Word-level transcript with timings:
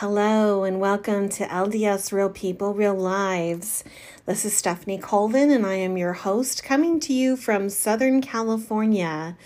Hello, 0.00 0.62
and 0.62 0.78
welcome 0.78 1.28
to 1.30 1.46
LDS 1.48 2.12
Real 2.12 2.30
People, 2.30 2.72
Real 2.72 2.94
Lives. 2.94 3.82
This 4.26 4.44
is 4.44 4.56
Stephanie 4.56 4.96
Colvin, 4.96 5.50
and 5.50 5.66
I 5.66 5.74
am 5.74 5.96
your 5.96 6.12
host 6.12 6.62
coming 6.62 7.00
to 7.00 7.12
you 7.12 7.36
from 7.36 7.68
Southern 7.68 8.20
California. 8.20 9.36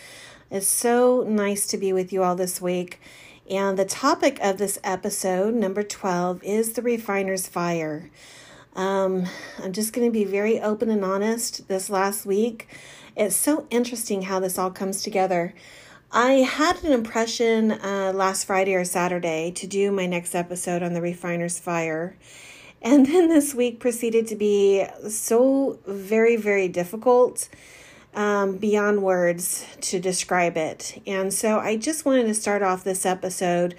It's 0.51 0.67
so 0.67 1.25
nice 1.27 1.67
to 1.69 1.79
be 1.79 1.95
with 1.95 2.13
you 2.13 2.23
all 2.23 2.37
this 2.37 2.61
week. 2.61 3.01
And 3.49 3.79
the 3.79 3.87
topic 3.87 4.39
of 4.43 4.59
this 4.59 4.79
episode, 4.85 5.55
number 5.55 5.83
12, 5.83 6.45
is 6.45 6.75
the 6.75 6.83
refiner's 6.83 7.47
fire. 7.47 8.11
Um, 8.77 9.25
I'm 9.65 9.73
just 9.73 9.95
going 9.95 10.07
to 10.07 10.13
be 10.13 10.25
very 10.25 10.61
open 10.61 10.91
and 10.91 11.03
honest 11.03 11.67
this 11.69 11.89
last 11.89 12.27
week. 12.27 12.69
It's 13.17 13.35
so 13.35 13.67
interesting 13.71 14.21
how 14.21 14.39
this 14.39 14.59
all 14.59 14.71
comes 14.71 15.03
together. 15.03 15.55
I 16.15 16.43
had 16.43 16.85
an 16.85 16.93
impression 16.93 17.73
uh, 17.73 18.13
last 18.15 18.45
Friday 18.45 18.75
or 18.75 18.85
Saturday 18.85 19.51
to 19.53 19.67
do 19.67 19.91
my 19.91 20.05
next 20.05 20.35
episode 20.35 20.83
on 20.83 20.93
the 20.93 21.01
refiner's 21.01 21.59
fire. 21.59 22.19
And 22.83 23.07
then 23.09 23.31
this 23.31 23.55
week 23.55 23.81
proceeded 23.81 24.27
to 24.27 24.37
be 24.37 24.85
so 25.09 25.79
very, 25.87 26.37
very 26.37 26.69
difficult 26.69 27.49
um, 28.15 28.59
beyond 28.59 29.03
words 29.03 29.65
to 29.81 29.99
describe 29.99 30.59
it. 30.59 31.01
And 31.07 31.33
so 31.33 31.59
I 31.59 31.79
just 31.79 32.05
wanted 32.05 32.25
to 32.25 32.35
start 32.35 32.63
off 32.63 32.85
this 32.85 33.07
episode 33.07 33.75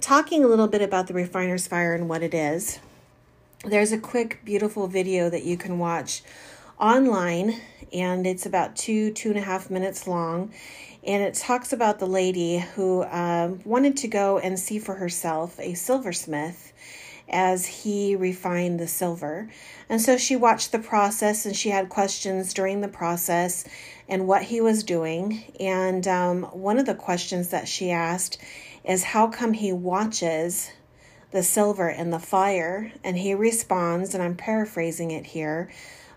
talking 0.00 0.42
a 0.42 0.48
little 0.48 0.68
bit 0.68 0.80
about 0.80 1.06
the 1.06 1.14
refiner's 1.14 1.66
fire 1.66 1.94
and 1.94 2.08
what 2.08 2.22
it 2.22 2.32
is. 2.32 2.78
There's 3.62 3.92
a 3.92 3.98
quick, 3.98 4.40
beautiful 4.42 4.86
video 4.86 5.28
that 5.28 5.44
you 5.44 5.58
can 5.58 5.78
watch 5.78 6.22
online, 6.78 7.60
and 7.92 8.26
it's 8.26 8.46
about 8.46 8.74
two, 8.74 9.12
two 9.12 9.28
and 9.28 9.38
a 9.38 9.42
half 9.42 9.70
minutes 9.70 10.06
long 10.06 10.50
and 11.06 11.22
it 11.22 11.34
talks 11.34 11.72
about 11.72 11.98
the 11.98 12.06
lady 12.06 12.58
who 12.58 13.04
um, 13.04 13.60
wanted 13.64 13.96
to 13.98 14.08
go 14.08 14.38
and 14.38 14.58
see 14.58 14.78
for 14.78 14.94
herself 14.94 15.58
a 15.60 15.74
silversmith 15.74 16.72
as 17.28 17.66
he 17.66 18.14
refined 18.14 18.78
the 18.78 18.86
silver. 18.86 19.48
And 19.88 20.00
so 20.00 20.16
she 20.16 20.36
watched 20.36 20.72
the 20.72 20.78
process 20.78 21.46
and 21.46 21.56
she 21.56 21.70
had 21.70 21.88
questions 21.88 22.54
during 22.54 22.80
the 22.80 22.88
process 22.88 23.64
and 24.08 24.26
what 24.26 24.42
he 24.42 24.60
was 24.60 24.84
doing. 24.84 25.44
And 25.58 26.06
um, 26.06 26.42
one 26.44 26.78
of 26.78 26.86
the 26.86 26.94
questions 26.94 27.48
that 27.50 27.68
she 27.68 27.90
asked 27.90 28.38
is 28.84 29.04
how 29.04 29.28
come 29.28 29.54
he 29.54 29.72
watches 29.72 30.70
the 31.30 31.42
silver 31.42 31.88
in 31.88 32.10
the 32.10 32.18
fire? 32.18 32.92
And 33.02 33.18
he 33.18 33.34
responds, 33.34 34.14
and 34.14 34.22
I'm 34.22 34.36
paraphrasing 34.36 35.10
it 35.10 35.26
here, 35.26 35.70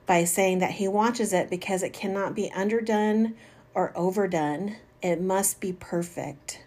by 0.05 0.23
saying 0.23 0.59
that 0.59 0.71
he 0.71 0.87
watches 0.87 1.33
it 1.33 1.49
because 1.49 1.83
it 1.83 1.93
cannot 1.93 2.35
be 2.35 2.51
underdone 2.51 3.35
or 3.77 3.93
overdone. 3.95 4.75
It 5.03 5.21
must 5.21 5.61
be 5.61 5.71
perfect. 5.71 6.63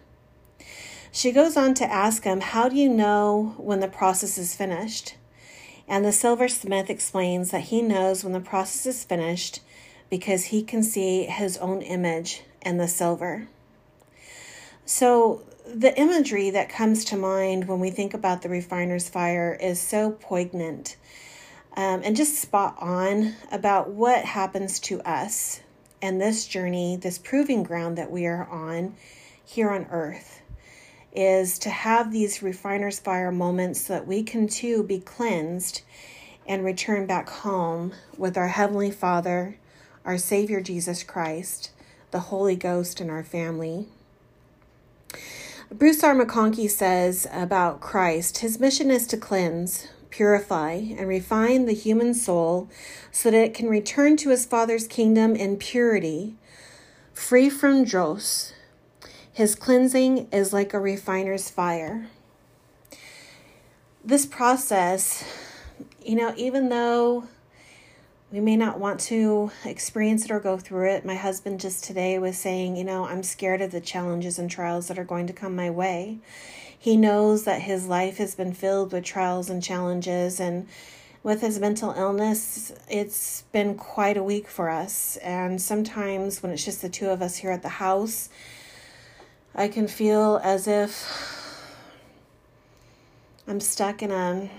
She 1.11 1.33
goes 1.33 1.57
on 1.57 1.73
to 1.73 1.91
ask 1.91 2.23
him, 2.23 2.39
How 2.39 2.69
do 2.69 2.77
you 2.77 2.87
know 2.87 3.53
when 3.57 3.81
the 3.81 3.89
process 3.89 4.37
is 4.37 4.55
finished? 4.55 5.15
And 5.89 6.05
the 6.05 6.13
silversmith 6.13 6.89
explains 6.89 7.51
that 7.51 7.63
he 7.63 7.81
knows 7.81 8.23
when 8.23 8.31
the 8.31 8.39
process 8.39 8.85
is 8.85 9.03
finished 9.03 9.59
because 10.09 10.45
he 10.45 10.63
can 10.63 10.83
see 10.83 11.25
his 11.25 11.57
own 11.57 11.81
image 11.81 12.43
in 12.61 12.77
the 12.77 12.87
silver. 12.87 13.49
So, 14.85 15.43
the 15.67 15.97
imagery 15.99 16.49
that 16.51 16.69
comes 16.69 17.03
to 17.05 17.17
mind 17.17 17.67
when 17.67 17.81
we 17.81 17.91
think 17.91 18.13
about 18.13 18.41
the 18.41 18.49
refiner's 18.49 19.09
fire 19.09 19.57
is 19.61 19.81
so 19.81 20.11
poignant 20.11 20.95
um, 21.75 22.01
and 22.05 22.15
just 22.15 22.39
spot 22.39 22.75
on 22.79 23.35
about 23.51 23.89
what 23.89 24.23
happens 24.23 24.79
to 24.79 25.01
us 25.01 25.59
and 26.01 26.19
this 26.19 26.47
journey, 26.47 26.95
this 26.95 27.17
proving 27.17 27.63
ground 27.63 27.97
that 27.97 28.11
we 28.11 28.25
are 28.25 28.47
on 28.47 28.95
here 29.43 29.69
on 29.69 29.85
earth, 29.91 30.41
is 31.13 31.59
to 31.59 31.69
have 31.69 32.11
these 32.11 32.41
refiner's 32.41 32.99
fire 32.99 33.31
moments 33.31 33.81
so 33.81 33.93
that 33.93 34.07
we 34.07 34.23
can 34.23 34.47
too 34.47 34.83
be 34.83 34.99
cleansed 34.99 35.81
and 36.47 36.65
return 36.65 37.05
back 37.05 37.29
home 37.29 37.93
with 38.17 38.37
our 38.37 38.47
Heavenly 38.47 38.91
Father, 38.91 39.57
our 40.05 40.17
Savior 40.17 40.61
Jesus 40.61 41.03
Christ, 41.03 41.71
the 42.11 42.19
Holy 42.19 42.55
Ghost, 42.55 42.99
and 42.99 43.11
our 43.11 43.23
family. 43.23 43.87
Bruce 45.71 46.03
R. 46.03 46.13
McConkie 46.13 46.69
says 46.69 47.27
about 47.31 47.79
Christ 47.79 48.39
his 48.39 48.59
mission 48.59 48.91
is 48.91 49.07
to 49.07 49.17
cleanse, 49.17 49.87
purify, 50.11 50.73
and 50.73 51.07
refine 51.07 51.65
the 51.65 51.73
human 51.73 52.13
soul 52.13 52.69
so 53.11 53.31
that 53.31 53.43
it 53.43 53.53
can 53.53 53.69
return 53.69 54.17
to 54.17 54.29
his 54.29 54.45
Father's 54.45 54.87
kingdom 54.87 55.35
in 55.35 55.57
purity, 55.57 56.35
free 57.13 57.49
from 57.49 57.83
dross. 57.83 58.53
His 59.33 59.55
cleansing 59.55 60.27
is 60.31 60.53
like 60.53 60.73
a 60.73 60.79
refiner's 60.79 61.49
fire. 61.49 62.09
This 64.03 64.25
process, 64.25 65.23
you 66.03 66.15
know, 66.15 66.33
even 66.35 66.69
though 66.69 67.27
we 68.31 68.39
may 68.39 68.55
not 68.55 68.79
want 68.79 68.99
to 69.01 69.51
experience 69.65 70.23
it 70.23 70.31
or 70.31 70.39
go 70.39 70.57
through 70.57 70.89
it. 70.89 71.05
My 71.05 71.15
husband 71.15 71.59
just 71.59 71.83
today 71.83 72.17
was 72.17 72.37
saying, 72.37 72.77
you 72.77 72.85
know, 72.85 73.05
I'm 73.05 73.23
scared 73.23 73.61
of 73.61 73.71
the 73.71 73.81
challenges 73.81 74.39
and 74.39 74.49
trials 74.49 74.87
that 74.87 74.97
are 74.97 75.03
going 75.03 75.27
to 75.27 75.33
come 75.33 75.53
my 75.53 75.69
way. 75.69 76.19
He 76.81 76.97
knows 76.97 77.43
that 77.43 77.61
his 77.61 77.85
life 77.85 78.17
has 78.17 78.33
been 78.33 78.53
filled 78.53 78.91
with 78.91 79.03
trials 79.03 79.51
and 79.51 79.61
challenges, 79.61 80.39
and 80.39 80.67
with 81.21 81.41
his 81.41 81.59
mental 81.59 81.91
illness, 81.91 82.73
it's 82.89 83.43
been 83.51 83.75
quite 83.75 84.17
a 84.17 84.23
week 84.23 84.47
for 84.47 84.67
us. 84.67 85.15
And 85.17 85.61
sometimes 85.61 86.41
when 86.41 86.51
it's 86.51 86.65
just 86.65 86.81
the 86.81 86.89
two 86.89 87.11
of 87.11 87.21
us 87.21 87.35
here 87.35 87.51
at 87.51 87.61
the 87.61 87.69
house, 87.69 88.29
I 89.53 89.67
can 89.67 89.87
feel 89.87 90.41
as 90.43 90.67
if 90.67 91.07
I'm 93.47 93.59
stuck 93.59 94.01
in 94.01 94.09
a 94.09 94.49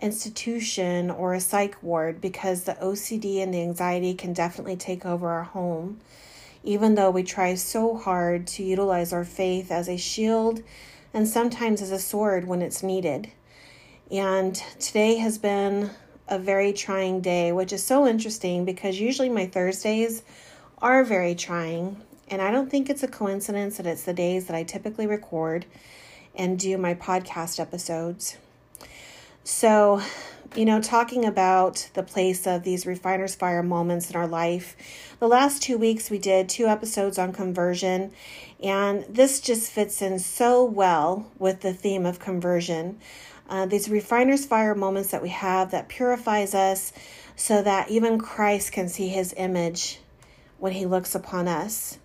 institution 0.00 1.08
or 1.08 1.34
a 1.34 1.40
psych 1.40 1.80
ward 1.84 2.20
because 2.20 2.64
the 2.64 2.76
OCD 2.82 3.40
and 3.40 3.54
the 3.54 3.62
anxiety 3.62 4.12
can 4.12 4.32
definitely 4.32 4.74
take 4.74 5.06
over 5.06 5.28
our 5.28 5.44
home 5.44 6.00
even 6.68 6.96
though 6.96 7.10
we 7.10 7.22
try 7.22 7.54
so 7.54 7.96
hard 7.96 8.46
to 8.46 8.62
utilize 8.62 9.10
our 9.10 9.24
faith 9.24 9.72
as 9.72 9.88
a 9.88 9.96
shield 9.96 10.62
and 11.14 11.26
sometimes 11.26 11.80
as 11.80 11.90
a 11.90 11.98
sword 11.98 12.46
when 12.46 12.60
it's 12.60 12.82
needed. 12.82 13.32
And 14.10 14.54
today 14.78 15.16
has 15.16 15.38
been 15.38 15.88
a 16.28 16.38
very 16.38 16.74
trying 16.74 17.22
day, 17.22 17.52
which 17.52 17.72
is 17.72 17.82
so 17.82 18.06
interesting 18.06 18.66
because 18.66 19.00
usually 19.00 19.30
my 19.30 19.46
Thursdays 19.46 20.22
are 20.82 21.04
very 21.04 21.34
trying. 21.34 22.02
And 22.28 22.42
I 22.42 22.50
don't 22.50 22.70
think 22.70 22.90
it's 22.90 23.02
a 23.02 23.08
coincidence 23.08 23.78
that 23.78 23.86
it's 23.86 24.02
the 24.02 24.12
days 24.12 24.44
that 24.48 24.54
I 24.54 24.62
typically 24.62 25.06
record 25.06 25.64
and 26.34 26.58
do 26.58 26.76
my 26.76 26.92
podcast 26.92 27.58
episodes. 27.58 28.36
So, 29.42 30.02
you 30.54 30.64
know, 30.64 30.80
talking 30.80 31.24
about 31.24 31.88
the 31.94 32.02
place 32.02 32.46
of 32.46 32.62
these 32.62 32.86
refiner's 32.86 33.34
fire 33.34 33.62
moments 33.62 34.10
in 34.10 34.16
our 34.16 34.26
life, 34.26 34.76
the 35.20 35.28
last 35.28 35.62
two 35.62 35.78
weeks 35.78 36.10
we 36.10 36.18
did 36.18 36.48
two 36.48 36.66
episodes 36.66 37.18
on 37.18 37.32
conversion, 37.32 38.12
and 38.62 39.04
this 39.08 39.40
just 39.40 39.70
fits 39.70 40.02
in 40.02 40.18
so 40.18 40.64
well 40.64 41.30
with 41.38 41.60
the 41.60 41.72
theme 41.72 42.06
of 42.06 42.18
conversion. 42.18 42.98
Uh, 43.48 43.66
these 43.66 43.88
refiner's 43.88 44.44
fire 44.44 44.74
moments 44.74 45.10
that 45.10 45.22
we 45.22 45.30
have 45.30 45.70
that 45.70 45.88
purifies 45.88 46.54
us 46.54 46.92
so 47.36 47.62
that 47.62 47.90
even 47.90 48.18
Christ 48.18 48.72
can 48.72 48.88
see 48.88 49.08
his 49.08 49.34
image 49.36 50.00
when 50.58 50.72
he 50.72 50.86
looks 50.86 51.14
upon 51.14 51.48
us 51.48 51.98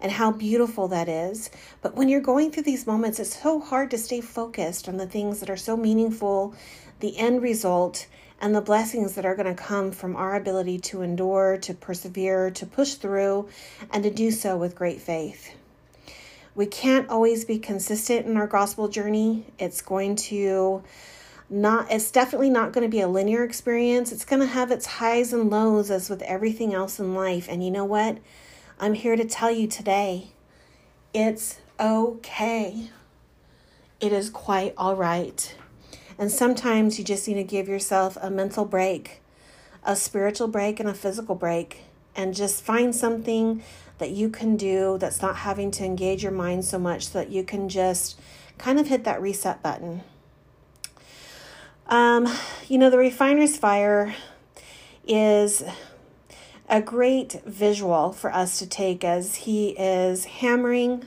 and 0.00 0.12
how 0.12 0.30
beautiful 0.30 0.88
that 0.88 1.08
is. 1.08 1.50
But 1.82 1.96
when 1.96 2.08
you're 2.08 2.20
going 2.20 2.50
through 2.50 2.64
these 2.64 2.86
moments, 2.86 3.18
it's 3.18 3.40
so 3.40 3.60
hard 3.60 3.90
to 3.90 3.98
stay 3.98 4.20
focused 4.20 4.88
on 4.88 4.98
the 4.98 5.06
things 5.06 5.40
that 5.40 5.50
are 5.50 5.56
so 5.56 5.76
meaningful, 5.76 6.54
the 7.06 7.16
end 7.18 7.40
result, 7.40 8.06
and 8.40 8.52
the 8.52 8.60
blessings 8.60 9.14
that 9.14 9.24
are 9.24 9.36
going 9.36 9.46
to 9.46 9.62
come 9.62 9.92
from 9.92 10.16
our 10.16 10.34
ability 10.34 10.78
to 10.78 11.02
endure, 11.02 11.56
to 11.56 11.72
persevere, 11.72 12.50
to 12.50 12.66
push 12.66 12.94
through, 12.94 13.48
and 13.92 14.02
to 14.02 14.10
do 14.10 14.32
so 14.32 14.56
with 14.56 14.74
great 14.74 15.00
faith. 15.00 15.54
We 16.56 16.66
can't 16.66 17.08
always 17.08 17.44
be 17.44 17.60
consistent 17.60 18.26
in 18.26 18.36
our 18.36 18.48
gospel 18.48 18.88
journey. 18.88 19.46
It's 19.56 19.82
going 19.82 20.16
to 20.16 20.82
not 21.48 21.92
it's 21.92 22.10
definitely 22.10 22.50
not 22.50 22.72
going 22.72 22.82
to 22.82 22.90
be 22.90 23.02
a 23.02 23.08
linear 23.08 23.44
experience. 23.44 24.10
It's 24.10 24.24
going 24.24 24.40
to 24.40 24.46
have 24.46 24.72
its 24.72 24.86
highs 24.86 25.32
and 25.32 25.48
lows 25.48 25.92
as 25.92 26.10
with 26.10 26.22
everything 26.22 26.74
else 26.74 26.98
in 26.98 27.14
life. 27.14 27.46
And 27.48 27.64
you 27.64 27.70
know 27.70 27.84
what? 27.84 28.18
I'm 28.80 28.94
here 28.94 29.14
to 29.14 29.24
tell 29.24 29.50
you 29.50 29.68
today 29.68 30.30
it's 31.14 31.60
okay. 31.78 32.90
It 34.00 34.12
is 34.12 34.28
quite 34.28 34.74
all 34.76 34.96
right. 34.96 35.54
And 36.18 36.30
sometimes 36.32 36.98
you 36.98 37.04
just 37.04 37.28
need 37.28 37.34
to 37.34 37.44
give 37.44 37.68
yourself 37.68 38.16
a 38.20 38.30
mental 38.30 38.64
break, 38.64 39.20
a 39.84 39.94
spiritual 39.94 40.48
break, 40.48 40.80
and 40.80 40.88
a 40.88 40.94
physical 40.94 41.34
break, 41.34 41.82
and 42.14 42.34
just 42.34 42.62
find 42.62 42.94
something 42.94 43.62
that 43.98 44.10
you 44.10 44.28
can 44.28 44.56
do 44.56 44.96
that's 44.98 45.20
not 45.20 45.36
having 45.36 45.70
to 45.72 45.84
engage 45.84 46.22
your 46.22 46.32
mind 46.32 46.64
so 46.64 46.78
much 46.78 47.08
so 47.08 47.18
that 47.18 47.30
you 47.30 47.44
can 47.44 47.68
just 47.68 48.18
kind 48.58 48.78
of 48.78 48.86
hit 48.88 49.04
that 49.04 49.20
reset 49.20 49.62
button. 49.62 50.02
Um, 51.86 52.26
you 52.68 52.78
know, 52.78 52.90
the 52.90 52.98
refiner's 52.98 53.56
fire 53.56 54.14
is 55.06 55.62
a 56.68 56.82
great 56.82 57.40
visual 57.46 58.12
for 58.12 58.32
us 58.32 58.58
to 58.58 58.66
take 58.66 59.04
as 59.04 59.36
he 59.36 59.68
is 59.78 60.24
hammering 60.24 61.04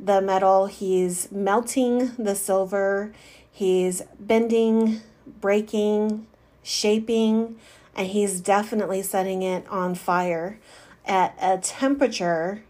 the 0.00 0.20
metal, 0.20 0.66
he's 0.66 1.30
melting 1.30 2.12
the 2.16 2.34
silver, 2.34 3.12
he's 3.52 4.02
bending, 4.18 5.00
breaking, 5.40 6.26
shaping, 6.62 7.56
and 7.94 8.08
he's 8.08 8.40
definitely 8.40 9.02
setting 9.02 9.42
it 9.42 9.66
on 9.68 9.94
fire 9.94 10.58
at 11.04 11.36
a 11.40 11.58
temperature 11.58 12.64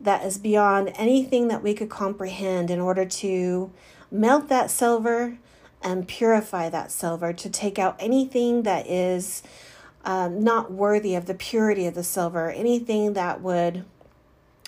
that 0.00 0.24
is 0.24 0.38
beyond 0.38 0.92
anything 0.94 1.48
that 1.48 1.62
we 1.62 1.74
could 1.74 1.90
comprehend 1.90 2.70
in 2.70 2.80
order 2.80 3.04
to 3.04 3.70
melt 4.10 4.48
that 4.48 4.70
silver 4.70 5.38
and 5.82 6.08
purify 6.08 6.68
that 6.68 6.90
silver, 6.90 7.32
to 7.32 7.50
take 7.50 7.78
out 7.78 7.96
anything 7.98 8.62
that 8.62 8.86
is 8.86 9.42
um, 10.04 10.42
not 10.42 10.72
worthy 10.72 11.14
of 11.14 11.26
the 11.26 11.34
purity 11.34 11.86
of 11.86 11.94
the 11.94 12.04
silver, 12.04 12.50
anything 12.50 13.12
that 13.12 13.40
would 13.40 13.84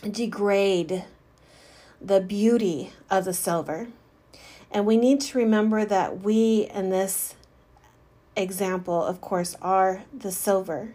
degrade 0.09 1.05
the 2.01 2.21
beauty 2.21 2.93
of 3.11 3.25
the 3.25 3.33
silver. 3.33 3.89
And 4.71 4.87
we 4.87 4.97
need 4.97 5.21
to 5.23 5.39
remember 5.39 5.85
that 5.85 6.21
we, 6.21 6.69
in 6.75 6.91
this 6.91 7.35
example, 8.37 9.03
of 9.03 9.21
course, 9.21 9.57
are 9.61 10.05
the 10.17 10.31
silver. 10.31 10.95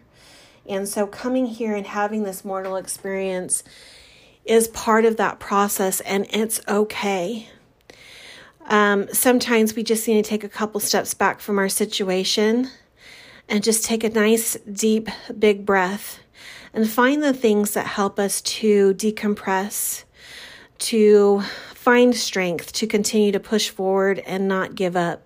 And 0.66 0.88
so 0.88 1.06
coming 1.06 1.46
here 1.46 1.74
and 1.74 1.86
having 1.86 2.22
this 2.22 2.44
mortal 2.44 2.76
experience 2.76 3.62
is 4.44 4.68
part 4.68 5.04
of 5.04 5.16
that 5.16 5.40
process, 5.40 6.00
and 6.00 6.26
it's 6.30 6.60
okay. 6.68 7.48
Um, 8.66 9.08
sometimes 9.12 9.74
we 9.74 9.82
just 9.82 10.06
need 10.08 10.22
to 10.24 10.28
take 10.28 10.44
a 10.44 10.48
couple 10.48 10.80
steps 10.80 11.12
back 11.12 11.40
from 11.40 11.58
our 11.58 11.68
situation 11.68 12.70
and 13.48 13.62
just 13.62 13.84
take 13.84 14.04
a 14.04 14.08
nice, 14.08 14.56
deep, 14.70 15.08
big 15.38 15.66
breath 15.66 16.20
and 16.72 16.88
find 16.88 17.22
the 17.22 17.34
things 17.34 17.72
that 17.72 17.86
help 17.86 18.18
us 18.18 18.40
to 18.40 18.94
decompress, 18.94 20.04
to 20.78 21.42
find 21.74 22.14
strength, 22.14 22.72
to 22.72 22.86
continue 22.86 23.32
to 23.32 23.40
push 23.40 23.68
forward 23.68 24.20
and 24.20 24.48
not 24.48 24.74
give 24.74 24.96
up. 24.96 25.22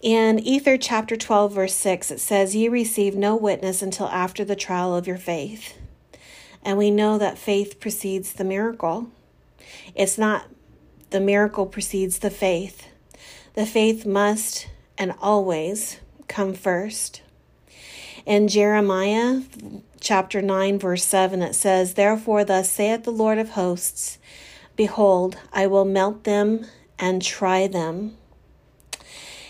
In 0.00 0.38
Ether 0.38 0.76
chapter 0.76 1.16
12, 1.16 1.52
verse 1.52 1.74
6, 1.74 2.10
it 2.10 2.20
says, 2.20 2.54
Ye 2.54 2.68
receive 2.68 3.14
no 3.14 3.36
witness 3.36 3.80
until 3.80 4.08
after 4.08 4.44
the 4.44 4.56
trial 4.56 4.94
of 4.94 5.06
your 5.06 5.16
faith. 5.16 5.78
And 6.62 6.76
we 6.76 6.90
know 6.90 7.16
that 7.18 7.38
faith 7.38 7.80
precedes 7.80 8.34
the 8.34 8.44
miracle. 8.44 9.08
It's 9.94 10.18
not 10.18 10.46
the 11.10 11.20
miracle 11.20 11.66
precedes 11.66 12.18
the 12.18 12.30
faith. 12.30 12.88
The 13.54 13.66
faith 13.66 14.04
must 14.04 14.68
and 14.98 15.14
always 15.20 16.00
come 16.28 16.54
first. 16.54 17.22
In 18.26 18.48
Jeremiah 18.48 19.42
chapter 20.04 20.42
9, 20.42 20.78
verse 20.78 21.02
7, 21.02 21.40
it 21.40 21.54
says, 21.54 21.94
Therefore, 21.94 22.44
thus 22.44 22.68
saith 22.68 23.04
the 23.04 23.10
Lord 23.10 23.38
of 23.38 23.50
hosts, 23.50 24.18
Behold, 24.76 25.38
I 25.50 25.66
will 25.66 25.86
melt 25.86 26.24
them 26.24 26.66
and 26.98 27.22
try 27.22 27.66
them. 27.66 28.16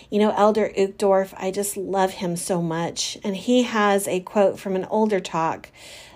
You 0.08 0.20
know, 0.20 0.34
Elder 0.36 0.70
Uchtdorf, 0.78 1.34
I 1.36 1.50
just 1.50 1.76
love 1.76 2.12
him 2.12 2.36
so 2.36 2.62
much. 2.62 3.18
And 3.24 3.36
he 3.36 3.64
has 3.64 4.06
a 4.06 4.20
quote 4.20 4.60
from 4.60 4.76
an 4.76 4.84
older 4.84 5.18
talk 5.18 5.70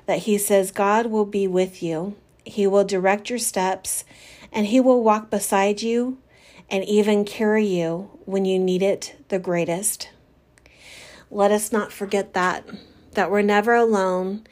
that 0.06 0.20
he 0.20 0.38
says, 0.38 0.70
God 0.70 1.06
will 1.06 1.26
be 1.26 1.48
with 1.48 1.82
you, 1.82 2.14
He 2.44 2.66
will 2.66 2.84
direct 2.84 3.28
your 3.28 3.40
steps, 3.40 4.04
and 4.52 4.66
He 4.66 4.78
will 4.80 5.02
walk 5.02 5.30
beside 5.30 5.82
you 5.82 6.18
and 6.70 6.84
even 6.84 7.24
carry 7.24 7.66
you 7.66 8.08
when 8.24 8.44
you 8.44 8.58
need 8.58 8.82
it 8.82 9.16
the 9.28 9.38
greatest. 9.40 10.10
Let 11.30 11.50
us 11.50 11.72
not 11.72 11.92
forget 11.92 12.34
that, 12.34 12.64
that 13.18 13.32
we're 13.32 13.42
never 13.42 13.74
alone, 13.74 14.46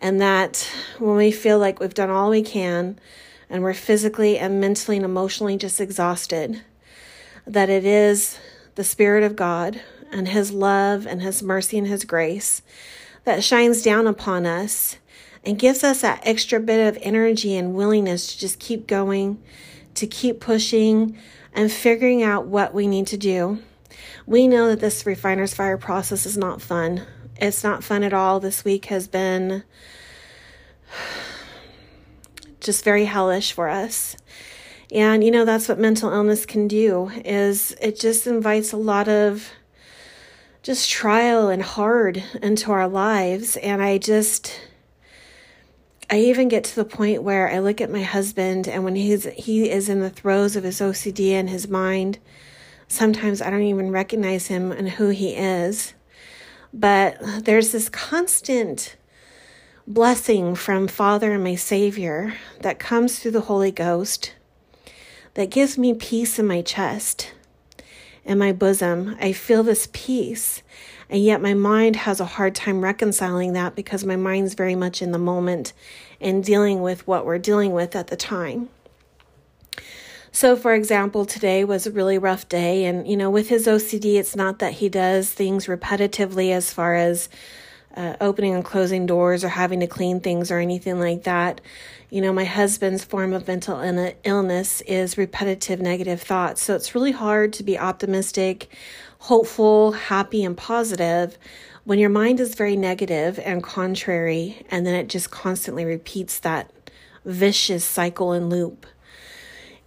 and 0.00 0.20
that 0.20 0.68
when 0.98 1.14
we 1.14 1.30
feel 1.30 1.56
like 1.56 1.78
we've 1.78 1.94
done 1.94 2.10
all 2.10 2.30
we 2.30 2.42
can 2.42 2.98
and 3.48 3.62
we're 3.62 3.72
physically 3.72 4.36
and 4.36 4.60
mentally 4.60 4.96
and 4.96 5.06
emotionally 5.06 5.56
just 5.56 5.80
exhausted, 5.80 6.60
that 7.46 7.70
it 7.70 7.84
is 7.84 8.36
the 8.74 8.82
Spirit 8.82 9.22
of 9.22 9.36
God 9.36 9.80
and 10.10 10.26
His 10.26 10.50
love 10.50 11.06
and 11.06 11.22
His 11.22 11.44
mercy 11.44 11.78
and 11.78 11.86
His 11.86 12.04
grace 12.04 12.60
that 13.22 13.44
shines 13.44 13.82
down 13.82 14.08
upon 14.08 14.46
us 14.46 14.96
and 15.44 15.56
gives 15.56 15.84
us 15.84 16.00
that 16.00 16.20
extra 16.24 16.58
bit 16.58 16.88
of 16.88 17.00
energy 17.00 17.56
and 17.56 17.72
willingness 17.72 18.32
to 18.32 18.38
just 18.40 18.58
keep 18.58 18.88
going, 18.88 19.40
to 19.94 20.08
keep 20.08 20.40
pushing, 20.40 21.16
and 21.52 21.70
figuring 21.70 22.24
out 22.24 22.46
what 22.46 22.74
we 22.74 22.88
need 22.88 23.06
to 23.06 23.16
do. 23.16 23.62
We 24.26 24.48
know 24.48 24.70
that 24.70 24.80
this 24.80 25.06
refiner's 25.06 25.54
fire 25.54 25.78
process 25.78 26.26
is 26.26 26.36
not 26.36 26.60
fun. 26.60 27.06
It's 27.38 27.62
not 27.62 27.84
fun 27.84 28.02
at 28.02 28.12
all. 28.12 28.40
This 28.40 28.64
week 28.64 28.86
has 28.86 29.06
been 29.06 29.62
just 32.60 32.84
very 32.84 33.04
hellish 33.04 33.52
for 33.52 33.68
us. 33.68 34.16
And 34.90 35.22
you 35.22 35.30
know 35.30 35.44
that's 35.44 35.68
what 35.68 35.78
mental 35.78 36.12
illness 36.12 36.46
can 36.46 36.66
do 36.66 37.10
is 37.24 37.76
it 37.80 38.00
just 38.00 38.26
invites 38.26 38.72
a 38.72 38.76
lot 38.76 39.08
of 39.08 39.50
just 40.62 40.90
trial 40.90 41.48
and 41.48 41.62
hard 41.62 42.22
into 42.42 42.72
our 42.72 42.88
lives 42.88 43.56
and 43.58 43.82
I 43.82 43.98
just 43.98 44.60
I 46.10 46.20
even 46.20 46.48
get 46.48 46.64
to 46.64 46.74
the 46.74 46.86
point 46.86 47.22
where 47.22 47.50
I 47.50 47.58
look 47.58 47.82
at 47.82 47.90
my 47.90 48.02
husband 48.02 48.66
and 48.66 48.82
when 48.82 48.96
he's 48.96 49.24
he 49.34 49.68
is 49.70 49.90
in 49.90 50.00
the 50.00 50.10
throes 50.10 50.56
of 50.56 50.64
his 50.64 50.80
OCD 50.80 51.32
and 51.32 51.50
his 51.50 51.68
mind, 51.68 52.18
sometimes 52.88 53.42
I 53.42 53.50
don't 53.50 53.62
even 53.62 53.90
recognize 53.90 54.46
him 54.46 54.72
and 54.72 54.88
who 54.88 55.10
he 55.10 55.34
is. 55.34 55.92
But 56.72 57.16
there's 57.44 57.72
this 57.72 57.88
constant 57.88 58.96
blessing 59.86 60.54
from 60.54 60.88
Father 60.88 61.32
and 61.32 61.44
my 61.44 61.54
Savior 61.54 62.34
that 62.60 62.78
comes 62.78 63.18
through 63.18 63.30
the 63.32 63.42
Holy 63.42 63.72
Ghost 63.72 64.34
that 65.34 65.50
gives 65.50 65.78
me 65.78 65.94
peace 65.94 66.38
in 66.38 66.46
my 66.46 66.62
chest 66.62 67.32
in 68.28 68.38
my 68.38 68.52
bosom. 68.52 69.16
I 69.18 69.32
feel 69.32 69.62
this 69.62 69.88
peace. 69.92 70.62
And 71.08 71.24
yet 71.24 71.40
my 71.40 71.54
mind 71.54 71.96
has 71.96 72.20
a 72.20 72.26
hard 72.26 72.54
time 72.54 72.82
reconciling 72.82 73.54
that 73.54 73.74
because 73.74 74.04
my 74.04 74.16
mind's 74.16 74.52
very 74.52 74.74
much 74.74 75.00
in 75.00 75.12
the 75.12 75.18
moment 75.18 75.72
and 76.20 76.44
dealing 76.44 76.82
with 76.82 77.06
what 77.06 77.24
we're 77.24 77.38
dealing 77.38 77.72
with 77.72 77.96
at 77.96 78.08
the 78.08 78.16
time. 78.16 78.68
So, 80.32 80.56
for 80.56 80.74
example, 80.74 81.24
today 81.24 81.64
was 81.64 81.86
a 81.86 81.90
really 81.90 82.18
rough 82.18 82.48
day. 82.48 82.84
And, 82.84 83.08
you 83.08 83.16
know, 83.16 83.30
with 83.30 83.48
his 83.48 83.66
OCD, 83.66 84.18
it's 84.18 84.36
not 84.36 84.58
that 84.58 84.74
he 84.74 84.88
does 84.88 85.32
things 85.32 85.66
repetitively 85.66 86.52
as 86.52 86.72
far 86.72 86.94
as 86.94 87.28
uh, 87.96 88.14
opening 88.20 88.54
and 88.54 88.64
closing 88.64 89.06
doors 89.06 89.42
or 89.42 89.48
having 89.48 89.80
to 89.80 89.86
clean 89.86 90.20
things 90.20 90.50
or 90.50 90.58
anything 90.58 91.00
like 91.00 91.24
that. 91.24 91.60
You 92.10 92.22
know, 92.22 92.32
my 92.32 92.44
husband's 92.44 93.04
form 93.04 93.32
of 93.32 93.48
mental 93.48 93.80
illness 94.24 94.80
is 94.82 95.18
repetitive 95.18 95.80
negative 95.80 96.22
thoughts. 96.22 96.62
So 96.62 96.74
it's 96.74 96.94
really 96.94 97.12
hard 97.12 97.52
to 97.54 97.62
be 97.62 97.78
optimistic, 97.78 98.68
hopeful, 99.18 99.92
happy, 99.92 100.44
and 100.44 100.56
positive 100.56 101.36
when 101.84 101.98
your 101.98 102.10
mind 102.10 102.38
is 102.38 102.54
very 102.54 102.76
negative 102.76 103.38
and 103.38 103.62
contrary, 103.62 104.66
and 104.70 104.86
then 104.86 104.94
it 104.94 105.08
just 105.08 105.30
constantly 105.30 105.86
repeats 105.86 106.38
that 106.40 106.70
vicious 107.24 107.82
cycle 107.82 108.32
and 108.32 108.50
loop. 108.50 108.86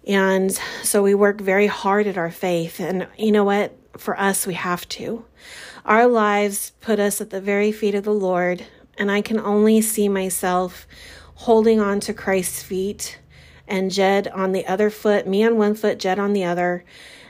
And 0.06 0.52
so 0.82 1.02
we 1.02 1.14
work 1.14 1.40
very 1.40 1.66
hard 1.66 2.06
at 2.06 2.18
our 2.18 2.30
faith. 2.30 2.80
And 2.80 3.06
you 3.16 3.32
know 3.32 3.44
what? 3.44 3.76
For 3.96 4.18
us, 4.18 4.46
we 4.46 4.54
have 4.54 4.88
to. 4.90 5.24
Our 5.84 6.06
lives 6.06 6.72
put 6.80 6.98
us 6.98 7.20
at 7.20 7.30
the 7.30 7.40
very 7.40 7.72
feet 7.72 7.94
of 7.94 8.04
the 8.04 8.14
Lord. 8.14 8.64
And 8.98 9.10
I 9.10 9.20
can 9.20 9.38
only 9.38 9.80
see 9.80 10.08
myself 10.08 10.86
holding 11.34 11.80
on 11.80 12.00
to 12.00 12.14
Christ's 12.14 12.62
feet 12.62 13.18
and 13.66 13.90
Jed 13.90 14.28
on 14.28 14.52
the 14.52 14.66
other 14.66 14.90
foot, 14.90 15.26
me 15.26 15.44
on 15.44 15.56
one 15.56 15.74
foot, 15.74 15.98
Jed 15.98 16.18
on 16.18 16.32
the 16.32 16.44
other. 16.44 16.84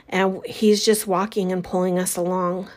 And 0.09 0.45
he's 0.45 0.85
just 0.85 1.07
walking 1.07 1.51
and 1.51 1.63
pulling 1.63 1.97
us 1.97 2.15
along 2.15 2.69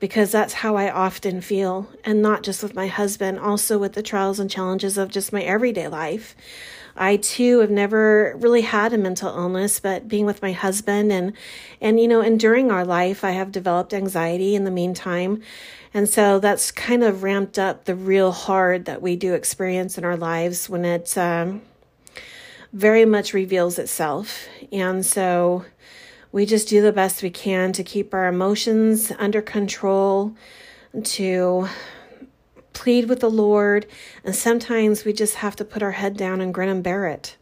because 0.00 0.32
that's 0.32 0.54
how 0.54 0.76
I 0.76 0.90
often 0.90 1.40
feel. 1.40 1.88
And 2.04 2.20
not 2.20 2.42
just 2.42 2.62
with 2.62 2.74
my 2.74 2.88
husband, 2.88 3.38
also 3.38 3.78
with 3.78 3.94
the 3.94 4.02
trials 4.02 4.38
and 4.38 4.50
challenges 4.50 4.98
of 4.98 5.10
just 5.10 5.32
my 5.32 5.42
everyday 5.42 5.88
life. 5.88 6.36
I 6.96 7.16
too 7.16 7.58
have 7.58 7.70
never 7.70 8.36
really 8.38 8.62
had 8.62 8.92
a 8.92 8.98
mental 8.98 9.28
illness, 9.28 9.80
but 9.80 10.06
being 10.06 10.26
with 10.26 10.42
my 10.42 10.52
husband 10.52 11.12
and 11.12 11.32
and 11.80 11.98
you 12.00 12.06
know, 12.08 12.20
and 12.20 12.38
during 12.38 12.70
our 12.70 12.84
life 12.84 13.24
I 13.24 13.30
have 13.32 13.52
developed 13.52 13.92
anxiety 13.92 14.54
in 14.54 14.64
the 14.64 14.70
meantime. 14.70 15.42
And 15.92 16.08
so 16.08 16.40
that's 16.40 16.72
kind 16.72 17.04
of 17.04 17.22
ramped 17.22 17.58
up 17.58 17.84
the 17.84 17.94
real 17.94 18.32
hard 18.32 18.84
that 18.86 19.00
we 19.00 19.14
do 19.16 19.34
experience 19.34 19.96
in 19.96 20.04
our 20.04 20.16
lives 20.16 20.68
when 20.68 20.84
it 20.84 21.16
um, 21.16 21.62
very 22.72 23.04
much 23.04 23.32
reveals 23.32 23.78
itself. 23.78 24.48
And 24.72 25.06
so 25.06 25.64
we 26.32 26.46
just 26.46 26.68
do 26.68 26.82
the 26.82 26.92
best 26.92 27.22
we 27.22 27.30
can 27.30 27.72
to 27.72 27.84
keep 27.84 28.12
our 28.12 28.26
emotions 28.26 29.12
under 29.18 29.40
control, 29.40 30.34
to 31.04 31.68
plead 32.74 33.08
with 33.08 33.20
the 33.20 33.30
Lord, 33.30 33.86
and 34.24 34.34
sometimes 34.36 35.04
we 35.04 35.12
just 35.14 35.36
have 35.36 35.56
to 35.56 35.64
put 35.64 35.82
our 35.82 35.92
head 35.92 36.16
down 36.16 36.40
and 36.42 36.52
grin 36.52 36.68
and 36.68 36.82
bear 36.82 37.06
it 37.06 37.36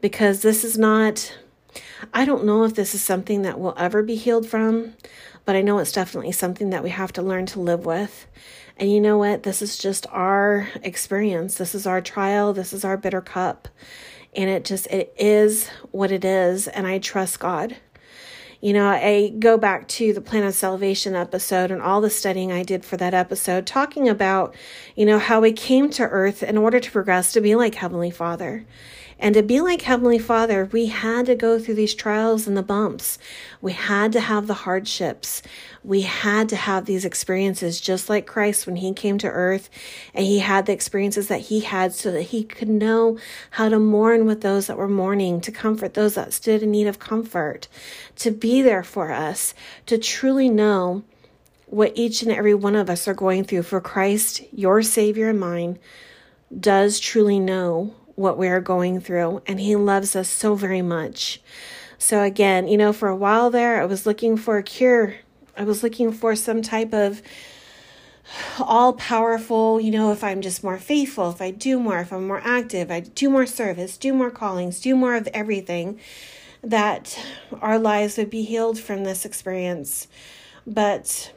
because 0.00 0.42
this 0.42 0.64
is 0.64 0.76
not, 0.76 1.32
I 2.12 2.24
don't 2.24 2.44
know 2.44 2.64
if 2.64 2.74
this 2.74 2.94
is 2.94 3.02
something 3.02 3.42
that 3.42 3.60
will 3.60 3.74
ever 3.76 4.02
be 4.02 4.16
healed 4.16 4.48
from, 4.48 4.94
but 5.44 5.54
I 5.56 5.62
know 5.62 5.78
it's 5.78 5.92
definitely 5.92 6.32
something 6.32 6.70
that 6.70 6.82
we 6.82 6.90
have 6.90 7.12
to 7.12 7.22
learn 7.22 7.46
to 7.46 7.60
live 7.60 7.84
with. 7.86 8.26
And 8.76 8.90
you 8.90 9.00
know 9.00 9.18
what? 9.18 9.42
This 9.42 9.62
is 9.62 9.76
just 9.78 10.06
our 10.10 10.68
experience. 10.82 11.56
This 11.56 11.74
is 11.74 11.86
our 11.86 12.00
trial. 12.00 12.52
This 12.52 12.72
is 12.72 12.84
our 12.84 12.96
bitter 12.96 13.20
cup. 13.20 13.68
and 14.34 14.48
it 14.48 14.64
just 14.64 14.86
it 14.88 15.12
is 15.18 15.68
what 15.90 16.12
it 16.12 16.24
is 16.24 16.68
and 16.68 16.86
I 16.86 16.98
trust 16.98 17.40
God. 17.40 17.76
You 18.60 18.74
know, 18.74 18.88
I 18.88 19.32
go 19.38 19.56
back 19.56 19.88
to 19.88 20.12
the 20.12 20.20
plan 20.20 20.44
of 20.44 20.54
salvation 20.54 21.14
episode 21.14 21.70
and 21.70 21.80
all 21.80 22.02
the 22.02 22.10
studying 22.10 22.52
I 22.52 22.62
did 22.62 22.84
for 22.84 22.98
that 22.98 23.14
episode, 23.14 23.66
talking 23.66 24.06
about, 24.06 24.54
you 24.94 25.06
know, 25.06 25.18
how 25.18 25.40
we 25.40 25.52
came 25.52 25.88
to 25.90 26.02
earth 26.02 26.42
in 26.42 26.58
order 26.58 26.78
to 26.78 26.90
progress 26.90 27.32
to 27.32 27.40
be 27.40 27.54
like 27.54 27.76
Heavenly 27.76 28.10
Father. 28.10 28.66
And 29.22 29.34
to 29.34 29.42
be 29.42 29.60
like 29.60 29.82
Heavenly 29.82 30.18
Father, 30.18 30.70
we 30.72 30.86
had 30.86 31.26
to 31.26 31.34
go 31.34 31.58
through 31.58 31.74
these 31.74 31.94
trials 31.94 32.48
and 32.48 32.56
the 32.56 32.62
bumps. 32.62 33.18
We 33.60 33.72
had 33.72 34.12
to 34.12 34.20
have 34.20 34.46
the 34.46 34.54
hardships. 34.54 35.42
We 35.84 36.00
had 36.00 36.48
to 36.48 36.56
have 36.56 36.86
these 36.86 37.04
experiences, 37.04 37.82
just 37.82 38.08
like 38.08 38.26
Christ 38.26 38.66
when 38.66 38.76
He 38.76 38.94
came 38.94 39.18
to 39.18 39.28
earth 39.28 39.68
and 40.14 40.24
He 40.24 40.38
had 40.38 40.64
the 40.64 40.72
experiences 40.72 41.28
that 41.28 41.42
He 41.42 41.60
had 41.60 41.92
so 41.92 42.10
that 42.12 42.22
He 42.22 42.44
could 42.44 42.70
know 42.70 43.18
how 43.50 43.68
to 43.68 43.78
mourn 43.78 44.24
with 44.24 44.40
those 44.40 44.68
that 44.68 44.78
were 44.78 44.88
mourning, 44.88 45.42
to 45.42 45.52
comfort 45.52 45.92
those 45.92 46.14
that 46.14 46.32
stood 46.32 46.62
in 46.62 46.70
need 46.70 46.86
of 46.86 46.98
comfort, 46.98 47.68
to 48.16 48.30
be 48.30 48.62
there 48.62 48.82
for 48.82 49.12
us, 49.12 49.52
to 49.84 49.98
truly 49.98 50.48
know 50.48 51.04
what 51.66 51.92
each 51.94 52.22
and 52.22 52.32
every 52.32 52.54
one 52.54 52.74
of 52.74 52.88
us 52.88 53.06
are 53.06 53.14
going 53.14 53.44
through. 53.44 53.64
For 53.64 53.82
Christ, 53.82 54.42
your 54.50 54.82
Savior 54.82 55.28
and 55.28 55.38
mine, 55.38 55.78
does 56.58 56.98
truly 56.98 57.38
know 57.38 57.94
what 58.20 58.38
we 58.38 58.48
are 58.48 58.60
going 58.60 59.00
through, 59.00 59.42
and 59.46 59.58
He 59.58 59.74
loves 59.74 60.14
us 60.14 60.28
so 60.28 60.54
very 60.54 60.82
much. 60.82 61.40
So, 61.98 62.22
again, 62.22 62.68
you 62.68 62.76
know, 62.76 62.92
for 62.92 63.08
a 63.08 63.16
while 63.16 63.50
there, 63.50 63.80
I 63.80 63.84
was 63.86 64.06
looking 64.06 64.36
for 64.36 64.58
a 64.58 64.62
cure. 64.62 65.16
I 65.56 65.64
was 65.64 65.82
looking 65.82 66.12
for 66.12 66.36
some 66.36 66.62
type 66.62 66.94
of 66.94 67.22
all 68.58 68.92
powerful, 68.92 69.80
you 69.80 69.90
know, 69.90 70.12
if 70.12 70.22
I'm 70.22 70.40
just 70.40 70.62
more 70.62 70.78
faithful, 70.78 71.30
if 71.30 71.42
I 71.42 71.50
do 71.50 71.80
more, 71.80 71.98
if 71.98 72.12
I'm 72.12 72.26
more 72.26 72.40
active, 72.44 72.90
I 72.90 73.00
do 73.00 73.28
more 73.28 73.46
service, 73.46 73.96
do 73.96 74.14
more 74.14 74.30
callings, 74.30 74.80
do 74.80 74.94
more 74.94 75.16
of 75.16 75.26
everything, 75.28 75.98
that 76.62 77.18
our 77.60 77.78
lives 77.78 78.16
would 78.16 78.30
be 78.30 78.42
healed 78.42 78.78
from 78.78 79.04
this 79.04 79.24
experience. 79.24 80.06
But 80.66 81.32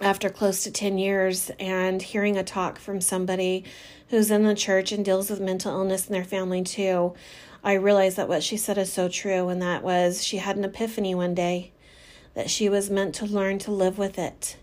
after 0.00 0.30
close 0.30 0.64
to 0.64 0.70
10 0.70 0.98
years 0.98 1.50
and 1.60 2.00
hearing 2.00 2.36
a 2.36 2.42
talk 2.42 2.78
from 2.78 3.00
somebody 3.00 3.64
who's 4.08 4.30
in 4.30 4.44
the 4.44 4.54
church 4.54 4.92
and 4.92 5.04
deals 5.04 5.28
with 5.28 5.40
mental 5.40 5.72
illness 5.72 6.06
in 6.06 6.12
their 6.12 6.24
family 6.24 6.62
too, 6.62 7.14
I 7.62 7.74
realized 7.74 8.16
that 8.16 8.28
what 8.28 8.42
she 8.42 8.56
said 8.56 8.78
is 8.78 8.90
so 8.90 9.08
true, 9.08 9.48
and 9.48 9.60
that 9.60 9.82
was 9.82 10.24
she 10.24 10.38
had 10.38 10.56
an 10.56 10.64
epiphany 10.64 11.14
one 11.14 11.34
day 11.34 11.72
that 12.34 12.48
she 12.48 12.68
was 12.68 12.88
meant 12.88 13.14
to 13.16 13.26
learn 13.26 13.58
to 13.60 13.70
live 13.70 13.98
with 13.98 14.18
it 14.18 14.56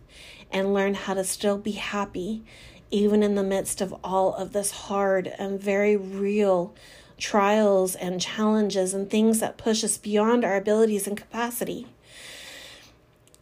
and 0.51 0.73
learn 0.73 0.95
how 0.95 1.13
to 1.13 1.23
still 1.23 1.57
be 1.57 1.73
happy, 1.73 2.43
even 2.89 3.21
in 3.21 3.35
the 3.35 3.43
midst 3.43 3.81
of 3.81 3.93
all 4.03 4.33
of 4.33 4.53
this 4.53 4.71
hard 4.71 5.27
and 5.37 5.61
very 5.61 5.95
real 5.95 6.73
trials 7.19 7.95
and 7.95 8.21
challenges 8.21 8.93
and 8.93 9.09
things 9.09 9.39
that 9.39 9.57
push 9.57 9.83
us 9.83 9.97
beyond 9.97 10.43
our 10.43 10.55
abilities 10.55 11.07
and 11.07 11.17
capacity 11.17 11.87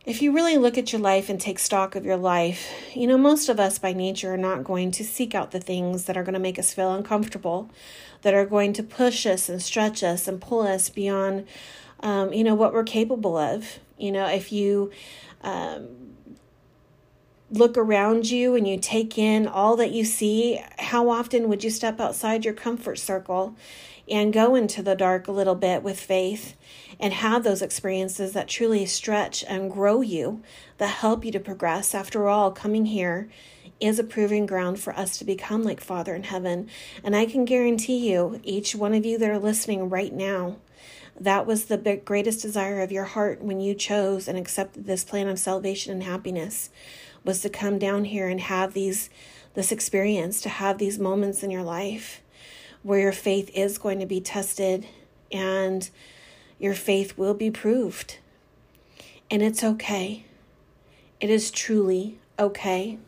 if 0.06 0.22
you 0.22 0.32
really 0.32 0.58
look 0.58 0.78
at 0.78 0.92
your 0.92 1.02
life 1.02 1.30
and 1.30 1.42
take 1.42 1.58
stock 1.58 1.96
of 1.96 2.06
your 2.06 2.18
life, 2.18 2.72
you 2.94 3.08
know, 3.08 3.18
most 3.18 3.50
of 3.50 3.60
us 3.60 3.80
by 3.80 3.92
nature 3.92 4.34
are 4.34 4.38
not 4.38 4.64
going 4.64 4.92
to 4.92 5.04
seek 5.04 5.34
out 5.34 5.50
the 5.50 5.60
things 5.60 6.06
that 6.06 6.16
are 6.16 6.24
going 6.24 6.34
to 6.34 6.40
make 6.40 6.60
us 6.60 6.74
feel 6.74 6.94
uncomfortable, 6.94 7.72
that 8.22 8.34
are 8.34 8.46
going 8.46 8.72
to 8.74 8.84
push 8.84 9.26
us 9.26 9.50
and 9.50 9.62
stretch 9.62 10.04
us 10.04 10.28
and 10.28 10.40
pull 10.40 10.62
us 10.62 10.90
beyond, 10.90 11.48
um, 12.02 12.32
you 12.32 12.44
know, 12.44 12.54
what 12.54 12.72
we're 12.72 12.84
capable 12.84 13.36
of. 13.36 13.80
You 13.98 14.12
know, 14.12 14.28
if 14.28 14.52
you 14.52 14.92
um, 15.42 15.88
look 17.50 17.76
around 17.76 18.30
you 18.30 18.56
and 18.56 18.68
you 18.68 18.78
take 18.78 19.18
in 19.18 19.48
all 19.48 19.76
that 19.78 19.92
you 19.92 20.06
see, 20.06 20.62
how 20.78 21.10
often 21.10 21.50
would 21.50 21.64
you 21.64 21.72
step 21.72 22.00
outside 22.00 22.46
your 22.46 22.54
comfort 22.54 23.00
circle 23.00 23.56
and 24.08 24.34
go 24.34 24.56
into 24.56 24.84
the 24.84 24.96
dark 24.96 25.28
a 25.28 25.32
little 25.32 25.56
bit 25.56 25.84
with 25.84 26.00
faith? 26.00 26.56
and 27.00 27.14
have 27.14 27.44
those 27.44 27.62
experiences 27.62 28.34
that 28.34 28.48
truly 28.48 28.86
stretch 28.86 29.44
and 29.48 29.72
grow 29.72 30.02
you, 30.02 30.42
that 30.78 30.88
help 30.88 31.26
you 31.26 31.32
to 31.32 31.40
progress. 31.40 31.94
After 31.94 32.28
all, 32.28 32.52
coming 32.52 32.86
here 32.86 33.30
is 33.80 34.00
a 34.00 34.04
proving 34.04 34.46
ground 34.46 34.80
for 34.80 34.94
us 34.98 35.18
to 35.18 35.26
become 35.26 35.64
like 35.64 35.82
Father 35.82 36.16
in 36.16 36.24
heaven. 36.24 36.70
And 37.04 37.16
I 37.16 37.26
can 37.26 37.46
guarantee 37.46 38.10
you, 38.10 38.40
each 38.44 38.76
one 38.76 38.94
of 38.94 39.06
you 39.06 39.18
that 39.18 39.30
are 39.30 39.40
listening 39.40 39.90
right 39.90 40.14
now, 40.14 40.58
that 41.20 41.46
was 41.46 41.66
the 41.66 42.02
greatest 42.04 42.42
desire 42.42 42.82
of 42.82 42.92
your 42.92 43.06
heart 43.06 43.42
when 43.42 43.60
you 43.60 43.74
chose 43.74 44.28
and 44.28 44.38
accepted 44.38 44.86
this 44.86 45.04
plan 45.04 45.28
of 45.28 45.40
salvation 45.40 45.94
and 45.94 46.04
happiness 46.04 46.70
was 47.24 47.42
to 47.42 47.50
come 47.50 47.80
down 47.80 48.06
here 48.06 48.28
and 48.28 48.42
have 48.42 48.74
these 48.74 49.10
this 49.54 49.72
experience 49.72 50.42
to 50.42 50.50
have 50.50 50.78
these 50.78 51.00
moments 51.00 51.42
in 51.42 51.50
your 51.50 51.64
life 51.64 52.22
where 52.86 53.00
your 53.00 53.12
faith 53.12 53.50
is 53.56 53.80
going 53.80 54.00
to 54.00 54.06
be 54.06 54.22
tested 54.22 54.86
and 55.32 55.90
your 56.60 56.76
faith 56.76 57.18
will 57.18 57.34
be 57.34 57.50
proved. 57.50 58.20
And 59.32 59.42
it's 59.42 59.64
okay. 59.64 60.24
It 61.20 61.32
is 61.32 61.50
truly 61.50 62.20
okay. 62.38 63.00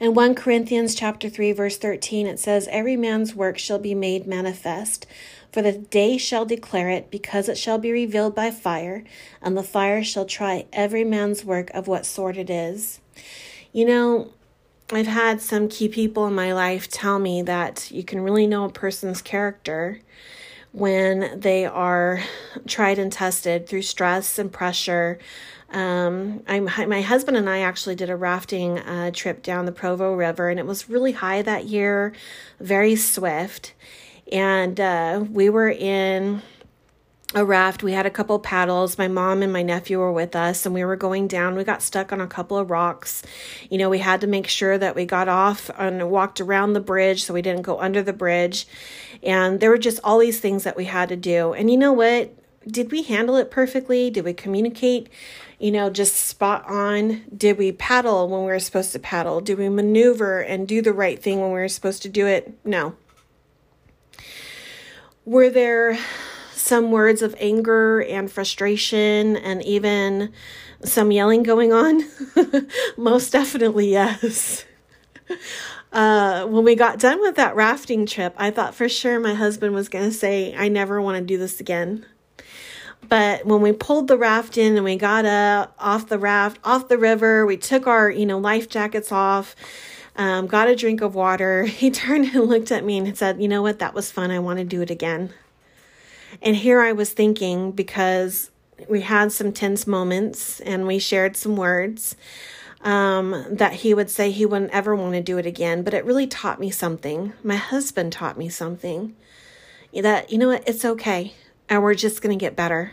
In 0.00 0.14
1 0.14 0.34
Corinthians 0.34 0.94
chapter 0.94 1.28
3 1.28 1.52
verse 1.52 1.76
13 1.76 2.26
it 2.26 2.40
says 2.40 2.66
every 2.70 2.96
man's 2.96 3.34
work 3.34 3.58
shall 3.58 3.78
be 3.78 3.94
made 3.94 4.26
manifest 4.26 5.06
for 5.52 5.60
the 5.60 5.72
day 5.72 6.16
shall 6.16 6.46
declare 6.46 6.88
it 6.88 7.10
because 7.10 7.50
it 7.50 7.58
shall 7.58 7.76
be 7.76 7.92
revealed 7.92 8.34
by 8.34 8.50
fire 8.50 9.04
and 9.42 9.58
the 9.58 9.62
fire 9.62 10.02
shall 10.02 10.24
try 10.24 10.64
every 10.72 11.04
man's 11.04 11.44
work 11.44 11.68
of 11.74 11.86
what 11.86 12.06
sort 12.06 12.38
it 12.38 12.48
is. 12.48 13.00
You 13.72 13.84
know, 13.84 14.32
I've 14.94 15.06
had 15.06 15.40
some 15.40 15.68
key 15.68 15.88
people 15.88 16.26
in 16.26 16.34
my 16.34 16.52
life 16.52 16.86
tell 16.86 17.18
me 17.18 17.40
that 17.42 17.90
you 17.90 18.04
can 18.04 18.20
really 18.20 18.46
know 18.46 18.66
a 18.66 18.70
person's 18.70 19.22
character 19.22 20.00
when 20.72 21.40
they 21.40 21.64
are 21.64 22.22
tried 22.66 22.98
and 22.98 23.10
tested 23.10 23.66
through 23.66 23.82
stress 23.82 24.38
and 24.38 24.52
pressure. 24.52 25.18
Um, 25.70 26.42
I'm, 26.46 26.64
my 26.88 27.00
husband 27.00 27.38
and 27.38 27.48
I 27.48 27.60
actually 27.60 27.94
did 27.94 28.10
a 28.10 28.16
rafting 28.16 28.80
uh, 28.80 29.12
trip 29.12 29.42
down 29.42 29.64
the 29.64 29.72
Provo 29.72 30.12
River, 30.12 30.50
and 30.50 30.60
it 30.60 30.66
was 30.66 30.90
really 30.90 31.12
high 31.12 31.40
that 31.40 31.64
year, 31.64 32.12
very 32.60 32.94
swift. 32.94 33.72
And 34.30 34.78
uh, 34.78 35.24
we 35.30 35.48
were 35.48 35.70
in 35.70 36.42
a 37.34 37.44
raft. 37.44 37.82
We 37.82 37.92
had 37.92 38.06
a 38.06 38.10
couple 38.10 38.38
paddles. 38.38 38.98
My 38.98 39.08
mom 39.08 39.42
and 39.42 39.52
my 39.52 39.62
nephew 39.62 39.98
were 39.98 40.12
with 40.12 40.36
us, 40.36 40.66
and 40.66 40.74
we 40.74 40.84
were 40.84 40.96
going 40.96 41.28
down. 41.28 41.54
We 41.54 41.64
got 41.64 41.82
stuck 41.82 42.12
on 42.12 42.20
a 42.20 42.26
couple 42.26 42.56
of 42.58 42.70
rocks. 42.70 43.22
You 43.70 43.78
know, 43.78 43.88
we 43.88 43.98
had 43.98 44.20
to 44.20 44.26
make 44.26 44.48
sure 44.48 44.76
that 44.76 44.94
we 44.94 45.04
got 45.04 45.28
off 45.28 45.70
and 45.78 46.10
walked 46.10 46.40
around 46.40 46.72
the 46.72 46.80
bridge 46.80 47.24
so 47.24 47.34
we 47.34 47.42
didn't 47.42 47.62
go 47.62 47.80
under 47.80 48.02
the 48.02 48.12
bridge. 48.12 48.66
And 49.22 49.60
there 49.60 49.70
were 49.70 49.78
just 49.78 50.00
all 50.04 50.18
these 50.18 50.40
things 50.40 50.64
that 50.64 50.76
we 50.76 50.84
had 50.84 51.08
to 51.08 51.16
do. 51.16 51.52
And 51.52 51.70
you 51.70 51.76
know 51.76 51.92
what? 51.92 52.34
Did 52.66 52.92
we 52.92 53.02
handle 53.02 53.36
it 53.36 53.50
perfectly? 53.50 54.10
Did 54.10 54.24
we 54.24 54.34
communicate, 54.34 55.08
you 55.58 55.72
know, 55.72 55.90
just 55.90 56.14
spot 56.14 56.64
on? 56.68 57.22
Did 57.36 57.58
we 57.58 57.72
paddle 57.72 58.28
when 58.28 58.40
we 58.40 58.46
were 58.46 58.60
supposed 58.60 58.92
to 58.92 58.98
paddle? 58.98 59.40
Did 59.40 59.58
we 59.58 59.68
maneuver 59.68 60.40
and 60.40 60.68
do 60.68 60.80
the 60.80 60.92
right 60.92 61.20
thing 61.20 61.40
when 61.40 61.50
we 61.50 61.58
were 61.58 61.68
supposed 61.68 62.02
to 62.02 62.08
do 62.08 62.26
it? 62.26 62.52
No. 62.64 62.94
Were 65.24 65.50
there 65.50 65.98
some 66.54 66.90
words 66.90 67.22
of 67.22 67.34
anger 67.38 68.02
and 68.02 68.30
frustration 68.30 69.36
and 69.36 69.64
even 69.64 70.32
some 70.84 71.10
yelling 71.12 71.42
going 71.42 71.72
on? 71.72 72.04
Most 72.96 73.32
definitely, 73.32 73.90
yes. 73.90 74.64
Uh, 75.92 76.46
when 76.46 76.64
we 76.64 76.74
got 76.74 76.98
done 76.98 77.20
with 77.20 77.34
that 77.34 77.54
rafting 77.54 78.06
trip, 78.06 78.34
I 78.38 78.50
thought 78.50 78.74
for 78.74 78.88
sure 78.88 79.20
my 79.20 79.34
husband 79.34 79.74
was 79.74 79.90
going 79.90 80.06
to 80.06 80.16
say, 80.16 80.54
I 80.56 80.68
never 80.68 81.02
want 81.02 81.18
to 81.18 81.22
do 81.22 81.36
this 81.36 81.60
again. 81.60 82.06
But 83.08 83.44
when 83.44 83.60
we 83.60 83.72
pulled 83.72 84.08
the 84.08 84.16
raft 84.16 84.56
in 84.56 84.76
and 84.76 84.84
we 84.84 84.96
got 84.96 85.26
up 85.26 85.74
off 85.78 86.08
the 86.08 86.18
raft, 86.18 86.58
off 86.64 86.88
the 86.88 86.96
river, 86.96 87.44
we 87.44 87.58
took 87.58 87.86
our, 87.86 88.10
you 88.10 88.24
know, 88.24 88.38
life 88.38 88.70
jackets 88.70 89.12
off, 89.12 89.54
um, 90.16 90.46
got 90.46 90.68
a 90.68 90.76
drink 90.76 91.02
of 91.02 91.14
water. 91.14 91.64
He 91.66 91.90
turned 91.90 92.34
and 92.34 92.44
looked 92.44 92.72
at 92.72 92.84
me 92.84 92.98
and 92.98 93.18
said, 93.18 93.42
You 93.42 93.48
know 93.48 93.60
what? 93.60 93.80
That 93.80 93.92
was 93.92 94.10
fun. 94.10 94.30
I 94.30 94.38
want 94.38 94.60
to 94.60 94.64
do 94.64 94.80
it 94.80 94.90
again. 94.90 95.34
And 96.40 96.56
here 96.56 96.80
I 96.80 96.92
was 96.92 97.12
thinking 97.12 97.72
because 97.72 98.50
we 98.88 99.02
had 99.02 99.32
some 99.32 99.52
tense 99.52 99.86
moments 99.86 100.60
and 100.60 100.86
we 100.86 100.98
shared 100.98 101.36
some 101.36 101.56
words 101.56 102.16
um, 102.80 103.46
that 103.50 103.74
he 103.74 103.94
would 103.94 104.10
say 104.10 104.30
he 104.30 104.46
wouldn't 104.46 104.72
ever 104.72 104.94
want 104.94 105.14
to 105.14 105.20
do 105.20 105.38
it 105.38 105.46
again. 105.46 105.82
But 105.82 105.94
it 105.94 106.04
really 106.04 106.26
taught 106.26 106.60
me 106.60 106.70
something. 106.70 107.32
My 107.42 107.56
husband 107.56 108.12
taught 108.12 108.38
me 108.38 108.48
something 108.48 109.14
that, 109.92 110.32
you 110.32 110.38
know 110.38 110.48
what, 110.48 110.66
it's 110.66 110.84
okay. 110.84 111.34
And 111.68 111.82
we're 111.82 111.94
just 111.94 112.22
going 112.22 112.36
to 112.36 112.42
get 112.42 112.56
better. 112.56 112.92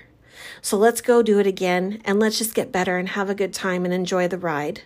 So 0.61 0.77
let's 0.77 1.01
go 1.01 1.21
do 1.21 1.39
it 1.39 1.47
again 1.47 2.01
and 2.05 2.19
let's 2.19 2.37
just 2.37 2.53
get 2.53 2.71
better 2.71 2.97
and 2.97 3.09
have 3.09 3.29
a 3.29 3.35
good 3.35 3.53
time 3.53 3.85
and 3.85 3.93
enjoy 3.93 4.27
the 4.27 4.37
ride. 4.37 4.81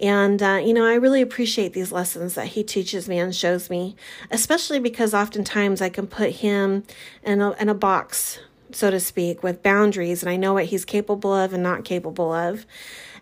And, 0.00 0.42
uh, 0.42 0.60
you 0.62 0.74
know, 0.74 0.84
I 0.84 0.94
really 0.94 1.22
appreciate 1.22 1.72
these 1.72 1.90
lessons 1.90 2.34
that 2.34 2.48
he 2.48 2.62
teaches 2.62 3.08
me 3.08 3.18
and 3.18 3.34
shows 3.34 3.70
me, 3.70 3.96
especially 4.30 4.78
because 4.78 5.14
oftentimes 5.14 5.80
I 5.80 5.88
can 5.88 6.06
put 6.06 6.30
him 6.30 6.84
in 7.22 7.40
a, 7.40 7.52
in 7.52 7.68
a 7.70 7.74
box, 7.74 8.38
so 8.72 8.90
to 8.90 9.00
speak, 9.00 9.42
with 9.42 9.62
boundaries, 9.62 10.22
and 10.22 10.28
I 10.28 10.36
know 10.36 10.54
what 10.54 10.66
he's 10.66 10.84
capable 10.84 11.32
of 11.32 11.54
and 11.54 11.62
not 11.62 11.84
capable 11.84 12.32
of. 12.32 12.66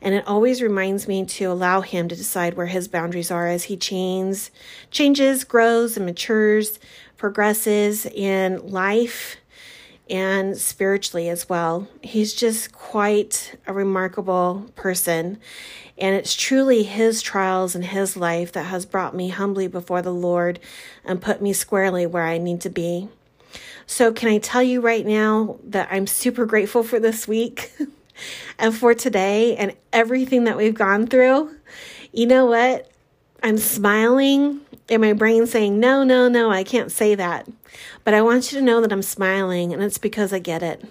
And 0.05 0.15
it 0.15 0.27
always 0.27 0.61
reminds 0.61 1.09
me 1.09 1.25
to 1.25 1.47
allow 1.47 1.81
Him 1.81 2.09
to 2.09 2.15
decide 2.15 2.55
where 2.55 2.67
His 2.67 2.89
boundaries 2.89 3.31
are 3.31 3.47
as 3.49 3.65
He 3.65 3.77
changes, 3.79 4.51
changes, 4.91 5.45
grows, 5.45 5.97
and 5.97 6.05
matures, 6.05 6.79
progresses 7.17 8.05
in 8.05 8.69
life 8.69 9.39
and 10.09 10.57
spiritually 10.57 11.29
as 11.29 11.49
well. 11.49 11.89
He's 12.03 12.35
just 12.35 12.73
quite 12.73 13.57
a 13.67 13.73
remarkable 13.73 14.71
person. 14.77 15.39
And 15.97 16.15
it's 16.15 16.35
truly 16.35 16.83
his 16.83 17.23
trials 17.23 17.75
and 17.75 17.85
his 17.85 18.17
life 18.17 18.53
that 18.53 18.65
has 18.65 18.85
brought 18.85 19.15
me 19.15 19.29
humbly 19.29 19.67
before 19.67 20.03
the 20.03 20.13
Lord 20.13 20.59
and 21.05 21.23
put 21.23 21.41
me 21.41 21.53
squarely 21.53 22.07
where 22.07 22.25
I 22.25 22.39
need 22.39 22.61
to 22.63 22.71
be. 22.71 23.09
So, 23.87 24.13
can 24.13 24.29
I 24.31 24.39
tell 24.39 24.63
you 24.63 24.81
right 24.81 25.05
now 25.05 25.59
that 25.65 25.89
I'm 25.91 26.07
super 26.07 26.47
grateful 26.47 26.83
for 26.83 26.99
this 26.99 27.29
week 27.29 27.73
and 28.59 28.75
for 28.75 28.95
today 28.95 29.57
and 29.57 29.75
everything 29.93 30.45
that 30.45 30.57
we've 30.57 30.75
gone 30.75 31.07
through? 31.07 31.55
You 32.13 32.27
know 32.27 32.47
what? 32.47 32.91
I'm 33.43 33.59
smiling 33.59 34.63
and 34.89 35.03
my 35.03 35.13
brain 35.13 35.47
saying, 35.47 35.79
No, 35.79 36.05
no, 36.05 36.29
no, 36.29 36.51
I 36.51 36.65
can't 36.65 36.93
say 36.93 37.15
that. 37.15 37.49
But 38.05 38.15
I 38.15 38.23
want 38.23 38.53
you 38.53 38.59
to 38.59 38.65
know 38.65 38.81
that 38.81 38.93
I'm 38.93 39.03
smiling, 39.03 39.73
and 39.73 39.83
it's 39.83 39.99
because 39.99 40.33
I 40.33 40.39
get 40.39 40.63
it. 40.63 40.85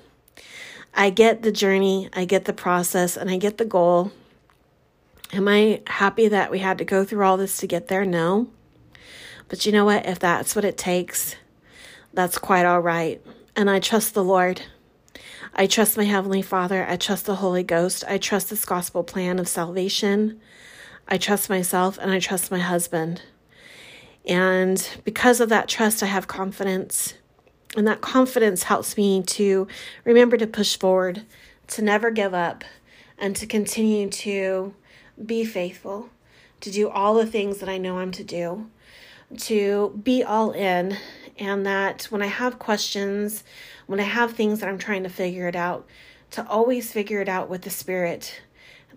I 0.93 1.09
get 1.09 1.41
the 1.41 1.51
journey, 1.51 2.09
I 2.13 2.25
get 2.25 2.45
the 2.45 2.53
process, 2.53 3.17
and 3.17 3.29
I 3.29 3.38
get 3.38 3.57
the 3.57 3.65
goal. 3.65 4.12
Am 5.31 5.47
I 5.47 5.81
happy 5.88 6.27
that 6.27 6.51
we 6.51 6.59
had 6.59 6.77
to 6.77 6.85
go 6.85 7.03
through 7.03 7.25
all 7.25 7.38
this 7.38 7.57
to 7.57 7.67
get 7.67 7.88
there? 7.88 8.05
No. 8.05 8.50
But 9.47 9.65
you 9.65 9.71
know 9.71 9.85
what? 9.85 10.05
If 10.05 10.19
that's 10.19 10.55
what 10.55 10.65
it 10.65 10.77
takes, 10.77 11.35
that's 12.13 12.38
quite 12.38 12.65
all 12.65 12.79
right. 12.79 13.21
And 13.55 13.69
I 13.69 13.79
trust 13.79 14.13
the 14.13 14.23
Lord. 14.23 14.62
I 15.55 15.67
trust 15.67 15.97
my 15.97 16.03
Heavenly 16.03 16.41
Father. 16.41 16.85
I 16.88 16.97
trust 16.97 17.25
the 17.25 17.35
Holy 17.35 17.63
Ghost. 17.63 18.03
I 18.07 18.17
trust 18.17 18.50
this 18.50 18.65
gospel 18.65 19.03
plan 19.03 19.39
of 19.39 19.47
salvation. 19.47 20.39
I 21.07 21.17
trust 21.17 21.50
myself 21.50 21.97
and 22.00 22.12
I 22.12 22.19
trust 22.19 22.51
my 22.51 22.59
husband. 22.59 23.23
And 24.25 24.88
because 25.03 25.39
of 25.39 25.50
that 25.50 25.68
trust, 25.68 26.01
I 26.01 26.08
have 26.08 26.27
confidence. 26.27 27.15
And 27.75 27.88
that 27.88 28.01
confidence 28.01 28.63
helps 28.63 28.96
me 28.98 29.24
to 29.24 29.68
remember 30.06 30.38
to 30.38 30.48
push 30.48 30.77
forward, 30.77 31.24
to 31.68 31.82
never 31.82 32.12
give 32.12 32.34
up, 32.34 32.63
and 33.18 33.36
to 33.36 33.46
continue 33.46 34.10
to 34.10 34.74
be 35.24 35.44
faithful, 35.44 36.10
to 36.62 36.72
do 36.72 36.89
all 36.89 37.15
the 37.15 37.25
things 37.25 37.60
that 37.60 37.70
I 37.70 37.77
know 37.77 38.00
I'm 38.00 38.12
to 38.12 38.24
do, 38.24 38.70
to 39.39 40.00
be 40.03 40.24
all 40.24 40.51
in. 40.51 40.98
And 41.39 41.65
that 41.65 42.03
when 42.06 42.22
I 42.22 42.27
have 42.27 42.60
questions, 42.60 43.44
when 43.88 44.00
I 44.00 44.03
have 44.03 44.34
things 44.34 44.60
that 44.60 44.70
I'm 44.70 44.77
trying 44.77 45.03
to 45.03 45.10
figure 45.10 45.48
it 45.48 45.56
out, 45.56 45.88
to 46.32 46.48
always 46.48 46.92
figure 46.92 47.22
it 47.22 47.30
out 47.30 47.50
with 47.50 47.63
the 47.63 47.70
Spirit 47.70 48.42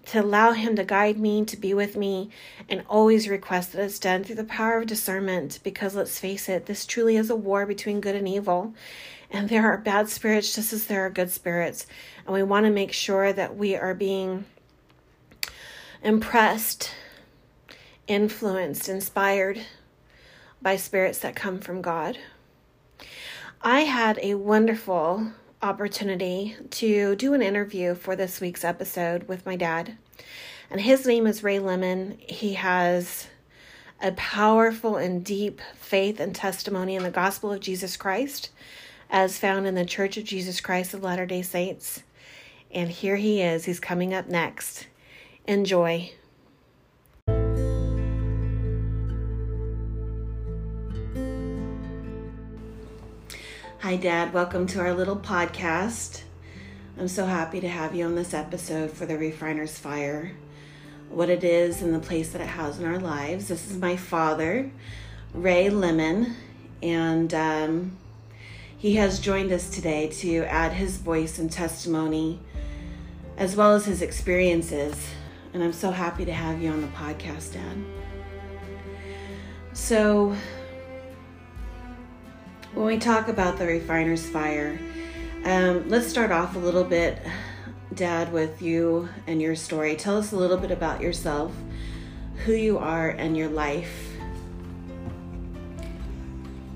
to 0.07 0.21
allow 0.21 0.53
Him 0.53 0.77
to 0.77 0.85
guide 0.85 1.19
me, 1.19 1.45
to 1.45 1.57
be 1.57 1.75
with 1.75 1.97
me, 1.97 2.31
and 2.69 2.85
always 2.89 3.29
request 3.29 3.73
that 3.73 3.85
it's 3.85 3.99
done 3.99 4.25
through 4.25 4.37
the 4.37 4.45
power 4.45 4.79
of 4.79 4.87
discernment. 4.87 5.59
Because 5.63 5.95
let's 5.95 6.19
face 6.19 6.49
it, 6.49 6.67
this 6.67 6.87
truly 6.87 7.17
is 7.17 7.31
a 7.31 7.37
war 7.37 7.67
between 7.67 8.01
good 8.01 8.15
and 8.15 8.29
evil. 8.29 8.75
And 9.31 9.49
there 9.49 9.67
are 9.67 9.79
bad 9.79 10.09
spirits 10.09 10.55
just 10.55 10.73
as 10.73 10.87
there 10.87 11.05
are 11.05 11.11
good 11.11 11.31
spirits. 11.31 11.87
And 12.25 12.35
we 12.35 12.43
want 12.43 12.67
to 12.67 12.71
make 12.71 12.93
sure 12.93 13.33
that 13.33 13.57
we 13.57 13.75
are 13.75 13.95
being 13.95 14.45
impressed, 16.03 16.93
influenced, 18.07 18.89
inspired 18.89 19.61
by 20.63 20.77
spirits 20.77 21.19
that 21.19 21.35
come 21.35 21.59
from 21.59 21.83
God. 21.83 22.19
I 23.63 23.81
had 23.81 24.21
a 24.23 24.35
wonderful 24.35 25.33
opportunity 25.67 26.55
to 26.71 27.17
do 27.17 27.35
an 27.35 27.43
interview 27.43 27.97
for 27.97 28.15
this 28.15 28.41
week's 28.41 28.65
episode 28.65 29.27
with 29.27 29.45
my 29.45 29.57
dad. 29.57 29.99
And 30.71 30.81
his 30.81 31.05
name 31.05 31.27
is 31.27 31.43
Ray 31.43 31.59
Lemon. 31.59 32.19
He 32.21 32.55
has 32.55 33.27
a 34.01 34.13
powerful 34.13 34.95
and 34.95 35.25
deep 35.25 35.61
faith 35.75 36.21
and 36.21 36.37
testimony 36.37 36.95
in 36.95 37.03
the 37.03 37.11
gospel 37.11 37.51
of 37.53 37.59
Jesus 37.59 37.97
Christ, 37.97 38.51
as 39.11 39.41
found 39.41 39.67
in 39.67 39.75
the 39.75 39.85
Church 39.85 40.17
of 40.17 40.23
Jesus 40.23 40.61
Christ 40.61 40.95
of 40.95 41.03
Latter 41.03 41.27
day 41.27 41.43
Saints. 41.43 42.05
And 42.71 42.89
here 42.89 43.17
he 43.17 43.43
is. 43.43 43.65
He's 43.65 43.81
coming 43.81 44.15
up 44.15 44.29
next. 44.29 44.87
Enjoy. 45.49 46.13
Hi, 53.87 53.95
Dad. 53.95 54.33
Welcome 54.33 54.67
to 54.67 54.81
our 54.81 54.93
little 54.93 55.15
podcast. 55.15 56.23
I'm 56.99 57.07
so 57.07 57.25
happy 57.25 57.61
to 57.61 57.69
have 57.69 57.95
you 57.95 58.05
on 58.05 58.17
this 58.17 58.35
episode 58.35 58.91
for 58.91 59.07
the 59.07 59.17
Refiner's 59.17 59.79
Fire, 59.79 60.33
what 61.09 61.31
it 61.31 61.45
is 61.45 61.83
and 61.83 61.95
the 61.95 62.01
place 62.01 62.31
that 62.31 62.41
it 62.41 62.49
has 62.49 62.81
in 62.81 62.85
our 62.85 62.99
lives. 62.99 63.47
This 63.47 63.71
is 63.71 63.77
my 63.77 63.95
father, 63.97 64.73
Ray 65.33 65.71
Lemon, 65.71 66.35
and 66.83 67.33
um, 67.33 67.97
he 68.77 68.97
has 68.97 69.21
joined 69.21 69.53
us 69.53 69.71
today 69.71 70.09
to 70.09 70.43
add 70.47 70.73
his 70.73 70.97
voice 70.97 71.39
and 71.39 71.49
testimony 71.49 72.41
as 73.37 73.55
well 73.55 73.73
as 73.73 73.85
his 73.85 74.03
experiences. 74.03 75.11
And 75.55 75.63
I'm 75.63 75.73
so 75.73 75.93
happy 75.93 76.25
to 76.25 76.33
have 76.33 76.61
you 76.61 76.73
on 76.73 76.83
the 76.83 76.89
podcast, 76.89 77.55
Dad. 77.55 77.77
So, 79.75 80.35
when 82.77 82.85
we 82.85 82.99
talk 82.99 83.29
about 83.29 83.57
the 83.57 83.67
refiner's 83.67 84.29
fire, 84.29 84.79
um, 85.45 85.89
let's 85.89 86.07
start 86.07 86.31
off 86.31 86.57
a 86.57 86.59
little 86.59 86.85
bit, 86.85 87.19
Dad, 87.95 88.31
with 88.31 88.61
you 88.61 89.09
and 89.27 89.41
your 89.41 89.57
story. 89.57 89.97
Tell 89.97 90.19
us 90.19 90.33
a 90.33 90.37
little 90.37 90.59
bit 90.59 90.71
about 90.71 91.01
yourself, 91.01 91.55
who 92.45 92.53
you 92.53 92.77
are, 92.77 93.09
and 93.09 93.35
your 93.35 93.49
life. 93.49 94.11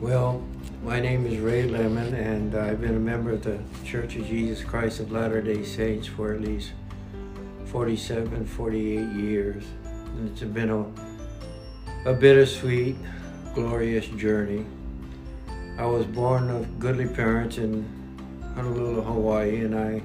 Well, 0.00 0.42
my 0.82 1.00
name 1.00 1.26
is 1.26 1.38
Ray 1.38 1.64
Lemon, 1.64 2.14
and 2.14 2.54
I've 2.54 2.80
been 2.80 2.96
a 2.96 3.00
member 3.00 3.32
of 3.32 3.44
the 3.44 3.60
Church 3.84 4.16
of 4.16 4.26
Jesus 4.26 4.64
Christ 4.64 5.00
of 5.00 5.12
Latter 5.12 5.42
day 5.42 5.62
Saints 5.64 6.06
for 6.06 6.32
at 6.32 6.40
least 6.40 6.72
47, 7.66 8.46
48 8.46 9.06
years. 9.20 9.64
And 9.84 10.30
it's 10.30 10.40
been 10.40 10.70
a, 10.70 12.08
a 12.08 12.14
bittersweet, 12.14 12.96
glorious 13.54 14.06
journey. 14.06 14.64
I 15.80 15.86
was 15.86 16.04
born 16.04 16.50
of 16.50 16.78
goodly 16.78 17.06
parents 17.08 17.56
in 17.56 17.88
Honolulu, 18.54 19.00
Hawaii, 19.00 19.64
and 19.64 19.74
I 19.74 20.02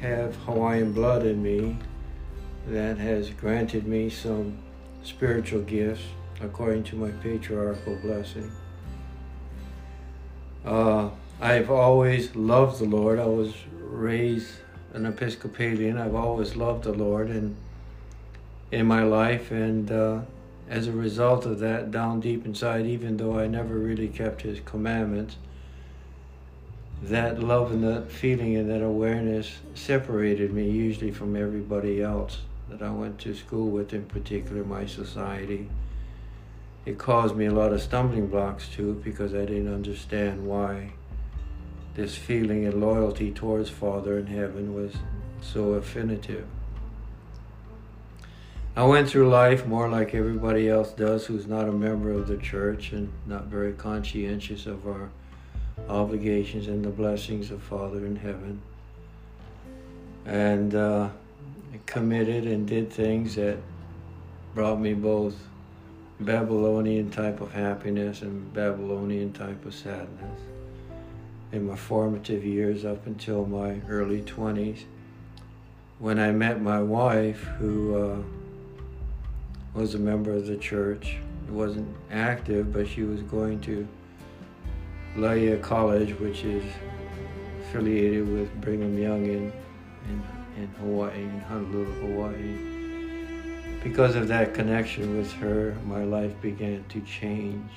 have 0.00 0.34
Hawaiian 0.34 0.92
blood 0.92 1.24
in 1.24 1.40
me 1.40 1.78
that 2.66 2.98
has 2.98 3.30
granted 3.30 3.86
me 3.86 4.10
some 4.10 4.58
spiritual 5.04 5.60
gifts 5.60 6.02
according 6.40 6.82
to 6.84 6.96
my 6.96 7.12
patriarchal 7.22 7.94
blessing. 8.02 8.50
Uh, 10.64 11.10
I've 11.40 11.70
always 11.70 12.34
loved 12.34 12.80
the 12.80 12.86
Lord. 12.86 13.20
I 13.20 13.26
was 13.26 13.54
raised 13.78 14.56
an 14.92 15.06
Episcopalian. 15.06 15.98
I've 15.98 16.16
always 16.16 16.56
loved 16.56 16.82
the 16.82 16.92
Lord 16.92 17.28
and 17.28 17.54
in 18.72 18.86
my 18.86 19.04
life, 19.04 19.52
and 19.52 19.92
uh, 19.92 20.22
as 20.68 20.86
a 20.86 20.92
result 20.92 21.44
of 21.44 21.58
that, 21.60 21.90
down 21.90 22.20
deep 22.20 22.46
inside, 22.46 22.86
even 22.86 23.16
though 23.16 23.38
I 23.38 23.46
never 23.46 23.74
really 23.74 24.08
kept 24.08 24.42
his 24.42 24.60
commandments, 24.60 25.36
that 27.02 27.40
love 27.40 27.70
and 27.70 27.84
that 27.84 28.10
feeling 28.10 28.56
and 28.56 28.70
that 28.70 28.82
awareness 28.82 29.58
separated 29.74 30.52
me 30.52 30.70
usually 30.70 31.10
from 31.10 31.36
everybody 31.36 32.02
else 32.02 32.42
that 32.70 32.82
I 32.82 32.90
went 32.90 33.18
to 33.20 33.34
school 33.34 33.68
with, 33.68 33.92
in 33.92 34.06
particular 34.06 34.64
my 34.64 34.86
society. 34.86 35.68
It 36.86 36.98
caused 36.98 37.36
me 37.36 37.46
a 37.46 37.52
lot 37.52 37.72
of 37.72 37.82
stumbling 37.82 38.28
blocks 38.28 38.68
too 38.68 39.00
because 39.04 39.34
I 39.34 39.44
didn't 39.44 39.72
understand 39.72 40.46
why 40.46 40.92
this 41.94 42.16
feeling 42.16 42.66
and 42.66 42.80
loyalty 42.80 43.30
towards 43.30 43.70
Father 43.70 44.18
in 44.18 44.26
heaven 44.26 44.74
was 44.74 44.94
so 45.40 45.74
affinitive. 45.74 46.46
I 48.76 48.82
went 48.82 49.08
through 49.08 49.28
life 49.28 49.66
more 49.66 49.88
like 49.88 50.14
everybody 50.14 50.68
else 50.68 50.90
does 50.90 51.26
who's 51.26 51.46
not 51.46 51.68
a 51.68 51.72
member 51.72 52.10
of 52.10 52.26
the 52.26 52.36
church 52.36 52.90
and 52.90 53.12
not 53.24 53.44
very 53.44 53.72
conscientious 53.72 54.66
of 54.66 54.88
our 54.88 55.10
obligations 55.88 56.66
and 56.66 56.84
the 56.84 56.90
blessings 56.90 57.52
of 57.52 57.62
Father 57.62 58.04
in 58.04 58.16
heaven. 58.16 58.60
And 60.26 60.74
uh, 60.74 61.10
committed 61.86 62.46
and 62.46 62.66
did 62.66 62.92
things 62.92 63.36
that 63.36 63.58
brought 64.56 64.80
me 64.80 64.92
both 64.92 65.36
Babylonian 66.18 67.10
type 67.10 67.40
of 67.40 67.52
happiness 67.52 68.22
and 68.22 68.52
Babylonian 68.52 69.32
type 69.32 69.64
of 69.64 69.74
sadness 69.74 70.40
in 71.52 71.68
my 71.68 71.76
formative 71.76 72.44
years 72.44 72.84
up 72.84 73.06
until 73.06 73.46
my 73.46 73.80
early 73.88 74.22
20s 74.22 74.82
when 76.00 76.18
I 76.18 76.32
met 76.32 76.60
my 76.60 76.80
wife 76.80 77.42
who 77.58 77.96
uh, 77.96 78.16
was 79.74 79.94
a 79.94 79.98
member 79.98 80.32
of 80.32 80.46
the 80.46 80.56
church. 80.56 81.18
It 81.46 81.52
wasn't 81.52 81.94
active, 82.10 82.72
but 82.72 82.88
she 82.88 83.02
was 83.02 83.22
going 83.22 83.60
to 83.62 83.86
Loyola 85.16 85.58
College, 85.58 86.18
which 86.18 86.44
is 86.44 86.64
affiliated 87.60 88.28
with 88.28 88.60
Brigham 88.60 88.98
Young 88.98 89.26
in, 89.26 89.52
in 90.08 90.22
in 90.56 90.68
Hawaii, 90.80 91.22
in 91.22 91.40
Honolulu, 91.40 91.84
Hawaii. 92.00 92.58
Because 93.82 94.14
of 94.14 94.28
that 94.28 94.54
connection 94.54 95.16
with 95.16 95.32
her, 95.34 95.76
my 95.84 96.04
life 96.04 96.40
began 96.40 96.84
to 96.88 97.00
change. 97.00 97.70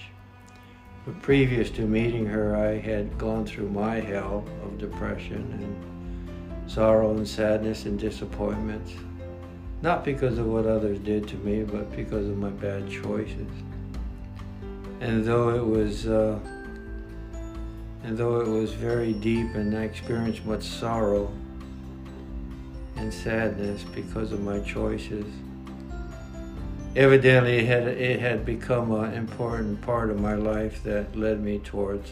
But 1.06 1.22
previous 1.22 1.70
to 1.72 1.82
meeting 1.82 2.26
her, 2.28 2.56
I 2.56 2.78
had 2.78 3.18
gone 3.18 3.46
through 3.46 3.70
my 3.70 3.96
hell 3.96 4.46
of 4.64 4.78
depression 4.78 5.60
and 5.60 6.70
sorrow 6.70 7.12
and 7.12 7.28
sadness 7.28 7.86
and 7.86 7.98
disappointment. 8.00 8.94
Not 9.82 10.04
because 10.04 10.40
of 10.40 10.48
what 10.48 10.66
others 10.66 10.98
did 11.00 11.28
to 11.28 11.36
me, 11.38 11.63
but 11.63 11.96
because 11.96 12.28
of 12.28 12.38
my 12.38 12.50
bad 12.50 12.90
choices. 12.90 13.48
And 15.00 15.24
though 15.24 15.50
it 15.50 15.63
was, 15.63 16.08
uh, 16.08 16.40
and 18.04 18.18
though 18.18 18.40
it 18.42 18.48
was 18.48 18.74
very 18.74 19.13
deep, 19.13 19.54
and 19.54 19.78
I 19.78 19.84
experienced 19.84 20.44
much 20.46 20.63
sorrow 20.63 21.32
and 22.96 23.13
sadness 23.13 23.84
because 23.94 24.32
of 24.32 24.42
my 24.42 24.60
choices, 24.62 25.26
evidently 26.96 27.60
it 27.60 27.66
had 27.68 27.88
it 27.88 28.20
had 28.20 28.44
become 28.44 28.92
an 28.92 29.13
important 29.13 29.80
part 29.82 30.10
of 30.10 30.20
my 30.20 30.34
life 30.34 30.82
that 30.84 31.16
led 31.16 31.40
me 31.40 31.60
towards 31.60 32.12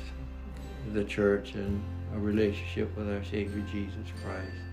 the 0.94 1.04
church 1.04 1.56
and 1.56 1.84
a 2.14 2.20
relationship 2.20 2.96
with 2.96 3.10
our 3.10 3.24
Savior 3.24 3.64
Jesus 3.72 4.06
Christ 4.24 4.65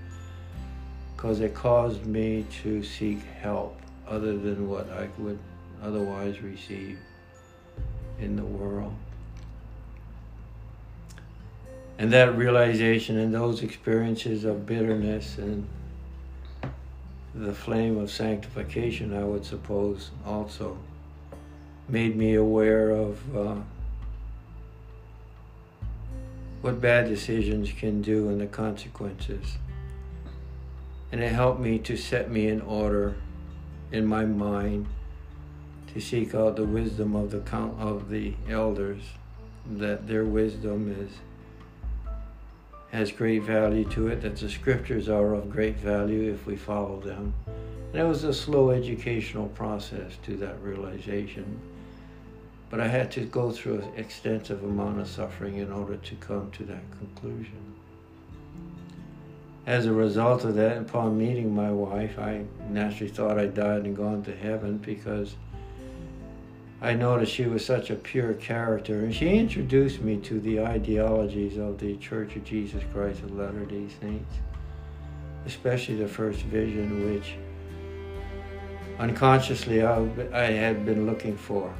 because 1.22 1.38
it 1.38 1.54
caused 1.54 2.04
me 2.04 2.44
to 2.50 2.82
seek 2.82 3.22
help 3.40 3.78
other 4.08 4.36
than 4.36 4.68
what 4.68 4.90
I 4.90 5.08
would 5.18 5.38
otherwise 5.80 6.40
receive 6.40 6.98
in 8.18 8.34
the 8.34 8.42
world. 8.42 8.92
And 11.96 12.12
that 12.12 12.36
realization 12.36 13.18
and 13.18 13.32
those 13.32 13.62
experiences 13.62 14.44
of 14.44 14.66
bitterness 14.66 15.38
and 15.38 15.68
the 17.36 17.54
flame 17.54 17.98
of 17.98 18.10
sanctification, 18.10 19.16
I 19.16 19.22
would 19.22 19.44
suppose, 19.44 20.10
also 20.26 20.76
made 21.88 22.16
me 22.16 22.34
aware 22.34 22.90
of 22.90 23.36
uh, 23.36 23.54
what 26.62 26.80
bad 26.80 27.06
decisions 27.08 27.70
can 27.70 28.02
do 28.02 28.28
and 28.28 28.40
the 28.40 28.48
consequences 28.48 29.58
and 31.12 31.22
it 31.22 31.30
helped 31.30 31.60
me 31.60 31.78
to 31.78 31.96
set 31.96 32.30
me 32.30 32.48
in 32.48 32.62
order 32.62 33.14
in 33.92 34.06
my 34.06 34.24
mind 34.24 34.86
to 35.92 36.00
seek 36.00 36.34
out 36.34 36.56
the 36.56 36.64
wisdom 36.64 37.14
of 37.14 37.30
the 37.30 37.40
count 37.40 37.78
of 37.78 38.08
the 38.08 38.34
elders 38.48 39.02
that 39.70 40.08
their 40.08 40.24
wisdom 40.24 40.90
is 40.98 41.12
has 42.90 43.10
great 43.10 43.42
value 43.42 43.84
to 43.84 44.08
it 44.08 44.20
that 44.20 44.36
the 44.36 44.48
scriptures 44.48 45.08
are 45.08 45.34
of 45.34 45.50
great 45.50 45.76
value 45.76 46.30
if 46.30 46.46
we 46.46 46.54
follow 46.54 47.00
them. 47.00 47.32
And 47.92 48.02
it 48.02 48.04
was 48.04 48.24
a 48.24 48.34
slow 48.34 48.70
educational 48.70 49.48
process 49.48 50.18
to 50.24 50.36
that 50.36 50.60
realization. 50.60 51.58
But 52.68 52.80
i 52.80 52.88
had 52.88 53.10
to 53.12 53.24
go 53.24 53.50
through 53.50 53.80
an 53.80 53.92
extensive 53.96 54.62
amount 54.62 55.00
of 55.00 55.08
suffering 55.08 55.56
in 55.56 55.72
order 55.72 55.96
to 55.96 56.14
come 56.16 56.50
to 56.52 56.64
that 56.64 56.82
conclusion 56.98 57.72
as 59.66 59.86
a 59.86 59.92
result 59.92 60.44
of 60.44 60.56
that, 60.56 60.78
upon 60.78 61.16
meeting 61.16 61.54
my 61.54 61.70
wife, 61.70 62.18
I 62.18 62.44
naturally 62.68 63.10
thought 63.10 63.38
I'd 63.38 63.54
died 63.54 63.84
and 63.84 63.96
gone 63.96 64.22
to 64.24 64.36
heaven 64.36 64.78
because 64.78 65.36
I 66.80 66.94
noticed 66.94 67.32
she 67.32 67.44
was 67.44 67.64
such 67.64 67.90
a 67.90 67.94
pure 67.94 68.34
character. 68.34 69.04
And 69.04 69.14
she 69.14 69.28
introduced 69.28 70.00
me 70.00 70.16
to 70.18 70.40
the 70.40 70.60
ideologies 70.60 71.58
of 71.58 71.78
the 71.78 71.96
Church 71.98 72.34
of 72.34 72.44
Jesus 72.44 72.82
Christ 72.92 73.22
of 73.22 73.36
Latter 73.36 73.64
day 73.64 73.86
Saints, 74.00 74.34
especially 75.46 75.94
the 75.94 76.08
first 76.08 76.40
vision, 76.42 77.14
which 77.14 77.34
unconsciously 78.98 79.84
I, 79.84 80.00
I 80.32 80.46
had 80.46 80.84
been 80.84 81.06
looking 81.06 81.36
for 81.36 81.72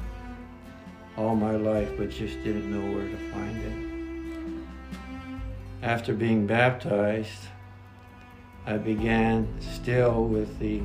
all 1.17 1.35
my 1.35 1.57
life, 1.57 1.91
but 1.97 2.09
just 2.09 2.41
didn't 2.45 2.71
know 2.71 2.97
where 2.97 3.09
to 3.09 3.17
find 3.31 3.61
it. 3.61 3.89
After 5.81 6.13
being 6.13 6.47
baptized, 6.47 7.49
I 8.65 8.77
began 8.77 9.47
still 9.59 10.23
with 10.25 10.57
the 10.59 10.81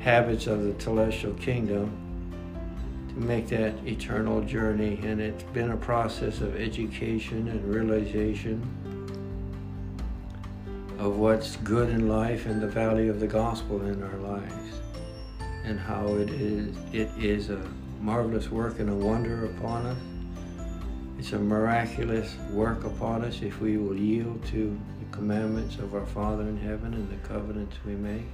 habits 0.00 0.46
of 0.46 0.64
the 0.64 0.72
telestial 0.72 1.38
kingdom 1.40 1.96
to 3.08 3.14
make 3.14 3.48
that 3.48 3.74
eternal 3.86 4.42
journey. 4.42 5.00
And 5.02 5.20
it's 5.20 5.42
been 5.44 5.70
a 5.70 5.76
process 5.76 6.40
of 6.40 6.56
education 6.56 7.48
and 7.48 7.64
realization 7.74 8.60
of 10.98 11.16
what's 11.16 11.56
good 11.56 11.88
in 11.88 12.08
life 12.08 12.44
and 12.44 12.60
the 12.60 12.68
value 12.68 13.10
of 13.10 13.20
the 13.20 13.26
gospel 13.26 13.80
in 13.82 14.02
our 14.02 14.18
lives 14.18 14.80
and 15.64 15.80
how 15.80 16.06
it 16.16 16.28
is 16.30 16.76
it 16.92 17.10
is 17.18 17.48
a 17.48 17.66
marvelous 18.00 18.50
work 18.50 18.78
and 18.78 18.90
a 18.90 18.94
wonder 18.94 19.46
upon 19.46 19.86
us. 19.86 19.98
It's 21.18 21.32
a 21.32 21.38
miraculous 21.38 22.36
work 22.50 22.84
upon 22.84 23.24
us 23.24 23.40
if 23.40 23.60
we 23.60 23.78
will 23.78 23.96
yield 23.96 24.44
to 24.46 24.78
commandments 25.12 25.76
of 25.76 25.94
our 25.94 26.06
Father 26.06 26.42
in 26.42 26.58
heaven 26.58 26.94
and 26.94 27.10
the 27.10 27.28
covenants 27.28 27.76
we 27.84 27.92
make. 27.92 28.26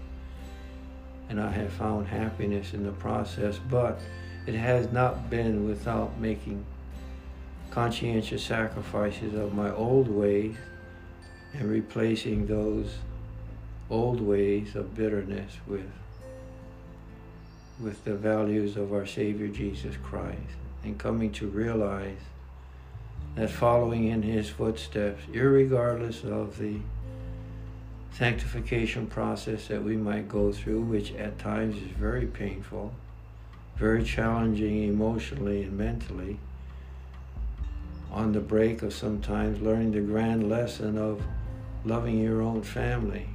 And 1.28 1.40
I 1.40 1.50
have 1.50 1.72
found 1.72 2.06
happiness 2.06 2.72
in 2.72 2.84
the 2.84 2.92
process, 2.92 3.58
but 3.70 4.00
it 4.46 4.54
has 4.54 4.92
not 4.92 5.28
been 5.28 5.66
without 5.66 6.18
making 6.18 6.64
conscientious 7.70 8.44
sacrifices 8.44 9.34
of 9.34 9.54
my 9.54 9.72
old 9.72 10.08
ways 10.08 10.56
and 11.52 11.68
replacing 11.68 12.46
those 12.46 12.98
old 13.90 14.20
ways 14.20 14.74
of 14.74 14.94
bitterness 14.94 15.52
with 15.66 15.90
with 17.78 18.02
the 18.04 18.14
values 18.14 18.76
of 18.76 18.92
our 18.92 19.04
Savior 19.04 19.48
Jesus 19.48 19.96
Christ 20.02 20.38
and 20.82 20.98
coming 20.98 21.30
to 21.32 21.46
realize 21.46 22.16
that 23.36 23.50
following 23.50 24.08
in 24.08 24.22
his 24.22 24.48
footsteps, 24.48 25.22
regardless 25.28 26.24
of 26.24 26.58
the 26.58 26.78
sanctification 28.12 29.06
process 29.06 29.68
that 29.68 29.82
we 29.82 29.94
might 29.94 30.26
go 30.26 30.50
through, 30.50 30.80
which 30.80 31.12
at 31.14 31.38
times 31.38 31.76
is 31.76 31.90
very 31.98 32.26
painful, 32.26 32.92
very 33.76 34.02
challenging 34.02 34.84
emotionally 34.84 35.64
and 35.64 35.76
mentally, 35.76 36.38
on 38.10 38.32
the 38.32 38.40
break 38.40 38.80
of 38.80 38.94
sometimes 38.94 39.60
learning 39.60 39.92
the 39.92 40.00
grand 40.00 40.48
lesson 40.48 40.96
of 40.96 41.22
loving 41.84 42.18
your 42.18 42.40
own 42.40 42.62
family 42.62 43.28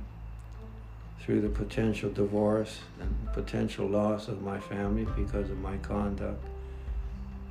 through 1.19 1.41
the 1.41 1.49
potential 1.49 2.09
divorce 2.09 2.79
and 2.99 3.33
potential 3.33 3.87
loss 3.87 4.27
of 4.27 4.41
my 4.41 4.59
family 4.59 5.05
because 5.15 5.47
of 5.51 5.59
my 5.59 5.77
conduct 5.77 6.43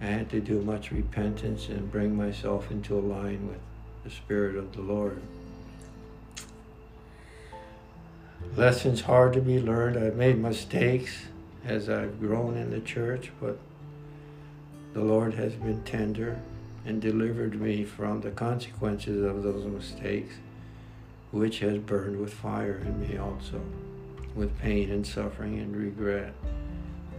I 0.01 0.07
had 0.07 0.31
to 0.31 0.41
do 0.41 0.63
much 0.63 0.91
repentance 0.91 1.69
and 1.69 1.93
bring 1.93 2.17
myself 2.17 2.71
into 2.71 2.99
a 2.99 3.01
line 3.01 3.49
with 3.49 3.59
the 4.03 4.11
Spirit 4.11 4.57
of 4.57 4.73
the 4.75 4.81
Lord. 4.81 5.21
Lessons 8.57 9.03
hard 9.03 9.35
to 9.35 9.41
be 9.41 9.61
learned. 9.61 9.99
I've 9.99 10.17
made 10.17 10.39
mistakes 10.39 11.27
as 11.65 11.91
I've 11.91 12.19
grown 12.19 12.57
in 12.57 12.71
the 12.71 12.81
church, 12.81 13.31
but 13.41 13.59
the 14.95 15.03
Lord 15.03 15.35
has 15.35 15.53
been 15.55 15.83
tender 15.85 16.41
and 16.87 17.03
delivered 17.03 17.61
me 17.61 17.85
from 17.85 18.23
the 18.23 18.31
consequences 18.31 19.23
of 19.23 19.43
those 19.43 19.67
mistakes, 19.67 20.37
which 21.31 21.59
has 21.59 21.77
burned 21.79 22.19
with 22.19 22.33
fire 22.33 22.79
in 22.79 23.01
me 23.01 23.19
also, 23.19 23.61
with 24.35 24.59
pain 24.59 24.91
and 24.91 25.07
suffering 25.07 25.59
and 25.59 25.77
regret. 25.77 26.33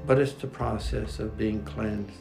But 0.07 0.17
it's 0.17 0.33
the 0.33 0.47
process 0.47 1.19
of 1.19 1.37
being 1.37 1.63
cleansed 1.63 2.11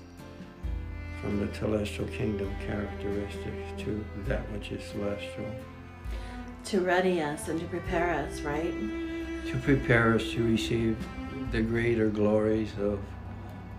from 1.21 1.41
the 1.41 1.47
telestial 1.47 2.11
kingdom 2.13 2.51
characteristics 2.67 3.83
to 3.83 4.05
that 4.27 4.41
which 4.53 4.73
is 4.73 4.83
celestial. 4.85 5.47
To 6.67 6.81
ready 6.81 7.21
us 7.21 7.49
and 7.49 7.61
to 7.61 7.67
prepare 7.67 8.11
us, 8.11 8.41
right? 8.41 8.73
To 9.47 9.59
prepare 9.63 10.15
us 10.15 10.31
to 10.33 10.45
receive 10.45 10.97
the 11.53 11.63
greater 11.63 12.09
glories 12.09 12.73
of 12.81 13.01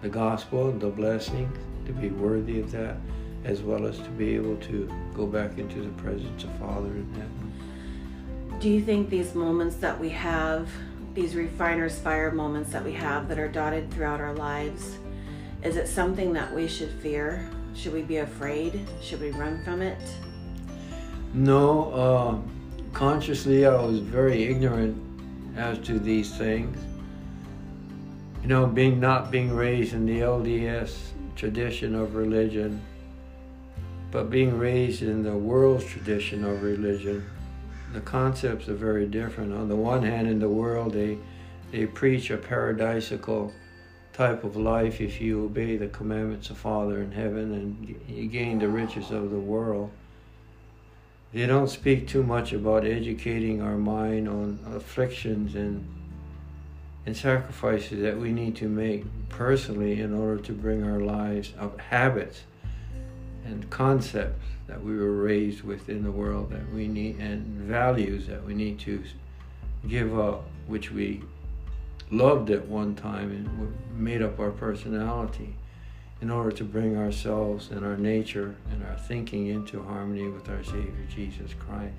the 0.01 0.09
gospel 0.09 0.69
and 0.69 0.81
the 0.81 0.89
blessings, 0.89 1.55
to 1.85 1.93
be 1.93 2.09
worthy 2.09 2.59
of 2.59 2.71
that, 2.71 2.97
as 3.43 3.61
well 3.61 3.85
as 3.85 3.97
to 3.99 4.09
be 4.09 4.35
able 4.35 4.57
to 4.57 4.91
go 5.15 5.25
back 5.25 5.57
into 5.57 5.81
the 5.81 5.89
presence 6.01 6.43
of 6.43 6.51
Father 6.57 6.89
in 6.89 7.07
heaven. 7.13 8.59
Do 8.59 8.69
you 8.69 8.81
think 8.81 9.09
these 9.09 9.33
moments 9.33 9.77
that 9.77 9.99
we 9.99 10.09
have, 10.09 10.69
these 11.13 11.35
refiner's 11.35 11.97
fire 11.97 12.31
moments 12.31 12.71
that 12.71 12.83
we 12.83 12.93
have 12.93 13.27
that 13.29 13.39
are 13.39 13.47
dotted 13.47 13.91
throughout 13.91 14.21
our 14.21 14.33
lives, 14.33 14.97
is 15.63 15.77
it 15.77 15.87
something 15.87 16.33
that 16.33 16.53
we 16.53 16.67
should 16.67 16.89
fear? 16.89 17.47
Should 17.75 17.93
we 17.93 18.01
be 18.01 18.17
afraid? 18.17 18.87
Should 19.01 19.21
we 19.21 19.31
run 19.31 19.63
from 19.63 19.81
it? 19.81 19.99
No, 21.33 21.91
uh, 21.91 22.93
consciously 22.93 23.65
I 23.65 23.79
was 23.81 23.99
very 23.99 24.43
ignorant 24.43 24.97
as 25.55 25.77
to 25.79 25.99
these 25.99 26.35
things. 26.37 26.77
You 28.41 28.47
know, 28.47 28.65
being 28.65 28.99
not 28.99 29.31
being 29.31 29.53
raised 29.55 29.93
in 29.93 30.05
the 30.05 30.21
LDS 30.21 30.97
tradition 31.35 31.95
of 31.95 32.15
religion, 32.15 32.81
but 34.09 34.29
being 34.29 34.57
raised 34.57 35.03
in 35.03 35.23
the 35.23 35.37
world's 35.37 35.85
tradition 35.85 36.43
of 36.43 36.63
religion, 36.63 37.23
the 37.93 38.01
concepts 38.01 38.67
are 38.67 38.75
very 38.75 39.05
different. 39.05 39.53
On 39.53 39.69
the 39.69 39.75
one 39.75 40.03
hand, 40.03 40.27
in 40.27 40.39
the 40.39 40.49
world, 40.49 40.93
they 40.93 41.17
they 41.71 41.85
preach 41.85 42.31
a 42.31 42.37
paradisical 42.37 43.53
type 44.13 44.43
of 44.43 44.55
life 44.55 44.99
if 44.99 45.21
you 45.21 45.45
obey 45.45 45.77
the 45.77 45.87
commandments 45.87 46.49
of 46.49 46.57
Father 46.57 47.01
in 47.01 47.11
heaven 47.11 47.53
and 47.53 48.01
you 48.07 48.27
gain 48.27 48.59
the 48.59 48.67
riches 48.67 49.11
of 49.11 49.31
the 49.31 49.39
world. 49.39 49.91
They 51.33 51.45
don't 51.45 51.69
speak 51.69 52.07
too 52.07 52.23
much 52.23 52.51
about 52.51 52.85
educating 52.85 53.61
our 53.61 53.77
mind 53.77 54.27
on 54.27 54.59
afflictions 54.75 55.55
and 55.55 55.87
and 57.05 57.17
sacrifices 57.17 57.99
that 58.01 58.17
we 58.17 58.31
need 58.31 58.55
to 58.55 58.67
make 58.67 59.03
personally 59.29 60.01
in 60.01 60.13
order 60.13 60.39
to 60.39 60.53
bring 60.53 60.83
our 60.83 60.99
lives 60.99 61.51
of 61.57 61.79
habits 61.79 62.43
and 63.43 63.67
concepts 63.71 64.45
that 64.67 64.83
we 64.83 64.95
were 64.95 65.13
raised 65.13 65.63
with 65.63 65.89
in 65.89 66.03
the 66.03 66.11
world 66.11 66.51
that 66.51 66.71
we 66.71 66.87
need 66.87 67.17
and 67.19 67.43
values 67.61 68.27
that 68.27 68.45
we 68.45 68.53
need 68.53 68.79
to 68.79 69.03
give 69.87 70.17
up 70.17 70.45
which 70.67 70.91
we 70.91 71.23
loved 72.11 72.49
at 72.49 72.67
one 72.67 72.93
time 72.93 73.31
and 73.31 73.73
made 73.97 74.21
up 74.21 74.39
our 74.39 74.51
personality 74.51 75.55
in 76.21 76.29
order 76.29 76.51
to 76.51 76.63
bring 76.63 76.97
ourselves 76.97 77.71
and 77.71 77.85
our 77.85 77.97
nature 77.97 78.55
and 78.71 78.83
our 78.83 78.97
thinking 78.97 79.47
into 79.47 79.81
harmony 79.81 80.27
with 80.27 80.47
our 80.49 80.63
Savior 80.63 81.07
Jesus 81.09 81.51
Christ. 81.57 81.95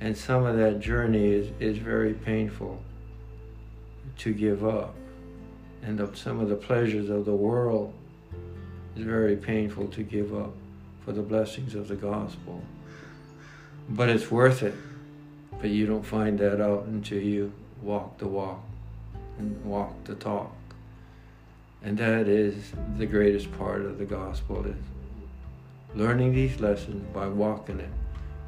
And 0.00 0.16
some 0.16 0.44
of 0.44 0.56
that 0.56 0.80
journey 0.80 1.32
is, 1.32 1.50
is 1.60 1.78
very 1.78 2.14
painful 2.14 2.82
to 4.18 4.34
give 4.34 4.66
up. 4.66 4.94
And 5.82 6.16
some 6.16 6.40
of 6.40 6.48
the 6.48 6.56
pleasures 6.56 7.08
of 7.08 7.24
the 7.24 7.34
world 7.34 7.94
is 8.96 9.04
very 9.04 9.36
painful 9.36 9.88
to 9.88 10.02
give 10.02 10.34
up 10.34 10.52
for 11.04 11.12
the 11.12 11.22
blessings 11.22 11.74
of 11.74 11.88
the 11.88 11.96
gospel. 11.96 12.62
But 13.88 14.08
it's 14.08 14.30
worth 14.30 14.62
it. 14.62 14.74
But 15.60 15.70
you 15.70 15.86
don't 15.86 16.04
find 16.04 16.38
that 16.40 16.60
out 16.60 16.84
until 16.84 17.20
you 17.20 17.52
walk 17.82 18.18
the 18.18 18.26
walk 18.26 18.62
and 19.40 19.64
walk 19.64 20.04
the 20.04 20.14
talk. 20.14 20.54
And 21.82 21.96
that 21.98 22.28
is 22.28 22.72
the 22.98 23.06
greatest 23.06 23.50
part 23.58 23.82
of 23.82 23.98
the 23.98 24.04
gospel 24.04 24.64
is 24.66 24.76
learning 25.94 26.34
these 26.34 26.60
lessons 26.60 27.02
by 27.14 27.26
walking 27.26 27.80
it 27.80 27.88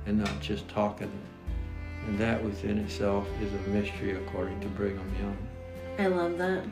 and 0.07 0.19
not 0.19 0.41
just 0.41 0.69
talking 0.69 1.09
it. 1.09 2.09
And 2.09 2.19
that 2.19 2.45
within 2.45 2.79
itself 2.79 3.27
is 3.41 3.53
a 3.53 3.71
mystery 3.71 4.17
according 4.17 4.61
to 4.61 4.69
Brigham 4.69 5.11
Young. 5.21 5.37
I 5.99 6.09
love 6.09 6.37
that. 6.39 6.65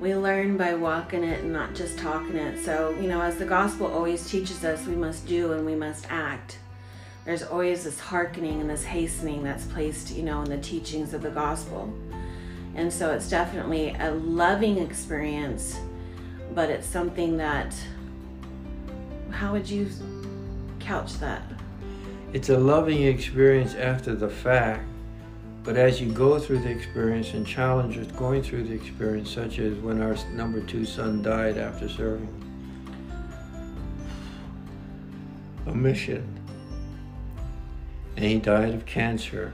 We 0.00 0.16
learn 0.16 0.56
by 0.56 0.74
walking 0.74 1.22
it 1.22 1.40
and 1.40 1.52
not 1.52 1.74
just 1.74 1.98
talking 1.98 2.36
it. 2.36 2.64
So, 2.64 2.96
you 3.00 3.08
know, 3.08 3.20
as 3.20 3.36
the 3.36 3.44
gospel 3.44 3.86
always 3.86 4.28
teaches 4.28 4.64
us, 4.64 4.86
we 4.86 4.94
must 4.94 5.26
do 5.26 5.52
and 5.52 5.66
we 5.66 5.74
must 5.74 6.06
act. 6.10 6.58
There's 7.24 7.42
always 7.42 7.84
this 7.84 8.00
hearkening 8.00 8.60
and 8.60 8.70
this 8.70 8.84
hastening 8.84 9.44
that's 9.44 9.64
placed, 9.66 10.10
you 10.10 10.22
know, 10.22 10.42
in 10.42 10.50
the 10.50 10.58
teachings 10.58 11.12
of 11.12 11.22
the 11.22 11.30
gospel. 11.30 11.92
And 12.74 12.92
so 12.92 13.12
it's 13.12 13.28
definitely 13.28 13.94
a 13.98 14.12
loving 14.12 14.78
experience, 14.78 15.78
but 16.54 16.70
it's 16.70 16.86
something 16.86 17.36
that, 17.36 17.74
how 19.30 19.52
would 19.52 19.68
you 19.68 19.88
couch 20.80 21.18
that? 21.18 21.42
It's 22.32 22.48
a 22.48 22.56
loving 22.56 23.02
experience 23.02 23.74
after 23.74 24.14
the 24.14 24.28
fact, 24.28 24.84
but 25.64 25.76
as 25.76 26.00
you 26.00 26.10
go 26.10 26.38
through 26.38 26.60
the 26.60 26.70
experience 26.70 27.34
and 27.34 27.46
challenges 27.46 28.06
going 28.12 28.42
through 28.42 28.64
the 28.64 28.74
experience, 28.74 29.30
such 29.30 29.58
as 29.58 29.78
when 29.78 30.00
our 30.00 30.16
number 30.32 30.60
two 30.62 30.86
son 30.86 31.22
died 31.22 31.58
after 31.58 31.88
serving 31.88 32.28
a 35.66 35.74
mission, 35.74 36.26
and 38.16 38.24
he 38.24 38.38
died 38.38 38.74
of 38.74 38.86
cancer. 38.86 39.52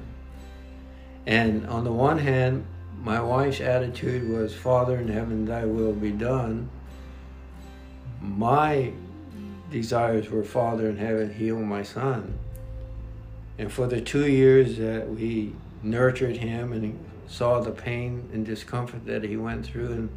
And 1.26 1.66
on 1.66 1.84
the 1.84 1.92
one 1.92 2.18
hand, 2.18 2.64
my 3.02 3.20
wife's 3.20 3.60
attitude 3.60 4.28
was, 4.28 4.54
Father 4.54 4.98
in 4.98 5.08
heaven, 5.08 5.44
thy 5.44 5.64
will 5.64 5.92
be 5.92 6.10
done. 6.10 6.68
My 8.20 8.92
desires 9.70 10.30
were, 10.30 10.42
Father 10.42 10.88
in 10.88 10.96
heaven, 10.96 11.32
heal 11.32 11.58
my 11.58 11.82
son. 11.82 12.38
And 13.58 13.72
for 13.72 13.86
the 13.86 14.00
two 14.00 14.26
years 14.26 14.78
that 14.78 15.08
we 15.08 15.54
nurtured 15.82 16.36
him 16.36 16.72
and 16.72 16.98
saw 17.28 17.60
the 17.60 17.70
pain 17.70 18.28
and 18.32 18.44
discomfort 18.44 19.04
that 19.06 19.22
he 19.22 19.36
went 19.36 19.66
through 19.66 19.92
and 19.92 20.08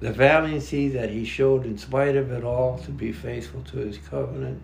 the 0.00 0.12
valiancy 0.12 0.88
that 0.88 1.10
he 1.10 1.24
showed 1.24 1.64
in 1.64 1.78
spite 1.78 2.16
of 2.16 2.30
it 2.30 2.44
all 2.44 2.78
to 2.80 2.90
be 2.90 3.12
faithful 3.12 3.62
to 3.62 3.78
his 3.78 3.96
covenant. 3.98 4.62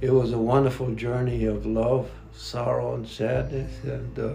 It 0.00 0.10
was 0.10 0.32
a 0.32 0.38
wonderful 0.38 0.94
journey 0.94 1.44
of 1.44 1.66
love, 1.66 2.10
sorrow, 2.32 2.94
and 2.94 3.06
sadness. 3.06 3.72
And 3.84 4.18
uh, 4.18 4.32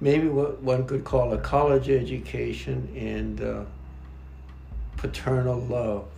maybe 0.00 0.28
what 0.28 0.60
one 0.62 0.86
could 0.86 1.04
call 1.04 1.32
a 1.32 1.38
college 1.38 1.88
education 1.88 2.88
and 2.96 3.40
uh, 3.40 3.64
paternal 4.96 5.60
love 5.60 6.08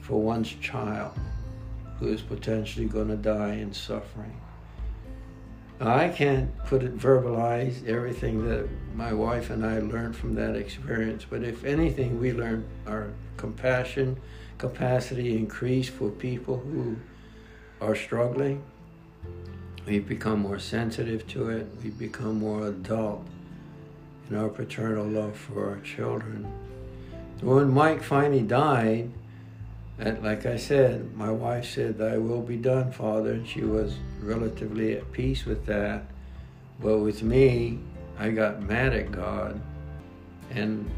for 0.00 0.20
one's 0.20 0.52
child 0.54 1.12
who 1.98 2.08
is 2.08 2.22
potentially 2.22 2.86
going 2.86 3.08
to 3.08 3.16
die 3.16 3.54
in 3.54 3.72
suffering. 3.72 4.40
I 5.82 6.08
can't 6.08 6.54
put 6.66 6.82
it 6.82 6.98
verbalize 6.98 7.86
everything 7.86 8.46
that 8.48 8.68
my 8.94 9.14
wife 9.14 9.48
and 9.48 9.64
I 9.64 9.78
learned 9.78 10.14
from 10.14 10.34
that 10.34 10.54
experience, 10.54 11.24
but 11.28 11.42
if 11.42 11.64
anything, 11.64 12.20
we 12.20 12.32
learned 12.34 12.66
our 12.86 13.10
compassion, 13.38 14.18
capacity 14.58 15.38
increased 15.38 15.90
for 15.90 16.10
people 16.10 16.58
who 16.58 16.96
are 17.80 17.94
struggling 17.94 18.62
we 19.86 19.98
become 19.98 20.40
more 20.40 20.58
sensitive 20.58 21.26
to 21.28 21.50
it. 21.50 21.66
We've 21.82 21.98
become 21.98 22.38
more 22.38 22.68
adult 22.68 23.26
in 24.28 24.36
our 24.36 24.48
paternal 24.48 25.06
love 25.06 25.36
for 25.36 25.70
our 25.70 25.80
children. 25.80 26.46
When 27.40 27.70
Mike 27.70 28.02
finally 28.02 28.42
died, 28.42 29.10
and 29.98 30.22
like 30.22 30.46
I 30.46 30.56
said, 30.56 31.16
my 31.16 31.30
wife 31.30 31.66
said, 31.66 31.98
Thy 31.98 32.16
will 32.18 32.42
be 32.42 32.56
done, 32.56 32.92
Father, 32.92 33.32
and 33.32 33.46
she 33.46 33.62
was 33.62 33.96
relatively 34.20 34.96
at 34.96 35.10
peace 35.12 35.44
with 35.44 35.66
that. 35.66 36.04
But 36.80 36.98
with 36.98 37.22
me, 37.22 37.78
I 38.18 38.30
got 38.30 38.62
mad 38.62 38.94
at 38.94 39.12
God, 39.12 39.60
and 40.50 40.90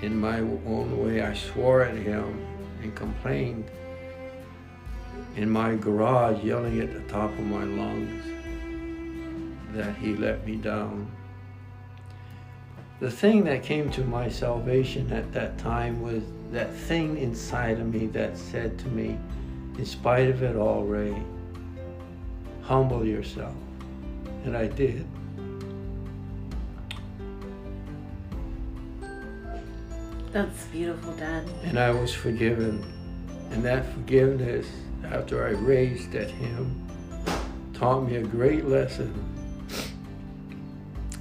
in 0.00 0.16
my 0.16 0.38
own 0.40 1.04
way, 1.04 1.22
I 1.22 1.34
swore 1.34 1.82
at 1.82 1.96
Him 1.96 2.44
and 2.82 2.94
complained 2.94 3.68
in 5.38 5.48
my 5.48 5.76
garage, 5.76 6.42
yelling 6.42 6.80
at 6.80 6.92
the 6.92 7.00
top 7.12 7.30
of 7.30 7.44
my 7.44 7.62
lungs 7.62 8.24
that 9.72 9.94
He 9.96 10.16
let 10.16 10.44
me 10.44 10.56
down. 10.56 11.08
The 12.98 13.10
thing 13.10 13.44
that 13.44 13.62
came 13.62 13.88
to 13.92 14.02
my 14.02 14.28
salvation 14.28 15.12
at 15.12 15.32
that 15.32 15.56
time 15.56 16.02
was 16.02 16.24
that 16.50 16.74
thing 16.74 17.18
inside 17.18 17.78
of 17.78 17.86
me 17.86 18.06
that 18.08 18.36
said 18.36 18.80
to 18.80 18.88
me, 18.88 19.16
in 19.78 19.86
spite 19.86 20.28
of 20.28 20.42
it 20.42 20.56
all, 20.56 20.82
Ray, 20.82 21.16
humble 22.62 23.06
yourself. 23.06 23.54
And 24.44 24.56
I 24.56 24.66
did. 24.66 25.06
That's 30.32 30.64
beautiful, 30.66 31.12
Dad. 31.12 31.48
And 31.62 31.78
I 31.78 31.92
was 31.92 32.12
forgiven. 32.12 32.97
And 33.50 33.64
that 33.64 33.84
forgiveness, 33.92 34.66
after 35.04 35.46
I 35.46 35.50
raised 35.50 36.14
at 36.14 36.30
Him, 36.30 36.86
taught 37.74 38.00
me 38.00 38.16
a 38.16 38.22
great 38.22 38.66
lesson 38.66 39.12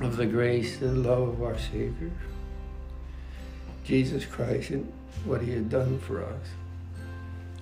of 0.01 0.17
the 0.17 0.25
grace 0.25 0.81
and 0.81 1.03
love 1.03 1.29
of 1.29 1.43
our 1.43 1.57
Savior, 1.57 2.11
Jesus 3.83 4.25
Christ, 4.25 4.71
and 4.71 4.91
what 5.25 5.41
He 5.41 5.51
had 5.51 5.69
done 5.69 5.99
for 5.99 6.23
us. 6.23 6.47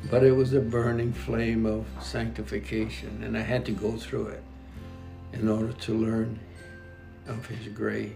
But 0.09 0.23
it 0.23 0.31
was 0.33 0.53
a 0.53 0.59
burning 0.59 1.13
flame 1.13 1.65
of 1.65 1.85
sanctification, 2.01 3.23
and 3.23 3.37
I 3.37 3.41
had 3.41 3.65
to 3.65 3.71
go 3.71 3.97
through 3.97 4.27
it 4.27 4.43
in 5.33 5.47
order 5.47 5.73
to 5.73 5.93
learn 5.93 6.39
of 7.27 7.45
His 7.45 7.67
grace 7.73 8.11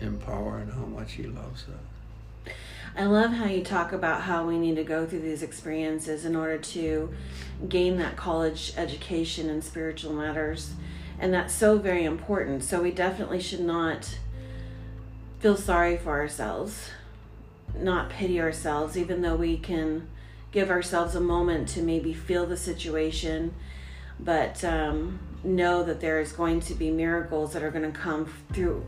and 0.00 0.20
power 0.20 0.58
and 0.58 0.72
how 0.72 0.86
much 0.86 1.12
He 1.12 1.24
loves 1.24 1.64
us. 1.64 1.91
I 2.94 3.04
love 3.04 3.32
how 3.32 3.46
you 3.46 3.62
talk 3.62 3.92
about 3.92 4.22
how 4.22 4.46
we 4.46 4.58
need 4.58 4.76
to 4.76 4.84
go 4.84 5.06
through 5.06 5.20
these 5.22 5.42
experiences 5.42 6.26
in 6.26 6.36
order 6.36 6.58
to 6.58 7.10
gain 7.66 7.96
that 7.96 8.16
college 8.16 8.74
education 8.76 9.48
in 9.48 9.62
spiritual 9.62 10.12
matters. 10.12 10.72
And 11.18 11.32
that's 11.32 11.54
so 11.54 11.78
very 11.78 12.04
important. 12.04 12.62
So 12.64 12.82
we 12.82 12.90
definitely 12.90 13.40
should 13.40 13.60
not 13.60 14.18
feel 15.40 15.56
sorry 15.56 15.96
for 15.96 16.20
ourselves, 16.20 16.90
not 17.74 18.10
pity 18.10 18.38
ourselves, 18.38 18.98
even 18.98 19.22
though 19.22 19.36
we 19.36 19.56
can 19.56 20.06
give 20.50 20.68
ourselves 20.68 21.14
a 21.14 21.20
moment 21.20 21.68
to 21.70 21.80
maybe 21.80 22.12
feel 22.12 22.44
the 22.44 22.58
situation, 22.58 23.54
but 24.20 24.62
um, 24.64 25.18
know 25.42 25.82
that 25.82 26.00
there 26.00 26.20
is 26.20 26.32
going 26.32 26.60
to 26.60 26.74
be 26.74 26.90
miracles 26.90 27.54
that 27.54 27.62
are 27.62 27.70
going 27.70 27.90
to 27.90 27.98
come 27.98 28.30
through 28.52 28.84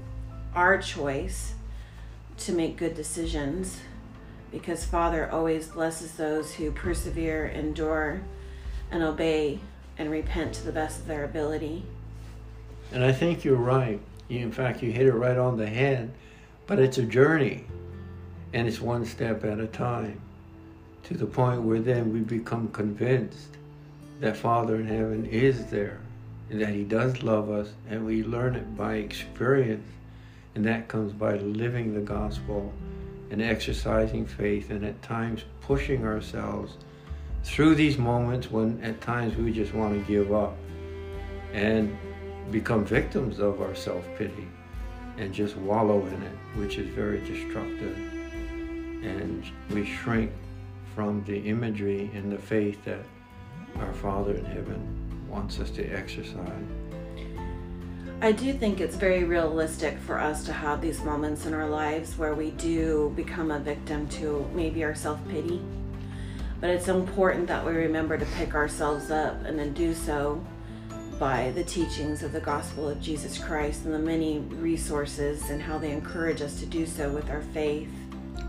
our 0.55 0.77
choice 0.77 1.55
to 2.37 2.53
make 2.53 2.77
good 2.77 2.95
decisions 2.95 3.81
because 4.55 4.85
Father 4.85 5.29
always 5.33 5.67
blesses 5.67 6.13
those 6.13 6.55
who 6.55 6.71
persevere, 6.71 7.47
endure, 7.47 8.23
and 8.93 9.03
obey 9.03 9.59
and 9.99 10.09
repent 10.09 10.55
to 10.55 10.65
the 10.65 10.71
best 10.71 11.01
of 11.01 11.07
their 11.09 11.25
ability. 11.25 11.85
And 12.93 13.05
I 13.05 13.11
think 13.11 13.45
you're 13.45 13.57
right. 13.57 14.01
You, 14.29 14.39
in 14.39 14.53
fact, 14.53 14.81
you 14.81 14.93
hit 14.93 15.07
it 15.07 15.13
right 15.13 15.37
on 15.37 15.57
the 15.57 15.67
head. 15.67 16.13
But 16.69 16.79
it's 16.79 16.99
a 16.99 17.03
journey, 17.03 17.65
and 18.53 18.69
it's 18.69 18.81
one 18.81 19.05
step 19.05 19.45
at 19.45 19.59
a 19.59 19.67
time 19.67 20.21
to 21.03 21.15
the 21.15 21.27
point 21.27 21.63
where 21.63 21.81
then 21.81 22.13
we 22.13 22.21
become 22.21 22.69
convinced 22.69 23.57
that 24.21 24.37
Father 24.37 24.77
in 24.77 24.87
heaven 24.87 25.27
is 25.27 25.67
there 25.67 25.99
and 26.49 26.61
that 26.61 26.71
He 26.71 26.85
does 26.85 27.25
love 27.25 27.51
us, 27.51 27.73
and 27.91 28.07
we 28.07 28.23
learn 28.23 28.55
it 28.55 28.77
by 28.77 28.95
experience, 28.95 29.89
and 30.55 30.65
that 30.65 30.87
comes 30.87 31.13
by 31.13 31.39
living 31.39 31.93
the 31.93 32.01
gospel 32.01 32.73
and 33.31 33.43
exercising 33.43 34.27
faith, 34.27 34.71
and 34.71 34.85
at 34.85 35.01
times 35.03 35.45
pushing 35.61 36.05
ourselves 36.05 36.77
through 37.43 37.75
these 37.75 37.99
moments 37.99 38.51
when 38.51 38.83
at 38.83 39.01
times 39.01 39.37
we 39.37 39.53
just 39.53 39.75
want 39.75 39.95
to 39.95 40.13
give 40.13 40.33
up 40.33 40.57
and 41.53 41.97
become 42.51 42.85
victims 42.85 43.39
of 43.39 43.61
our 43.61 43.75
self 43.75 44.05
pity 44.17 44.49
and 45.19 45.33
just 45.33 45.57
wallow 45.57 46.05
in 46.07 46.23
it, 46.23 46.37
which 46.57 46.77
is 46.79 46.89
very 46.89 47.21
destructive. 47.21 47.97
And 49.05 49.45
we 49.71 49.85
shrink 49.85 50.33
from 50.95 51.23
the 51.25 51.39
imagery 51.39 52.11
and 52.15 52.33
the 52.33 52.39
faith 52.39 52.85
that 52.85 53.05
our 53.79 53.93
Father 53.93 54.35
in 54.35 54.45
heaven 54.45 55.27
wants 55.29 55.61
us 55.61 55.71
to 55.71 55.87
exercise. 55.87 56.84
I 58.21 58.33
do 58.33 58.53
think 58.55 58.81
it's 58.81 58.97
very 58.97 59.25
realistic 59.25 59.99
for 59.99 60.19
us 60.19 60.45
to 60.47 60.53
have 60.53 60.81
these 60.81 61.03
moments 61.03 61.47
in 61.47 61.53
our 61.53 61.69
lives 61.69 62.17
where 62.17 62.35
we 62.35 62.53
do 62.53 63.13
become 63.17 63.51
a 63.51 63.59
victim 63.59 64.09
to 64.11 64.49
maybe 64.55 64.83
our 64.83 64.95
self 64.95 65.21
pity. 65.29 65.61
But 66.61 66.71
it's 66.71 66.89
important 66.89 67.47
that 67.49 67.65
we 67.65 67.73
remember 67.73 68.17
to 68.17 68.25
pick 68.37 68.55
ourselves 68.55 69.11
up 69.11 69.45
and 69.45 69.59
then 69.59 69.75
do 69.75 69.93
so 69.93 70.43
by 71.19 71.51
the 71.51 71.65
teachings 71.65 72.23
of 72.23 72.33
the 72.33 72.41
gospel 72.41 72.89
of 72.89 73.01
Jesus 73.01 73.39
Christ 73.39 73.85
and 73.85 73.93
the 73.93 73.99
many 73.99 74.39
resources 74.39 75.51
and 75.51 75.61
how 75.61 75.79
they 75.79 75.91
encourage 75.91 76.41
us 76.41 76.59
to 76.61 76.67
do 76.67 76.87
so 76.87 77.11
with 77.11 77.29
our 77.29 77.43
faith. 77.43 77.91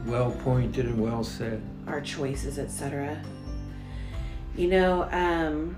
Well 0.06 0.32
pointed 0.44 0.86
and 0.86 1.02
well 1.02 1.24
said. 1.24 1.62
Our 1.88 2.00
choices, 2.00 2.58
etc. 2.58 3.22
You 4.56 4.70
know, 4.70 5.10
um, 5.12 5.76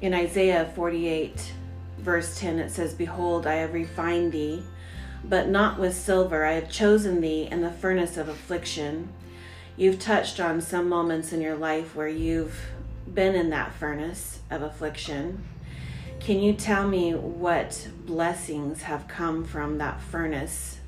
in 0.00 0.14
Isaiah 0.14 0.70
48, 0.76 1.52
verse 1.98 2.38
10, 2.38 2.58
it 2.58 2.70
says, 2.70 2.94
Behold, 2.94 3.46
I 3.46 3.54
have 3.56 3.72
refined 3.72 4.32
thee, 4.32 4.62
but 5.24 5.48
not 5.48 5.78
with 5.78 5.94
silver. 5.94 6.44
I 6.44 6.52
have 6.52 6.70
chosen 6.70 7.20
thee 7.20 7.48
in 7.50 7.60
the 7.62 7.70
furnace 7.70 8.16
of 8.16 8.28
affliction. 8.28 9.12
You've 9.76 9.98
touched 9.98 10.38
on 10.38 10.60
some 10.60 10.88
moments 10.88 11.32
in 11.32 11.40
your 11.40 11.56
life 11.56 11.96
where 11.96 12.08
you've 12.08 12.58
been 13.12 13.34
in 13.34 13.50
that 13.50 13.74
furnace 13.74 14.40
of 14.50 14.62
affliction. 14.62 15.44
Can 16.20 16.40
you 16.40 16.54
tell 16.54 16.88
me 16.88 17.12
what 17.12 17.88
blessings 18.06 18.82
have 18.82 19.08
come 19.08 19.44
from 19.44 19.78
that 19.78 20.00
furnace, 20.00 20.78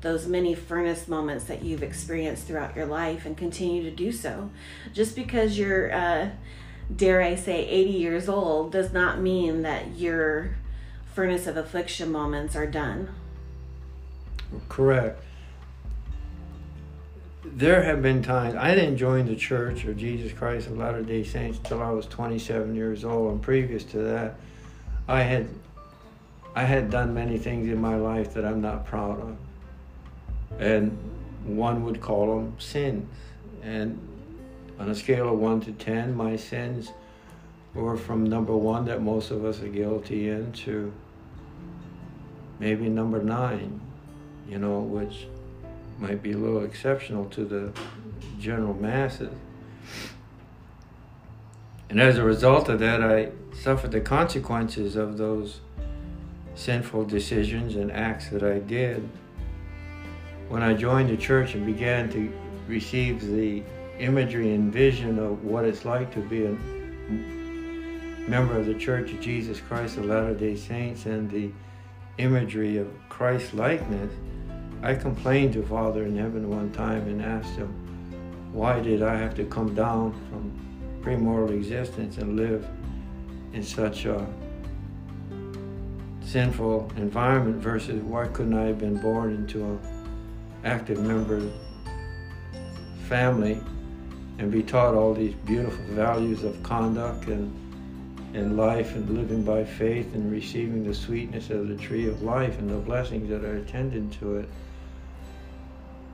those 0.00 0.26
many 0.26 0.54
furnace 0.54 1.08
moments 1.08 1.44
that 1.44 1.62
you've 1.62 1.82
experienced 1.82 2.46
throughout 2.46 2.76
your 2.76 2.86
life 2.86 3.26
and 3.26 3.36
continue 3.36 3.82
to 3.82 3.90
do 3.90 4.12
so? 4.12 4.50
Just 4.94 5.16
because 5.16 5.58
you're, 5.58 5.92
uh, 5.92 6.30
dare 6.94 7.22
I 7.22 7.34
say, 7.34 7.66
80 7.66 7.90
years 7.90 8.28
old 8.28 8.72
does 8.72 8.92
not 8.92 9.20
mean 9.20 9.62
that 9.62 9.96
your 9.96 10.56
furnace 11.14 11.46
of 11.46 11.56
affliction 11.56 12.10
moments 12.12 12.56
are 12.56 12.66
done. 12.66 13.08
Correct. 14.68 15.22
There 17.44 17.82
have 17.82 18.02
been 18.02 18.22
times 18.22 18.54
I 18.56 18.74
didn't 18.74 18.98
join 18.98 19.26
the 19.26 19.36
church 19.36 19.84
or 19.84 19.94
Jesus 19.94 20.32
Christ 20.32 20.66
of 20.66 20.76
Latter 20.76 21.02
day 21.02 21.24
Saints 21.24 21.58
until 21.58 21.82
I 21.82 21.90
was 21.90 22.06
27 22.06 22.74
years 22.74 23.04
old, 23.04 23.32
and 23.32 23.42
previous 23.42 23.84
to 23.84 23.98
that, 23.98 24.34
I 25.06 25.22
had 25.22 25.48
I 26.54 26.64
had 26.64 26.90
done 26.90 27.14
many 27.14 27.38
things 27.38 27.68
in 27.68 27.80
my 27.80 27.96
life 27.96 28.34
that 28.34 28.44
I'm 28.44 28.60
not 28.60 28.84
proud 28.84 29.20
of. 29.20 29.36
And 30.60 30.96
one 31.44 31.84
would 31.84 32.00
call 32.00 32.36
them 32.36 32.56
sins. 32.58 33.08
And 33.62 33.98
on 34.78 34.88
a 34.88 34.94
scale 34.94 35.32
of 35.32 35.38
1 35.38 35.60
to 35.62 35.72
10, 35.72 36.14
my 36.14 36.36
sins 36.36 36.92
were 37.74 37.96
from 37.96 38.24
number 38.24 38.56
1 38.56 38.84
that 38.86 39.02
most 39.02 39.30
of 39.30 39.44
us 39.44 39.60
are 39.60 39.68
guilty 39.68 40.28
in 40.28 40.52
to 40.52 40.92
maybe 42.58 42.88
number 42.88 43.22
9, 43.22 43.80
you 44.48 44.58
know, 44.58 44.80
which 44.80 45.26
might 45.98 46.22
be 46.22 46.32
a 46.32 46.36
little 46.36 46.64
exceptional 46.64 47.24
to 47.26 47.44
the 47.44 47.72
general 48.38 48.74
masses. 48.74 49.34
And 51.90 52.00
as 52.00 52.18
a 52.18 52.22
result 52.22 52.68
of 52.68 52.78
that, 52.80 53.02
I 53.02 53.30
suffered 53.54 53.92
the 53.92 54.00
consequences 54.00 54.94
of 54.94 55.16
those 55.16 55.60
sinful 56.54 57.04
decisions 57.04 57.76
and 57.76 57.90
acts 57.90 58.28
that 58.28 58.42
I 58.42 58.58
did. 58.58 59.08
When 60.48 60.62
I 60.62 60.74
joined 60.74 61.10
the 61.10 61.16
church 61.16 61.54
and 61.54 61.64
began 61.64 62.10
to 62.10 62.32
receive 62.66 63.26
the 63.26 63.62
imagery 63.98 64.54
and 64.54 64.72
vision 64.72 65.18
of 65.18 65.44
what 65.44 65.64
it's 65.64 65.84
like 65.84 66.12
to 66.14 66.20
be 66.20 66.46
a 66.46 66.56
member 68.28 68.58
of 68.58 68.66
the 68.66 68.74
Church 68.74 69.12
of 69.12 69.20
Jesus 69.20 69.60
Christ 69.60 69.96
of 69.96 70.04
Latter 70.04 70.34
day 70.34 70.54
Saints 70.54 71.06
and 71.06 71.30
the 71.30 71.50
imagery 72.18 72.76
of 72.76 72.88
Christ 73.08 73.54
likeness, 73.54 74.12
I 74.82 74.94
complained 74.94 75.54
to 75.54 75.62
Father 75.62 76.04
in 76.04 76.16
heaven 76.16 76.48
one 76.48 76.70
time 76.72 77.02
and 77.08 77.22
asked 77.22 77.56
him, 77.56 77.72
why 78.52 78.80
did 78.80 79.02
I 79.02 79.16
have 79.16 79.34
to 79.36 79.44
come 79.44 79.74
down 79.74 80.12
from 80.28 80.52
premortal 81.02 81.50
existence 81.50 82.18
and 82.18 82.36
live 82.36 82.66
in 83.52 83.62
such 83.62 84.04
a 84.04 84.26
sinful 86.20 86.92
environment 86.96 87.56
versus 87.56 88.02
why 88.02 88.26
couldn't 88.28 88.54
I 88.54 88.66
have 88.66 88.78
been 88.78 89.00
born 89.00 89.34
into 89.34 89.64
an 89.64 89.80
active 90.64 91.00
member 91.00 91.40
family 93.08 93.60
and 94.38 94.50
be 94.50 94.62
taught 94.62 94.94
all 94.94 95.14
these 95.14 95.34
beautiful 95.34 95.84
values 95.86 96.44
of 96.44 96.62
conduct 96.62 97.26
and 97.26 97.52
in 98.34 98.56
life 98.56 98.94
and 98.94 99.08
living 99.10 99.42
by 99.42 99.64
faith 99.64 100.14
and 100.14 100.30
receiving 100.30 100.84
the 100.84 100.94
sweetness 100.94 101.50
of 101.50 101.68
the 101.68 101.76
tree 101.76 102.06
of 102.06 102.22
life 102.22 102.58
and 102.58 102.70
the 102.70 102.76
blessings 102.76 103.28
that 103.28 103.44
are 103.44 103.56
attendant 103.56 104.12
to 104.12 104.36
it. 104.36 104.48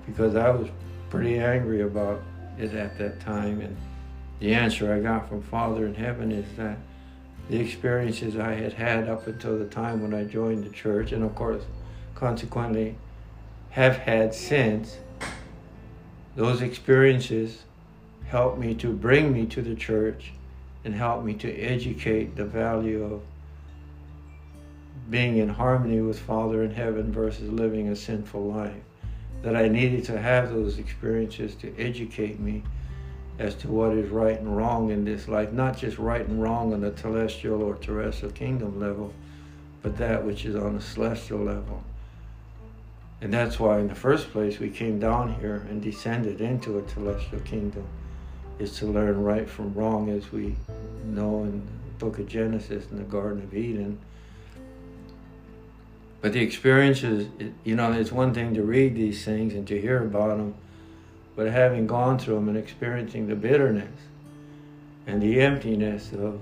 Because 0.06 0.36
I 0.36 0.50
was 0.50 0.68
pretty 1.10 1.38
angry 1.38 1.82
about 1.82 2.22
it 2.58 2.72
at 2.74 2.96
that 2.98 3.20
time 3.20 3.60
and 3.60 3.76
the 4.40 4.54
answer 4.54 4.92
I 4.92 5.00
got 5.00 5.28
from 5.28 5.42
Father 5.42 5.86
in 5.86 5.94
heaven 5.94 6.32
is 6.32 6.44
that 6.56 6.78
the 7.48 7.60
experiences 7.60 8.36
I 8.36 8.54
had 8.54 8.72
had 8.72 9.08
up 9.08 9.26
until 9.26 9.58
the 9.58 9.66
time 9.66 10.02
when 10.02 10.14
I 10.14 10.24
joined 10.24 10.64
the 10.64 10.70
church, 10.70 11.12
and 11.12 11.22
of 11.22 11.34
course, 11.34 11.62
consequently, 12.14 12.96
have 13.70 13.96
had 13.98 14.34
since, 14.34 14.98
those 16.36 16.62
experiences 16.62 17.64
helped 18.28 18.58
me 18.58 18.74
to 18.74 18.92
bring 18.92 19.32
me 19.32 19.46
to 19.46 19.62
the 19.62 19.74
church 19.74 20.32
and 20.84 20.94
help 20.94 21.24
me 21.24 21.34
to 21.34 21.52
educate 21.52 22.36
the 22.36 22.44
value 22.44 23.04
of 23.04 23.22
being 25.10 25.38
in 25.38 25.48
harmony 25.48 26.00
with 26.00 26.18
Father 26.18 26.62
in 26.62 26.70
heaven 26.70 27.12
versus 27.12 27.50
living 27.50 27.88
a 27.88 27.96
sinful 27.96 28.46
life. 28.46 28.82
That 29.42 29.56
I 29.56 29.68
needed 29.68 30.04
to 30.04 30.18
have 30.18 30.50
those 30.50 30.78
experiences 30.78 31.54
to 31.56 31.74
educate 31.78 32.40
me 32.40 32.62
as 33.38 33.54
to 33.56 33.68
what 33.68 33.92
is 33.92 34.10
right 34.10 34.38
and 34.38 34.56
wrong 34.56 34.90
in 34.90 35.04
this 35.04 35.28
life, 35.28 35.52
not 35.52 35.76
just 35.76 35.98
right 35.98 36.26
and 36.26 36.42
wrong 36.42 36.72
on 36.72 36.80
the 36.80 36.92
telestial 36.92 37.60
or 37.60 37.74
terrestrial 37.76 38.32
kingdom 38.32 38.80
level, 38.80 39.12
but 39.82 39.96
that 39.98 40.24
which 40.24 40.44
is 40.44 40.56
on 40.56 40.74
the 40.74 40.80
celestial 40.80 41.40
level. 41.40 41.82
And 43.20 43.32
that's 43.32 43.58
why, 43.58 43.78
in 43.80 43.88
the 43.88 43.94
first 43.94 44.30
place, 44.30 44.58
we 44.58 44.70
came 44.70 44.98
down 44.98 45.34
here 45.34 45.66
and 45.68 45.82
descended 45.82 46.40
into 46.40 46.78
a 46.78 46.82
telestial 46.82 47.44
kingdom, 47.44 47.86
is 48.58 48.78
to 48.78 48.86
learn 48.86 49.22
right 49.22 49.48
from 49.48 49.74
wrong, 49.74 50.10
as 50.10 50.30
we 50.30 50.56
know 51.04 51.42
in 51.42 51.60
the 51.60 52.04
book 52.04 52.18
of 52.18 52.28
Genesis 52.28 52.84
in 52.90 52.98
the 52.98 53.04
Garden 53.04 53.42
of 53.42 53.54
Eden. 53.54 53.98
But 56.20 56.32
the 56.32 56.40
experiences, 56.40 57.28
you 57.64 57.74
know, 57.74 57.92
it's 57.92 58.12
one 58.12 58.32
thing 58.32 58.54
to 58.54 58.62
read 58.62 58.94
these 58.94 59.24
things 59.24 59.54
and 59.54 59.66
to 59.68 59.80
hear 59.80 60.02
about 60.02 60.36
them, 60.36 60.54
but 61.36 61.48
having 61.48 61.86
gone 61.86 62.18
through 62.18 62.36
them 62.36 62.48
and 62.48 62.56
experiencing 62.56 63.26
the 63.26 63.34
bitterness 63.34 64.00
and 65.06 65.20
the 65.20 65.40
emptiness 65.40 66.12
of 66.12 66.40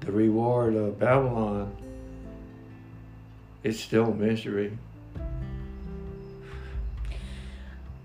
the 0.00 0.10
reward 0.10 0.74
of 0.74 0.98
Babylon, 0.98 1.76
it's 3.62 3.78
still 3.78 4.12
misery. 4.12 4.76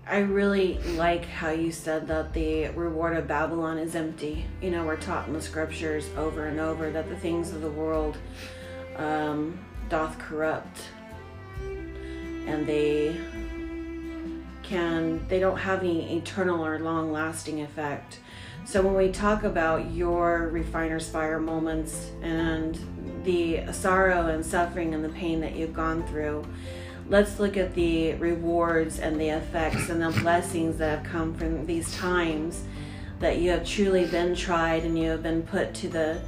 I 0.06 0.18
really 0.18 0.78
like 0.96 1.24
how 1.24 1.50
you 1.50 1.70
said 1.70 2.08
that 2.08 2.32
the 2.32 2.68
reward 2.70 3.16
of 3.16 3.28
Babylon 3.28 3.78
is 3.78 3.94
empty. 3.94 4.46
You 4.60 4.70
know, 4.70 4.84
we're 4.84 4.96
taught 4.96 5.28
in 5.28 5.32
the 5.32 5.40
scriptures 5.40 6.08
over 6.16 6.46
and 6.46 6.58
over 6.58 6.90
that 6.90 7.08
the 7.08 7.16
things 7.16 7.52
of 7.52 7.60
the 7.60 7.70
world 7.70 8.16
um, 8.96 9.64
doth 9.88 10.18
corrupt 10.18 10.82
and 12.46 12.66
they 12.66 13.16
can 14.62 15.26
they 15.28 15.38
don't 15.38 15.58
have 15.58 15.80
any 15.80 16.16
eternal 16.16 16.64
or 16.64 16.78
long 16.78 17.12
lasting 17.12 17.60
effect. 17.60 18.18
So 18.64 18.82
when 18.82 18.94
we 18.94 19.10
talk 19.10 19.44
about 19.44 19.90
your 19.90 20.48
refiner's 20.48 21.08
fire 21.08 21.40
moments 21.40 22.10
and 22.22 22.78
the 23.24 23.72
sorrow 23.72 24.26
and 24.28 24.44
suffering 24.44 24.94
and 24.94 25.04
the 25.04 25.08
pain 25.10 25.40
that 25.40 25.54
you've 25.54 25.74
gone 25.74 26.06
through, 26.06 26.44
let's 27.12 27.38
look 27.38 27.58
at 27.58 27.74
the 27.74 28.14
rewards 28.14 28.98
and 28.98 29.20
the 29.20 29.28
effects 29.28 29.90
and 29.90 30.00
the 30.00 30.20
blessings 30.22 30.78
that 30.78 30.98
have 30.98 31.06
come 31.06 31.34
from 31.34 31.66
these 31.66 31.94
times 31.98 32.64
that 33.20 33.36
you 33.36 33.50
have 33.50 33.66
truly 33.66 34.06
been 34.06 34.34
tried 34.34 34.82
and 34.82 34.98
you 34.98 35.10
have 35.10 35.22
been 35.22 35.42
put 35.42 35.74
to 35.74 35.88
the 35.88 36.18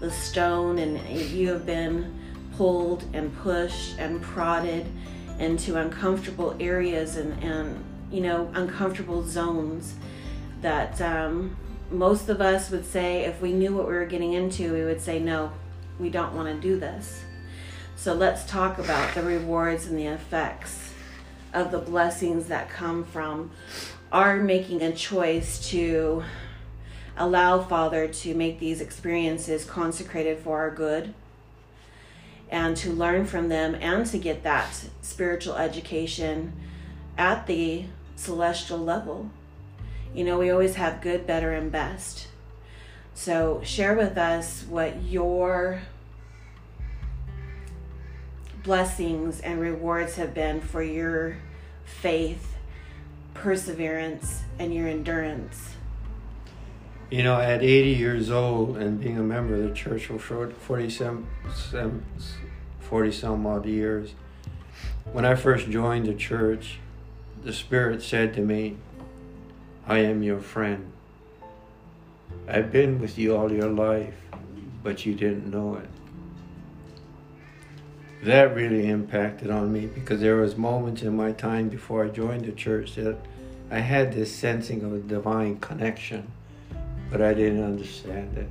the 0.00 0.10
stone 0.10 0.78
and 0.78 0.98
you 1.10 1.46
have 1.46 1.66
been 1.66 2.18
pulled 2.56 3.04
and 3.12 3.36
pushed 3.40 3.98
and 3.98 4.22
prodded 4.22 4.86
into 5.38 5.76
uncomfortable 5.76 6.56
areas 6.58 7.16
and, 7.16 7.44
and 7.44 7.84
you 8.10 8.22
know 8.22 8.50
uncomfortable 8.54 9.22
zones 9.22 9.94
that 10.62 10.98
um, 11.02 11.54
most 11.90 12.30
of 12.30 12.40
us 12.40 12.70
would 12.70 12.86
say 12.86 13.26
if 13.26 13.42
we 13.42 13.52
knew 13.52 13.74
what 13.74 13.86
we 13.86 13.92
were 13.92 14.06
getting 14.06 14.32
into 14.32 14.72
we 14.72 14.84
would 14.86 15.02
say 15.02 15.18
no 15.18 15.52
we 15.98 16.08
don't 16.08 16.34
want 16.34 16.48
to 16.48 16.58
do 16.66 16.80
this 16.80 17.24
so 18.00 18.14
let's 18.14 18.46
talk 18.46 18.78
about 18.78 19.14
the 19.14 19.22
rewards 19.22 19.84
and 19.84 19.98
the 19.98 20.06
effects 20.06 20.94
of 21.52 21.70
the 21.70 21.78
blessings 21.78 22.46
that 22.46 22.70
come 22.70 23.04
from 23.04 23.50
our 24.10 24.38
making 24.38 24.80
a 24.80 24.90
choice 24.90 25.68
to 25.68 26.24
allow 27.18 27.60
father 27.62 28.08
to 28.08 28.34
make 28.34 28.58
these 28.58 28.80
experiences 28.80 29.66
consecrated 29.66 30.38
for 30.38 30.60
our 30.60 30.70
good 30.70 31.12
and 32.48 32.74
to 32.74 32.88
learn 32.90 33.26
from 33.26 33.50
them 33.50 33.74
and 33.74 34.06
to 34.06 34.16
get 34.16 34.42
that 34.44 34.86
spiritual 35.02 35.56
education 35.56 36.54
at 37.18 37.46
the 37.46 37.84
celestial 38.16 38.78
level. 38.78 39.28
You 40.14 40.24
know, 40.24 40.38
we 40.38 40.48
always 40.48 40.76
have 40.76 41.02
good, 41.02 41.26
better, 41.26 41.52
and 41.52 41.70
best. 41.70 42.28
So, 43.12 43.60
share 43.62 43.94
with 43.94 44.16
us 44.16 44.64
what 44.66 45.02
your 45.02 45.82
blessings 48.62 49.40
and 49.40 49.60
rewards 49.60 50.16
have 50.16 50.34
been 50.34 50.60
for 50.60 50.82
your 50.82 51.36
faith, 51.84 52.54
perseverance, 53.34 54.42
and 54.58 54.74
your 54.74 54.86
endurance. 54.88 55.74
You 57.10 57.24
know, 57.24 57.40
at 57.40 57.62
80 57.62 57.90
years 57.90 58.30
old 58.30 58.76
and 58.76 59.00
being 59.00 59.18
a 59.18 59.22
member 59.22 59.54
of 59.54 59.62
the 59.62 59.74
church 59.74 60.06
for 60.06 60.18
40 60.18 60.90
some, 60.90 61.26
40 62.80 63.12
some 63.12 63.46
odd 63.46 63.66
years, 63.66 64.14
when 65.12 65.24
I 65.24 65.34
first 65.34 65.70
joined 65.70 66.06
the 66.06 66.14
church, 66.14 66.78
the 67.42 67.52
Spirit 67.52 68.02
said 68.02 68.34
to 68.34 68.40
me, 68.40 68.76
I 69.86 69.98
am 69.98 70.22
your 70.22 70.40
friend. 70.40 70.92
I've 72.46 72.70
been 72.70 73.00
with 73.00 73.18
you 73.18 73.34
all 73.34 73.50
your 73.50 73.70
life, 73.70 74.14
but 74.84 75.04
you 75.04 75.14
didn't 75.14 75.50
know 75.50 75.76
it. 75.76 75.88
That 78.22 78.54
really 78.54 78.88
impacted 78.88 79.50
on 79.50 79.72
me 79.72 79.86
because 79.86 80.20
there 80.20 80.36
was 80.36 80.56
moments 80.56 81.02
in 81.02 81.16
my 81.16 81.32
time 81.32 81.68
before 81.68 82.04
I 82.04 82.08
joined 82.08 82.44
the 82.44 82.52
church 82.52 82.94
that 82.96 83.16
I 83.70 83.78
had 83.78 84.12
this 84.12 84.34
sensing 84.34 84.82
of 84.82 84.92
a 84.92 84.98
divine 84.98 85.58
connection 85.58 86.30
but 87.10 87.20
I 87.20 87.34
didn't 87.34 87.64
understand 87.64 88.38
it. 88.38 88.48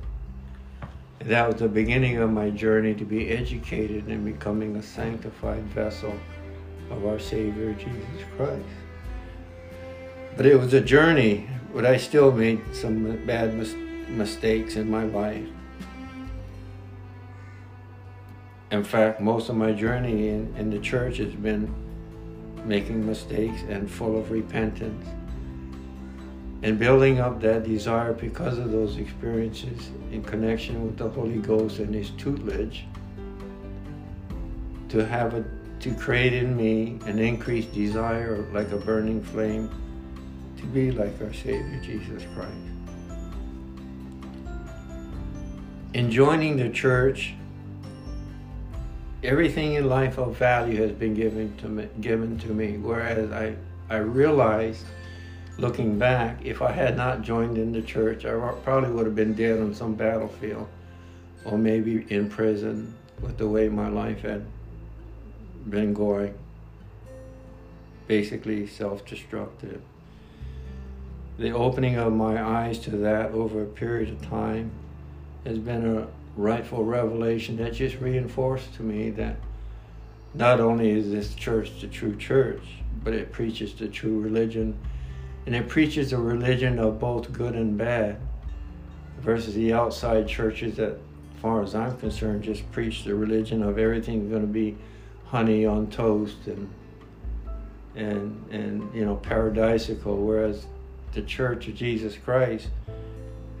That 1.26 1.48
was 1.48 1.56
the 1.56 1.68
beginning 1.68 2.18
of 2.18 2.30
my 2.30 2.50
journey 2.50 2.94
to 2.94 3.04
be 3.04 3.30
educated 3.30 4.06
and 4.06 4.24
becoming 4.24 4.76
a 4.76 4.82
sanctified 4.82 5.64
vessel 5.64 6.14
of 6.90 7.06
our 7.06 7.18
Savior 7.18 7.72
Jesus 7.74 8.24
Christ. 8.36 8.64
But 10.36 10.46
it 10.46 10.58
was 10.58 10.72
a 10.74 10.80
journey, 10.80 11.48
but 11.74 11.84
I 11.84 11.96
still 11.96 12.32
made 12.32 12.60
some 12.72 13.24
bad 13.26 13.54
mis- 13.54 13.74
mistakes 14.08 14.76
in 14.76 14.90
my 14.90 15.04
life. 15.04 15.46
In 18.70 18.84
fact, 18.84 19.20
most 19.20 19.48
of 19.48 19.56
my 19.56 19.72
journey 19.72 20.28
in, 20.28 20.54
in 20.56 20.70
the 20.70 20.78
church 20.78 21.16
has 21.18 21.32
been 21.34 21.72
making 22.64 23.04
mistakes 23.04 23.62
and 23.68 23.90
full 23.90 24.16
of 24.16 24.30
repentance 24.30 25.06
and 26.62 26.78
building 26.78 27.18
up 27.18 27.40
that 27.40 27.64
desire 27.64 28.12
because 28.12 28.58
of 28.58 28.70
those 28.70 28.98
experiences 28.98 29.90
in 30.12 30.22
connection 30.22 30.84
with 30.84 30.98
the 30.98 31.08
Holy 31.08 31.38
Ghost 31.38 31.78
and 31.78 31.94
His 31.94 32.10
tutelage 32.10 32.84
to 34.90 35.06
have 35.06 35.34
a 35.34 35.44
to 35.80 35.94
create 35.94 36.34
in 36.34 36.54
me 36.54 36.98
an 37.06 37.18
increased 37.18 37.72
desire 37.72 38.46
like 38.52 38.70
a 38.70 38.76
burning 38.76 39.22
flame 39.22 39.70
to 40.58 40.66
be 40.66 40.90
like 40.90 41.18
our 41.22 41.32
Savior 41.32 41.80
Jesus 41.82 42.22
Christ. 42.34 42.52
In 45.94 46.10
joining 46.10 46.58
the 46.58 46.68
church, 46.68 47.34
everything 49.22 49.74
in 49.74 49.88
life 49.88 50.18
of 50.18 50.36
value 50.36 50.80
has 50.80 50.92
been 50.92 51.14
given 51.14 51.56
to 51.58 51.68
me, 51.68 51.88
given 52.00 52.38
to 52.38 52.48
me. 52.48 52.78
Whereas 52.78 53.30
I, 53.32 53.54
I 53.88 53.98
realized 53.98 54.84
looking 55.58 55.98
back, 55.98 56.44
if 56.44 56.62
I 56.62 56.72
had 56.72 56.96
not 56.96 57.22
joined 57.22 57.58
in 57.58 57.72
the 57.72 57.82
church, 57.82 58.24
I 58.24 58.32
probably 58.62 58.90
would 58.90 59.06
have 59.06 59.14
been 59.14 59.34
dead 59.34 59.60
on 59.60 59.74
some 59.74 59.94
battlefield 59.94 60.68
or 61.44 61.58
maybe 61.58 62.06
in 62.08 62.28
prison 62.28 62.94
with 63.20 63.36
the 63.38 63.48
way 63.48 63.68
my 63.68 63.88
life 63.88 64.22
had 64.22 64.44
been 65.68 65.92
going. 65.92 66.34
Basically, 68.06 68.66
self 68.66 69.04
destructive. 69.06 69.82
The 71.38 71.52
opening 71.52 71.96
of 71.96 72.12
my 72.12 72.42
eyes 72.42 72.78
to 72.80 72.90
that 72.90 73.32
over 73.32 73.62
a 73.62 73.66
period 73.66 74.10
of 74.10 74.22
time 74.28 74.70
has 75.44 75.58
been 75.58 75.86
a 75.86 76.08
rightful 76.40 76.84
revelation 76.84 77.56
that 77.56 77.74
just 77.74 77.96
reinforced 78.00 78.74
to 78.74 78.82
me 78.82 79.10
that 79.10 79.36
not 80.34 80.60
only 80.60 80.90
is 80.90 81.10
this 81.10 81.34
church 81.34 81.80
the 81.80 81.86
true 81.86 82.16
church, 82.16 82.62
but 83.02 83.14
it 83.14 83.32
preaches 83.32 83.74
the 83.74 83.88
true 83.88 84.20
religion. 84.20 84.76
And 85.46 85.54
it 85.54 85.68
preaches 85.68 86.12
a 86.12 86.18
religion 86.18 86.78
of 86.78 87.00
both 87.00 87.32
good 87.32 87.54
and 87.54 87.76
bad 87.76 88.18
versus 89.20 89.54
the 89.54 89.72
outside 89.72 90.28
churches 90.28 90.76
that, 90.76 90.92
as 90.92 91.40
far 91.40 91.62
as 91.62 91.74
I'm 91.74 91.96
concerned, 91.98 92.44
just 92.44 92.70
preach 92.72 93.04
the 93.04 93.14
religion 93.14 93.62
of 93.62 93.78
everything 93.78 94.28
going 94.30 94.42
to 94.42 94.48
be 94.48 94.76
honey 95.26 95.64
on 95.64 95.86
toast 95.88 96.46
and 96.46 96.68
and 97.96 98.46
and 98.52 98.94
you 98.94 99.04
know 99.04 99.16
paradisical 99.16 100.16
whereas 100.16 100.66
the 101.12 101.22
church 101.22 101.66
of 101.68 101.74
Jesus 101.74 102.16
Christ 102.16 102.68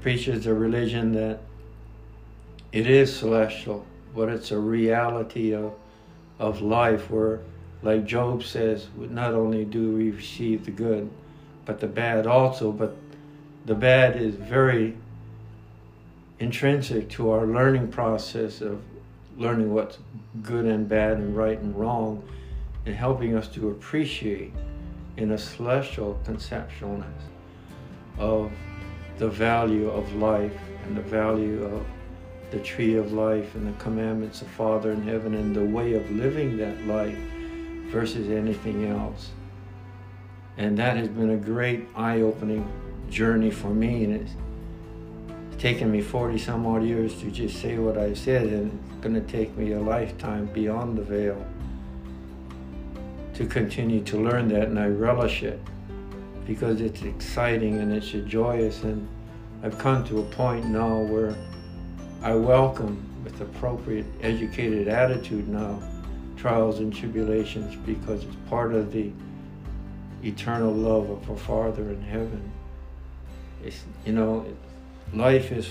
preaches 0.02 0.46
a 0.46 0.54
religion 0.54 1.12
that 1.12 1.40
it 2.72 2.86
is 2.86 3.14
celestial 3.14 3.84
but 4.14 4.28
it's 4.28 4.50
a 4.50 4.58
reality 4.58 5.54
of 5.54 5.72
of 6.38 6.62
life 6.62 7.10
where 7.10 7.40
like 7.82 8.04
Job 8.04 8.42
says 8.42 8.88
not 8.96 9.34
only 9.34 9.64
do 9.64 9.96
we 9.96 10.10
receive 10.10 10.64
the 10.64 10.70
good 10.70 11.10
but 11.70 11.78
the 11.78 11.86
bad 11.86 12.26
also. 12.26 12.72
But 12.72 12.96
the 13.64 13.76
bad 13.76 14.16
is 14.16 14.34
very 14.34 14.96
intrinsic 16.40 17.08
to 17.10 17.30
our 17.30 17.46
learning 17.46 17.92
process 17.92 18.60
of 18.60 18.82
learning 19.36 19.72
what's 19.72 19.98
good 20.42 20.64
and 20.64 20.88
bad 20.88 21.18
and 21.18 21.36
right 21.36 21.58
and 21.58 21.78
wrong 21.78 22.24
and 22.86 22.94
helping 22.94 23.36
us 23.36 23.46
to 23.48 23.70
appreciate 23.70 24.52
in 25.16 25.30
a 25.30 25.38
celestial 25.38 26.18
conceptualness 26.24 27.22
of 28.18 28.50
the 29.18 29.28
value 29.28 29.88
of 29.90 30.12
life 30.14 30.58
and 30.86 30.96
the 30.96 31.02
value 31.02 31.62
of 31.64 31.86
the 32.50 32.58
tree 32.58 32.96
of 32.96 33.12
life 33.12 33.54
and 33.54 33.66
the 33.66 33.82
commandments 33.82 34.42
of 34.42 34.48
Father 34.48 34.90
in 34.92 35.02
heaven 35.02 35.34
and 35.34 35.54
the 35.54 35.64
way 35.64 35.94
of 35.94 36.10
living 36.10 36.56
that 36.56 36.84
life 36.86 37.16
versus 37.90 38.28
anything 38.28 38.86
else. 38.86 39.30
And 40.56 40.76
that 40.78 40.96
has 40.96 41.08
been 41.08 41.30
a 41.30 41.36
great 41.36 41.86
eye 41.94 42.20
opening 42.20 42.70
journey 43.08 43.50
for 43.50 43.68
me. 43.68 44.04
And 44.04 44.14
it's 44.14 45.60
taken 45.60 45.90
me 45.90 46.00
40 46.00 46.38
some 46.38 46.66
odd 46.66 46.82
years 46.82 47.18
to 47.20 47.30
just 47.30 47.60
say 47.60 47.78
what 47.78 47.96
I 47.96 48.14
said, 48.14 48.46
and 48.46 48.72
it's 48.72 49.02
going 49.02 49.14
to 49.14 49.20
take 49.20 49.56
me 49.56 49.72
a 49.72 49.80
lifetime 49.80 50.46
beyond 50.46 50.98
the 50.98 51.02
veil 51.02 51.44
to 53.34 53.46
continue 53.46 54.02
to 54.04 54.18
learn 54.18 54.48
that. 54.48 54.68
And 54.68 54.78
I 54.78 54.88
relish 54.88 55.42
it 55.42 55.60
because 56.46 56.80
it's 56.80 57.02
exciting 57.02 57.78
and 57.78 57.92
it's 57.92 58.10
joyous. 58.28 58.82
And 58.82 59.08
I've 59.62 59.78
come 59.78 60.04
to 60.04 60.18
a 60.18 60.24
point 60.24 60.66
now 60.66 60.98
where 60.98 61.34
I 62.22 62.34
welcome 62.34 63.02
with 63.24 63.40
appropriate 63.40 64.04
educated 64.20 64.88
attitude 64.88 65.48
now 65.48 65.82
trials 66.36 66.78
and 66.78 66.94
tribulations 66.94 67.74
because 67.86 68.24
it's 68.24 68.36
part 68.46 68.74
of 68.74 68.92
the 68.92 69.10
eternal 70.22 70.70
love 70.70 71.08
of 71.08 71.30
our 71.30 71.36
Father 71.38 71.88
in 71.88 72.02
heaven. 72.02 72.52
It's, 73.64 73.84
you 74.04 74.12
know, 74.12 74.44
life 75.14 75.50
is 75.50 75.70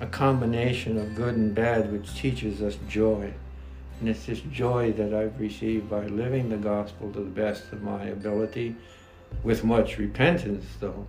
a 0.00 0.06
combination 0.06 0.98
of 0.98 1.14
good 1.14 1.36
and 1.36 1.54
bad 1.54 1.92
which 1.92 2.12
teaches 2.12 2.60
us 2.60 2.76
joy. 2.88 3.32
And 4.00 4.08
it's 4.08 4.26
this 4.26 4.40
joy 4.40 4.90
that 4.94 5.14
I've 5.14 5.38
received 5.38 5.88
by 5.88 6.06
living 6.06 6.48
the 6.48 6.56
gospel 6.56 7.12
to 7.12 7.20
the 7.20 7.30
best 7.30 7.70
of 7.70 7.82
my 7.82 8.06
ability 8.06 8.74
with 9.44 9.62
much 9.62 9.96
repentance, 9.96 10.64
though, 10.80 11.06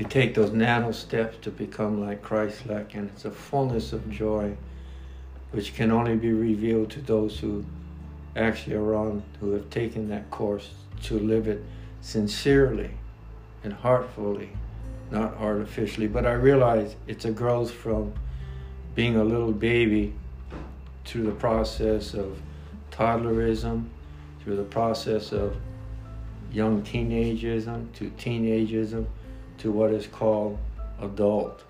to 0.00 0.08
take 0.08 0.32
those 0.34 0.50
nano 0.50 0.92
steps 0.92 1.36
to 1.42 1.50
become 1.50 2.00
like 2.00 2.22
Christ 2.22 2.64
like. 2.64 2.94
And 2.94 3.10
it's 3.10 3.26
a 3.26 3.30
fullness 3.30 3.92
of 3.92 4.10
joy 4.10 4.56
which 5.50 5.74
can 5.74 5.90
only 5.90 6.16
be 6.16 6.32
revealed 6.32 6.90
to 6.92 7.02
those 7.02 7.38
who 7.38 7.66
actually 8.34 8.76
are 8.76 8.94
on, 8.94 9.22
who 9.40 9.52
have 9.52 9.68
taken 9.68 10.08
that 10.08 10.30
course 10.30 10.70
to 11.02 11.18
live 11.18 11.48
it 11.48 11.62
sincerely 12.00 12.92
and 13.62 13.74
heartfully, 13.74 14.48
not 15.10 15.36
artificially. 15.36 16.06
But 16.06 16.24
I 16.24 16.32
realize 16.32 16.96
it's 17.06 17.26
a 17.26 17.30
growth 17.30 17.70
from 17.70 18.14
being 18.94 19.16
a 19.16 19.24
little 19.24 19.52
baby 19.52 20.14
through 21.04 21.24
the 21.24 21.32
process 21.32 22.14
of 22.14 22.40
toddlerism, 22.90 23.84
through 24.42 24.56
the 24.56 24.62
process 24.62 25.32
of 25.32 25.56
young 26.50 26.80
teenageism 26.84 27.92
to 27.96 28.08
teenageism 28.12 29.04
to 29.60 29.70
what 29.70 29.92
is 29.92 30.06
called 30.06 30.58
adult. 31.00 31.62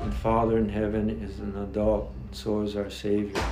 And 0.00 0.12
Father 0.12 0.58
in 0.58 0.68
heaven 0.68 1.08
is 1.22 1.38
an 1.38 1.56
adult, 1.62 2.12
so 2.32 2.62
is 2.62 2.76
our 2.76 2.90
Savior. 2.90 3.42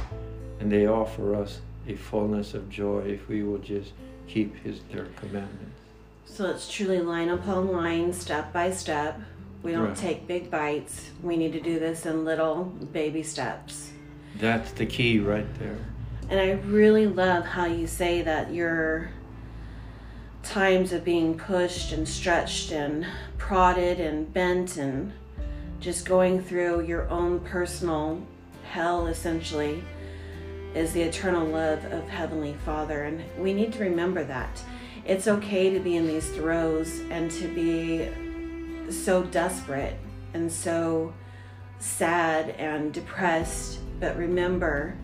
And 0.60 0.70
they 0.70 0.86
offer 0.86 1.34
us 1.34 1.60
a 1.86 1.94
fullness 1.94 2.54
of 2.54 2.68
joy 2.68 3.00
if 3.00 3.28
we 3.28 3.42
will 3.42 3.58
just 3.58 3.92
keep 4.26 4.56
his 4.62 4.80
their 4.90 5.06
commandments. 5.16 5.80
So 6.24 6.48
it's 6.50 6.70
truly 6.70 7.00
line 7.00 7.28
upon 7.28 7.70
line, 7.72 8.12
step 8.12 8.52
by 8.52 8.70
step. 8.70 9.20
We 9.62 9.72
don't 9.72 9.88
right. 9.88 9.96
take 9.96 10.26
big 10.26 10.50
bites. 10.50 11.10
We 11.22 11.36
need 11.36 11.52
to 11.52 11.60
do 11.60 11.78
this 11.78 12.06
in 12.06 12.24
little 12.24 12.64
baby 12.64 13.22
steps. 13.22 13.92
That's 14.38 14.72
the 14.72 14.86
key 14.86 15.18
right 15.18 15.46
there. 15.58 15.78
And 16.30 16.40
I 16.40 16.52
really 16.66 17.06
love 17.06 17.44
how 17.44 17.66
you 17.66 17.86
say 17.86 18.22
that 18.22 18.52
your 18.52 19.10
times 20.42 20.92
of 20.92 21.04
being 21.04 21.36
pushed 21.36 21.92
and 21.92 22.08
stretched 22.08 22.72
and 22.72 23.06
prodded 23.38 24.00
and 24.00 24.32
bent 24.32 24.76
and 24.76 25.12
just 25.80 26.06
going 26.06 26.42
through 26.42 26.82
your 26.82 27.08
own 27.08 27.40
personal 27.40 28.20
hell 28.64 29.06
essentially 29.06 29.82
is 30.74 30.92
the 30.92 31.02
eternal 31.02 31.46
love 31.46 31.84
of 31.92 32.08
Heavenly 32.08 32.54
Father. 32.64 33.04
And 33.04 33.22
we 33.38 33.52
need 33.52 33.72
to 33.74 33.80
remember 33.80 34.24
that. 34.24 34.62
It's 35.04 35.28
okay 35.28 35.70
to 35.70 35.80
be 35.80 35.96
in 35.96 36.06
these 36.06 36.28
throes 36.30 37.00
and 37.10 37.30
to 37.32 37.48
be 37.48 38.08
so 38.90 39.24
desperate 39.24 39.96
and 40.34 40.50
so 40.50 41.12
sad 41.78 42.50
and 42.50 42.92
depressed, 42.92 43.80
but 44.00 44.16
remember 44.16 44.96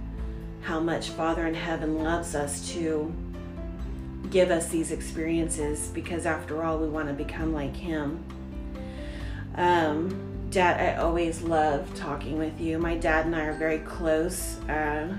how 0.63 0.81
much 0.81 1.11
Father 1.11 1.47
in 1.47 1.55
heaven 1.55 2.03
loves 2.03 2.35
us 2.35 2.71
to 2.73 3.13
give 4.31 4.51
us 4.51 4.69
these 4.69 4.91
experiences 4.91 5.89
because, 5.89 6.27
after 6.27 6.63
all, 6.63 6.79
we 6.79 6.89
want 6.89 7.09
to 7.09 7.15
become 7.15 7.53
like 7.53 7.77
Him. 7.77 8.25
Um, 9.57 10.29
Dad, 10.51 10.81
I 10.81 11.03
always 11.03 11.43
love 11.43 11.95
talking 11.95 12.39
with 12.39 12.59
you. 12.59 12.79
My 12.79 12.97
dad 12.97 13.27
and 13.27 13.37
I 13.37 13.43
are 13.43 13.53
very 13.53 13.81
close. 13.81 14.59
Uh, 14.61 15.15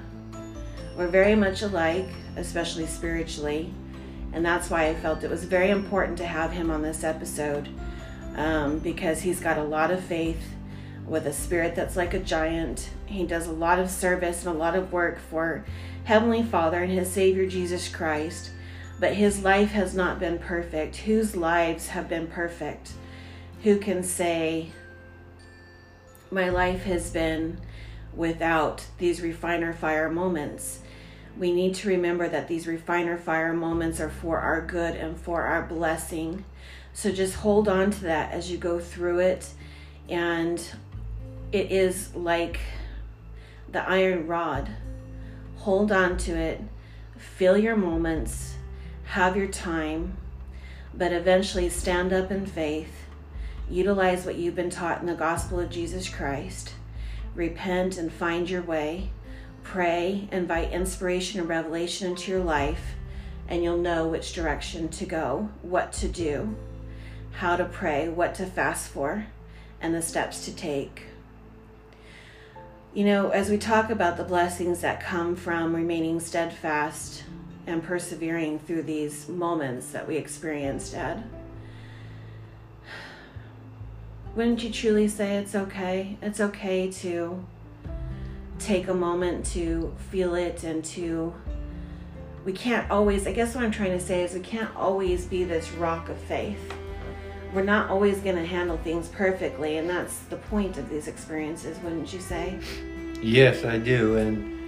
we're 0.98 1.08
very 1.08 1.36
much 1.36 1.62
alike, 1.62 2.08
especially 2.36 2.88
spiritually. 2.88 3.72
And 4.34 4.44
that's 4.44 4.72
why 4.72 4.88
I 4.88 4.96
felt 4.96 5.24
it 5.24 5.30
was 5.30 5.44
very 5.44 5.70
important 5.70 6.18
to 6.18 6.26
have 6.26 6.52
him 6.52 6.72
on 6.72 6.82
this 6.82 7.04
episode 7.04 7.70
um, 8.38 8.80
because 8.80 9.22
he's 9.22 9.40
got 9.40 9.60
a 9.60 9.64
lot 9.64 9.92
of 9.92 10.04
faith 10.04 10.42
with 11.06 11.28
a 11.28 11.34
spirit 11.34 11.76
that's 11.76 11.96
like 11.96 12.16
a 12.16 12.20
giant. 12.20 12.90
He 13.06 13.24
does 13.28 13.46
a 13.46 13.52
lot 13.52 13.78
of 13.78 13.92
service 13.92 14.46
and 14.46 14.56
a 14.56 14.58
lot 14.58 14.76
of 14.76 14.92
work 14.92 15.20
for 15.20 15.64
Heavenly 16.06 16.42
Father 16.42 16.82
and 16.82 16.92
his 16.92 17.12
Savior 17.12 17.48
Jesus 17.48 17.88
Christ. 17.88 18.50
But 19.00 19.14
his 19.14 19.44
life 19.44 19.72
has 19.72 19.96
not 19.96 20.20
been 20.20 20.40
perfect. 20.40 20.98
Whose 20.98 21.36
lives 21.36 21.88
have 21.88 22.10
been 22.10 22.28
perfect? 22.28 22.92
Who 23.64 23.78
can 23.78 24.04
say, 24.04 24.72
My 26.32 26.50
life 26.50 26.84
has 26.84 27.10
been 27.10 27.60
without 28.14 28.86
these 28.98 29.22
refiner 29.22 29.74
fire 29.74 30.10
moments? 30.10 30.80
we 31.40 31.54
need 31.54 31.74
to 31.74 31.88
remember 31.88 32.28
that 32.28 32.50
these 32.50 32.68
refiner 32.68 33.18
fire 33.18 33.54
moments 33.54 34.02
are 34.02 34.10
for 34.10 34.40
our 34.40 34.62
good 34.62 34.96
and 34.96 35.18
for 35.18 35.44
our 35.44 35.64
blessing. 35.64 36.44
So 36.94 37.12
just 37.12 37.36
hold 37.36 37.70
on 37.70 37.92
to 37.92 38.02
that 38.02 38.34
as 38.34 38.52
you 38.52 38.58
go 38.58 38.80
through 38.80 39.20
it. 39.20 39.50
And 40.10 40.62
it 41.54 41.72
is 41.72 42.14
like 42.14 42.60
the 43.72 43.88
iron 43.88 44.28
rod. 44.28 44.70
Hold 45.60 45.94
on 45.94 46.18
to 46.18 46.36
it, 46.36 46.62
feel 47.18 47.58
your 47.58 47.76
moments, 47.76 48.56
have 49.10 49.38
your 49.38 49.48
time, 49.48 50.18
but 50.94 51.14
eventually 51.14 51.70
stand 51.70 52.12
up 52.12 52.32
in 52.32 52.46
faith. 52.46 53.06
Utilize 53.70 54.26
what 54.26 54.36
you've 54.36 54.56
been 54.56 54.70
taught 54.70 55.02
in 55.02 55.08
the 55.08 55.14
gospel 55.14 55.60
of 55.60 55.70
Jesus 55.70 56.10
Christ. 56.10 56.74
Repent 57.36 57.98
and 57.98 58.12
find 58.12 58.50
your 58.50 58.64
way 58.64 59.12
Pray, 59.64 60.28
invite 60.32 60.72
inspiration 60.72 61.40
and 61.40 61.48
revelation 61.48 62.08
into 62.08 62.32
your 62.32 62.44
life, 62.44 62.96
and 63.48 63.64
you'll 63.64 63.78
know 63.78 64.08
which 64.08 64.34
direction 64.34 64.90
to 64.90 65.06
go, 65.06 65.50
what 65.62 65.94
to 65.94 66.08
do, 66.08 66.56
how 67.34 67.56
to 67.56 67.66
pray, 67.66 68.10
what 68.10 68.34
to 68.34 68.48
fast 68.48 68.90
for, 68.90 69.28
and 69.80 69.94
the 69.94 70.02
steps 70.02 70.44
to 70.46 70.56
take. 70.56 71.04
You 72.96 73.06
know, 73.06 73.30
as 73.30 73.52
we 73.52 73.60
talk 73.60 73.92
about 73.92 74.18
the 74.18 74.24
blessings 74.24 74.82
that 74.82 75.04
come 75.04 75.36
from 75.36 75.76
remaining 75.76 76.20
steadfast 76.20 77.24
and 77.68 77.84
persevering 77.84 78.60
through 78.60 78.84
these 78.84 79.28
moments 79.28 79.92
that 79.92 80.08
we 80.08 80.18
experienced, 80.18 80.94
Ed, 80.96 81.24
wouldn't 84.36 84.64
you 84.64 84.72
truly 84.72 85.08
say 85.08 85.38
it's 85.38 85.56
okay? 85.56 86.18
It's 86.22 86.40
okay 86.40 86.90
to 86.92 87.46
take 88.60 88.88
a 88.88 88.94
moment 88.94 89.46
to 89.46 89.96
feel 90.12 90.36
it 90.36 90.64
and 90.64 90.84
to 90.84 91.34
we 92.44 92.52
can't 92.52 92.90
always 92.92 93.26
i 93.26 93.32
guess 93.32 93.56
what 93.56 93.64
i'm 93.64 93.72
trying 93.72 93.92
to 93.92 94.00
say 94.00 94.22
is 94.24 94.34
we 94.34 94.40
can't 94.42 94.74
always 94.76 95.26
be 95.26 95.44
this 95.44 95.72
rock 95.72 96.10
of 96.10 96.18
faith. 96.18 96.60
We're 97.54 97.64
not 97.64 97.90
always 97.90 98.20
going 98.20 98.36
to 98.36 98.46
handle 98.46 98.78
things 98.78 99.08
perfectly 99.08 99.78
and 99.78 99.90
that's 99.90 100.20
the 100.30 100.36
point 100.36 100.78
of 100.78 100.90
these 100.90 101.08
experiences 101.08 101.80
wouldn't 101.80 102.14
you 102.14 102.20
say? 102.20 102.60
Yes 103.22 103.64
i 103.64 103.78
do 103.78 104.18
and 104.18 104.59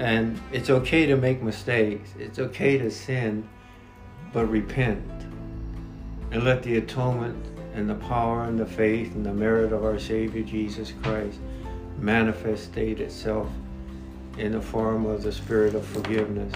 and 0.00 0.40
it's 0.50 0.70
okay 0.70 1.04
to 1.04 1.16
make 1.16 1.42
mistakes. 1.42 2.14
It's 2.18 2.38
okay 2.38 2.78
to 2.78 2.90
sin 2.90 3.46
but 4.32 4.46
repent. 4.46 5.04
And 6.32 6.42
let 6.44 6.62
the 6.62 6.78
atonement 6.78 7.46
and 7.74 7.88
the 7.88 7.94
power 7.94 8.44
and 8.44 8.58
the 8.58 8.66
faith 8.66 9.14
and 9.14 9.24
the 9.24 9.32
merit 9.32 9.72
of 9.72 9.84
our 9.84 9.98
savior 9.98 10.42
jesus 10.42 10.92
christ 11.02 11.38
manifestate 12.00 12.98
itself 12.98 13.48
in 14.38 14.52
the 14.52 14.60
form 14.60 15.06
of 15.06 15.22
the 15.22 15.30
spirit 15.30 15.74
of 15.74 15.86
forgiveness 15.86 16.52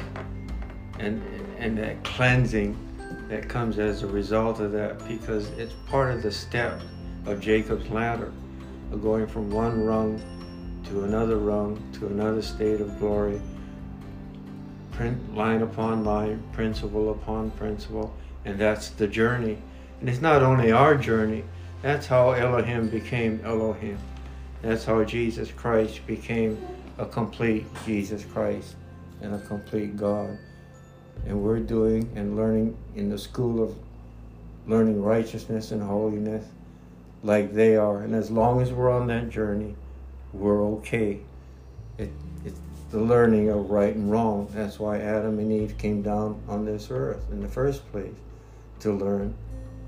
and 0.98 1.22
and 1.58 1.78
that 1.78 2.02
cleansing 2.02 2.76
that 3.28 3.48
comes 3.48 3.78
as 3.78 4.02
a 4.02 4.06
result 4.06 4.60
of 4.60 4.72
that 4.72 5.06
because 5.06 5.48
it's 5.50 5.74
part 5.86 6.12
of 6.12 6.22
the 6.22 6.30
step 6.32 6.80
of 7.26 7.40
Jacob's 7.40 7.88
ladder 7.90 8.32
of 8.92 9.02
going 9.02 9.26
from 9.26 9.50
one 9.50 9.84
rung 9.84 10.20
to 10.86 11.04
another 11.04 11.38
rung 11.38 11.82
to 11.94 12.06
another 12.06 12.42
state 12.42 12.80
of 12.80 12.98
glory. 12.98 13.40
Print 14.92 15.34
line 15.34 15.62
upon 15.62 16.04
line 16.04 16.42
principle 16.52 17.10
upon 17.10 17.50
principle. 17.52 18.14
And 18.44 18.58
that's 18.58 18.90
the 18.90 19.08
journey. 19.08 19.58
And 20.00 20.08
it's 20.08 20.20
not 20.20 20.42
only 20.42 20.70
our 20.72 20.96
journey. 20.96 21.44
That's 21.82 22.06
how 22.06 22.32
Elohim 22.32 22.88
became 22.88 23.40
Elohim. 23.44 23.98
That's 24.62 24.84
how 24.84 25.04
Jesus 25.04 25.50
Christ 25.50 26.06
became 26.06 26.58
a 26.98 27.06
complete 27.06 27.66
Jesus 27.84 28.24
Christ 28.24 28.76
and 29.20 29.34
a 29.34 29.38
complete 29.40 29.96
God. 29.96 30.38
And 31.26 31.42
we're 31.42 31.60
doing 31.60 32.10
and 32.16 32.36
learning 32.36 32.76
in 32.94 33.08
the 33.08 33.18
school 33.18 33.62
of 33.62 33.76
learning 34.66 35.02
righteousness 35.02 35.72
and 35.72 35.82
holiness 35.82 36.46
like 37.22 37.52
they 37.52 37.76
are. 37.76 38.02
And 38.02 38.14
as 38.14 38.30
long 38.30 38.60
as 38.60 38.72
we're 38.72 38.90
on 38.90 39.06
that 39.08 39.30
journey, 39.30 39.74
we're 40.34 40.62
okay. 40.76 41.20
It, 41.98 42.10
it's 42.44 42.60
the 42.90 43.00
learning 43.00 43.50
of 43.50 43.70
right 43.70 43.94
and 43.94 44.10
wrong. 44.10 44.48
That's 44.52 44.78
why 44.78 45.00
Adam 45.00 45.38
and 45.38 45.52
Eve 45.52 45.76
came 45.78 46.02
down 46.02 46.42
on 46.48 46.64
this 46.64 46.88
earth 46.90 47.24
in 47.30 47.40
the 47.40 47.48
first 47.48 47.90
place 47.90 48.14
to 48.80 48.92
learn 48.92 49.34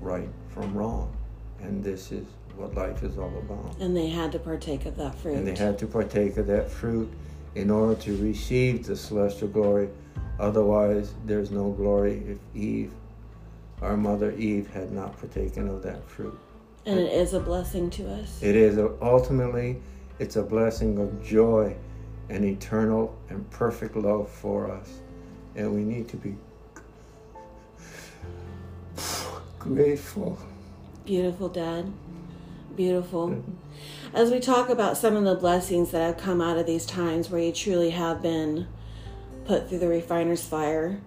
right 0.01 0.29
from 0.49 0.75
wrong. 0.75 1.15
And 1.61 1.83
this 1.83 2.11
is 2.11 2.25
what 2.55 2.75
life 2.75 3.03
is 3.03 3.17
all 3.17 3.37
about. 3.37 3.77
And 3.79 3.95
they 3.95 4.09
had 4.09 4.31
to 4.31 4.39
partake 4.39 4.85
of 4.85 4.95
that 4.97 5.15
fruit. 5.15 5.35
And 5.37 5.47
they 5.47 5.55
had 5.55 5.77
to 5.79 5.87
partake 5.87 6.37
of 6.37 6.47
that 6.47 6.69
fruit 6.69 7.11
in 7.55 7.69
order 7.69 7.99
to 8.01 8.17
receive 8.17 8.85
the 8.85 8.95
celestial 8.95 9.47
glory. 9.47 9.89
Otherwise, 10.39 11.13
there's 11.25 11.51
no 11.51 11.71
glory 11.71 12.23
if 12.27 12.37
Eve, 12.55 12.91
our 13.81 13.97
mother 13.97 14.31
Eve, 14.31 14.67
had 14.67 14.91
not 14.91 15.17
partaken 15.17 15.67
of 15.67 15.81
that 15.83 16.07
fruit. 16.09 16.37
And 16.85 16.99
it 16.99 17.11
is 17.11 17.33
a 17.33 17.39
blessing 17.39 17.89
to 17.91 18.09
us. 18.13 18.41
It 18.41 18.55
is. 18.55 18.77
A, 18.77 18.91
ultimately, 19.01 19.81
it's 20.19 20.35
a 20.35 20.43
blessing 20.43 20.97
of 20.99 21.23
joy 21.23 21.75
and 22.29 22.43
eternal 22.43 23.17
and 23.29 23.49
perfect 23.51 23.95
love 23.95 24.29
for 24.29 24.69
us. 24.71 24.99
And 25.55 25.73
we 25.73 25.83
need 25.83 26.07
to 26.09 26.17
be 26.17 26.35
grateful. 29.59 30.37
Beautiful, 31.05 31.49
Dad. 31.49 31.91
Beautiful. 32.75 33.43
As 34.13 34.31
we 34.31 34.39
talk 34.39 34.69
about 34.69 34.97
some 34.97 35.15
of 35.15 35.23
the 35.23 35.35
blessings 35.35 35.91
that 35.91 36.01
have 36.01 36.17
come 36.17 36.41
out 36.41 36.57
of 36.57 36.65
these 36.65 36.85
times 36.85 37.29
where 37.29 37.41
you 37.41 37.51
truly 37.51 37.91
have 37.91 38.21
been 38.21 38.67
put 39.45 39.69
through 39.69 39.79
the 39.79 39.87
refiner's 39.87 40.45
fire, 40.45 41.01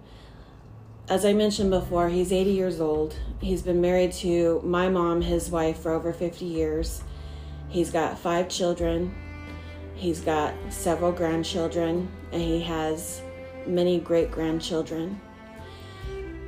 as 1.09 1.25
I 1.25 1.33
mentioned 1.33 1.71
before, 1.71 2.09
he's 2.09 2.31
80 2.31 2.51
years 2.51 2.79
old. 2.79 3.15
He's 3.41 3.61
been 3.61 3.81
married 3.81 4.13
to 4.13 4.61
my 4.63 4.89
mom, 4.89 5.21
his 5.21 5.49
wife, 5.49 5.79
for 5.79 5.91
over 5.91 6.13
50 6.13 6.45
years. 6.45 7.03
He's 7.71 7.89
got 7.89 8.19
five 8.19 8.47
children. 8.47 9.15
He's 9.95 10.19
got 10.19 10.53
several 10.69 11.11
grandchildren, 11.11 12.07
and 12.31 12.41
he 12.41 12.61
has 12.61 13.23
many 13.65 13.99
great 13.99 14.29
grandchildren. 14.29 15.19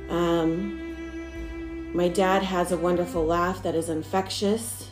Um, 0.08 1.96
my 1.96 2.08
dad 2.08 2.44
has 2.44 2.70
a 2.70 2.76
wonderful 2.76 3.24
laugh 3.24 3.60
that 3.64 3.74
is 3.74 3.88
infectious, 3.88 4.90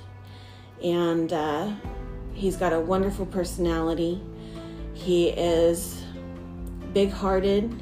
and 0.82 1.32
uh, 1.32 1.72
he's 2.34 2.56
got 2.56 2.72
a 2.72 2.80
wonderful 2.80 3.26
personality. 3.26 4.20
He 4.94 5.28
is 5.28 6.02
big 6.92 7.10
hearted 7.10 7.80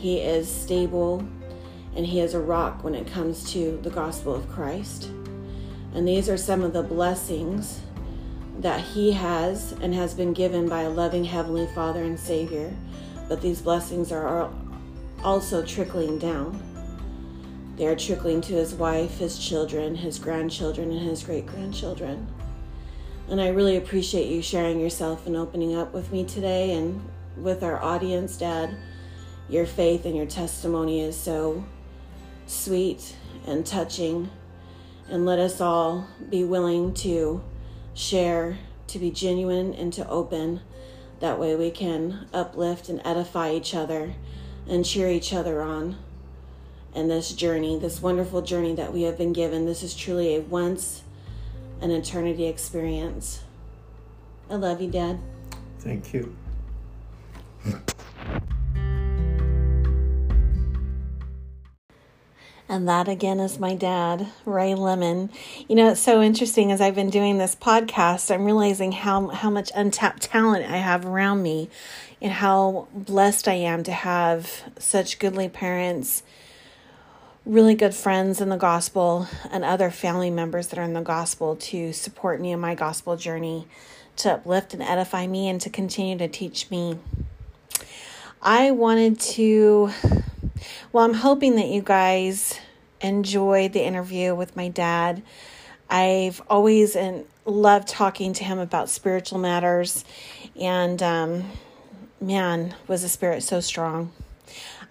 he 0.00 0.16
is 0.16 0.48
stable 0.48 1.22
and 1.94 2.06
he 2.06 2.20
is 2.20 2.32
a 2.32 2.40
rock 2.40 2.82
when 2.82 2.94
it 2.94 3.06
comes 3.06 3.52
to 3.52 3.78
the 3.82 3.90
gospel 3.90 4.34
of 4.34 4.48
Christ. 4.48 5.10
And 5.92 6.08
these 6.08 6.26
are 6.30 6.38
some 6.38 6.62
of 6.62 6.72
the 6.72 6.82
blessings 6.82 7.80
that 8.60 8.80
he 8.80 9.12
has 9.12 9.72
and 9.80 9.94
has 9.94 10.14
been 10.14 10.32
given 10.32 10.68
by 10.68 10.82
a 10.82 10.90
loving 10.90 11.24
Heavenly 11.24 11.66
Father 11.74 12.02
and 12.02 12.18
Savior. 12.18 12.72
But 13.28 13.40
these 13.40 13.60
blessings 13.60 14.12
are 14.12 14.50
also 15.22 15.64
trickling 15.64 16.18
down. 16.18 16.62
They 17.76 17.86
are 17.86 17.96
trickling 17.96 18.40
to 18.42 18.54
his 18.54 18.74
wife, 18.74 19.18
his 19.18 19.38
children, 19.38 19.94
his 19.94 20.18
grandchildren, 20.18 20.90
and 20.90 21.00
his 21.00 21.22
great 21.22 21.46
grandchildren. 21.46 22.26
And 23.28 23.40
I 23.40 23.48
really 23.48 23.76
appreciate 23.76 24.26
you 24.26 24.42
sharing 24.42 24.80
yourself 24.80 25.26
and 25.26 25.36
opening 25.36 25.76
up 25.76 25.92
with 25.92 26.12
me 26.12 26.24
today 26.24 26.72
and 26.72 27.02
with 27.36 27.62
our 27.62 27.82
audience, 27.82 28.36
Dad 28.36 28.76
your 29.50 29.66
faith 29.66 30.04
and 30.04 30.16
your 30.16 30.26
testimony 30.26 31.00
is 31.00 31.16
so 31.16 31.64
sweet 32.46 33.16
and 33.46 33.66
touching. 33.66 34.30
And 35.08 35.26
let 35.26 35.40
us 35.40 35.60
all 35.60 36.06
be 36.28 36.44
willing 36.44 36.94
to 36.94 37.42
share, 37.94 38.58
to 38.88 38.98
be 38.98 39.10
genuine, 39.10 39.74
and 39.74 39.92
to 39.92 40.08
open. 40.08 40.60
That 41.20 41.38
way 41.38 41.54
we 41.54 41.70
can 41.70 42.26
uplift 42.32 42.88
and 42.88 43.00
edify 43.04 43.52
each 43.52 43.74
other 43.74 44.14
and 44.68 44.84
cheer 44.84 45.08
each 45.08 45.32
other 45.32 45.62
on. 45.62 45.96
And 46.94 47.10
this 47.10 47.32
journey, 47.32 47.78
this 47.78 48.02
wonderful 48.02 48.42
journey 48.42 48.74
that 48.74 48.92
we 48.92 49.02
have 49.02 49.16
been 49.16 49.32
given, 49.32 49.66
this 49.66 49.82
is 49.82 49.94
truly 49.94 50.34
a 50.34 50.40
once 50.40 51.02
an 51.80 51.90
eternity 51.90 52.46
experience. 52.46 53.40
I 54.50 54.56
love 54.56 54.80
you, 54.80 54.90
Dad. 54.90 55.18
Thank 55.78 56.12
you. 56.12 56.36
And 62.70 62.88
that 62.88 63.08
again 63.08 63.40
is 63.40 63.58
my 63.58 63.74
dad, 63.74 64.28
Ray 64.44 64.76
Lemon. 64.76 65.30
You 65.68 65.74
know, 65.74 65.90
it's 65.90 66.00
so 66.00 66.22
interesting 66.22 66.70
as 66.70 66.80
I've 66.80 66.94
been 66.94 67.10
doing 67.10 67.36
this 67.36 67.56
podcast, 67.56 68.32
I'm 68.32 68.44
realizing 68.44 68.92
how 68.92 69.26
how 69.26 69.50
much 69.50 69.72
untapped 69.74 70.22
talent 70.22 70.70
I 70.70 70.76
have 70.76 71.04
around 71.04 71.42
me 71.42 71.68
and 72.22 72.30
how 72.30 72.86
blessed 72.94 73.48
I 73.48 73.54
am 73.54 73.82
to 73.82 73.90
have 73.90 74.62
such 74.78 75.18
goodly 75.18 75.48
parents, 75.48 76.22
really 77.44 77.74
good 77.74 77.92
friends 77.92 78.40
in 78.40 78.50
the 78.50 78.56
gospel, 78.56 79.26
and 79.50 79.64
other 79.64 79.90
family 79.90 80.30
members 80.30 80.68
that 80.68 80.78
are 80.78 80.84
in 80.84 80.92
the 80.92 81.00
gospel 81.00 81.56
to 81.56 81.92
support 81.92 82.40
me 82.40 82.52
in 82.52 82.60
my 82.60 82.76
gospel 82.76 83.16
journey, 83.16 83.66
to 84.14 84.34
uplift 84.34 84.74
and 84.74 84.82
edify 84.84 85.26
me, 85.26 85.48
and 85.48 85.60
to 85.60 85.70
continue 85.70 86.16
to 86.18 86.28
teach 86.28 86.70
me. 86.70 87.00
I 88.40 88.70
wanted 88.70 89.18
to 89.20 89.90
well, 90.92 91.04
I'm 91.04 91.14
hoping 91.14 91.56
that 91.56 91.68
you 91.68 91.82
guys 91.82 92.58
enjoyed 93.00 93.72
the 93.72 93.82
interview 93.82 94.34
with 94.34 94.56
my 94.56 94.68
dad. 94.68 95.22
I've 95.88 96.40
always 96.48 96.94
and 96.94 97.24
loved 97.44 97.88
talking 97.88 98.32
to 98.34 98.44
him 98.44 98.58
about 98.58 98.88
spiritual 98.88 99.38
matters, 99.38 100.04
and 100.60 101.02
um, 101.02 101.44
man, 102.20 102.74
was 102.86 103.02
the 103.02 103.08
spirit 103.08 103.42
so 103.42 103.60
strong. 103.60 104.12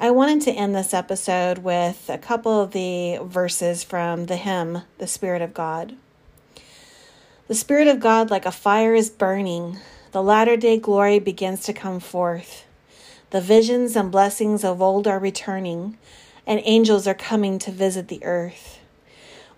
I 0.01 0.11
wanted 0.11 0.41
to 0.43 0.51
end 0.51 0.73
this 0.73 0.93
episode 0.93 1.57
with 1.57 2.09
a 2.09 2.17
couple 2.17 2.61
of 2.61 2.71
the 2.71 3.19
verses 3.21 3.83
from 3.83 4.27
the 4.27 4.37
hymn, 4.37 4.83
The 4.97 5.07
Spirit 5.07 5.41
of 5.41 5.53
God. 5.53 5.95
The 7.49 7.55
Spirit 7.55 7.89
of 7.89 7.99
God, 7.99 8.29
like 8.29 8.45
a 8.45 8.51
fire, 8.51 8.95
is 8.95 9.09
burning. 9.09 9.77
The 10.11 10.23
latter 10.23 10.55
day 10.55 10.77
glory 10.77 11.19
begins 11.19 11.63
to 11.63 11.73
come 11.73 11.99
forth. 11.99 12.63
The 13.31 13.41
visions 13.41 13.95
and 13.95 14.11
blessings 14.11 14.63
of 14.63 14.81
old 14.81 15.07
are 15.07 15.19
returning, 15.19 15.99
and 16.47 16.61
angels 16.63 17.05
are 17.05 17.13
coming 17.13 17.59
to 17.59 17.71
visit 17.71 18.07
the 18.07 18.23
earth. 18.23 18.79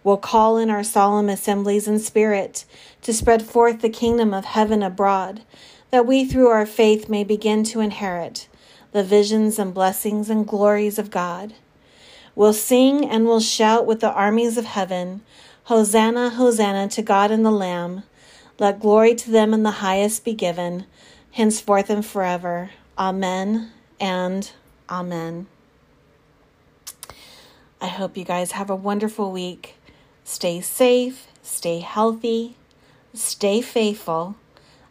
We'll 0.03 0.17
call 0.17 0.57
in 0.57 0.69
our 0.69 0.83
solemn 0.83 1.29
assemblies 1.29 1.87
in 1.87 1.99
spirit 1.99 2.65
to 3.03 3.13
spread 3.13 3.43
forth 3.43 3.79
the 3.79 3.89
kingdom 3.89 4.33
of 4.33 4.43
heaven 4.43 4.83
abroad, 4.83 5.43
that 5.89 6.05
we 6.05 6.25
through 6.25 6.47
our 6.47 6.65
faith 6.65 7.07
may 7.07 7.23
begin 7.23 7.63
to 7.65 7.79
inherit 7.79 8.49
the 8.91 9.03
visions 9.05 9.57
and 9.57 9.73
blessings 9.73 10.29
and 10.29 10.45
glories 10.45 10.99
of 10.99 11.09
God. 11.09 11.53
We'll 12.35 12.53
sing 12.53 13.09
and 13.09 13.25
we'll 13.25 13.39
shout 13.39 13.85
with 13.85 14.01
the 14.01 14.11
armies 14.11 14.57
of 14.57 14.65
heaven 14.65 15.21
Hosanna, 15.65 16.31
Hosanna 16.31 16.89
to 16.89 17.01
God 17.01 17.31
and 17.31 17.45
the 17.45 17.51
Lamb. 17.51 18.03
Let 18.59 18.81
glory 18.81 19.15
to 19.15 19.31
them 19.31 19.53
in 19.53 19.63
the 19.63 19.71
highest 19.71 20.25
be 20.25 20.33
given, 20.33 20.85
henceforth 21.31 21.89
and 21.89 22.05
forever. 22.05 22.71
Amen 22.97 23.71
and 23.99 24.51
Amen. 24.89 25.47
I 27.79 27.87
hope 27.87 28.17
you 28.17 28.25
guys 28.25 28.51
have 28.51 28.69
a 28.69 28.75
wonderful 28.75 29.31
week. 29.31 29.75
Stay 30.23 30.61
safe, 30.61 31.27
stay 31.41 31.79
healthy, 31.79 32.55
stay 33.13 33.61
faithful, 33.61 34.35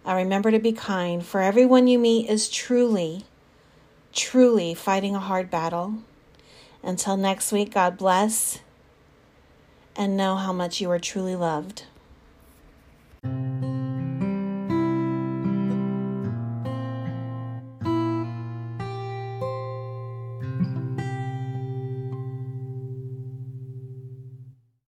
and 0.04 0.16
remember 0.16 0.50
to 0.50 0.58
be 0.58 0.72
kind, 0.72 1.24
for 1.24 1.40
everyone 1.40 1.86
you 1.86 1.98
meet 1.98 2.28
is 2.28 2.48
truly, 2.48 3.24
truly 4.12 4.74
fighting 4.74 5.14
a 5.14 5.20
hard 5.20 5.50
battle. 5.50 5.98
Until 6.82 7.16
next 7.16 7.52
week, 7.52 7.74
God 7.74 7.96
bless 7.96 8.60
and 9.94 10.16
know 10.16 10.36
how 10.36 10.52
much 10.52 10.80
you 10.80 10.90
are 10.90 10.98
truly 10.98 11.36
loved. 11.36 11.84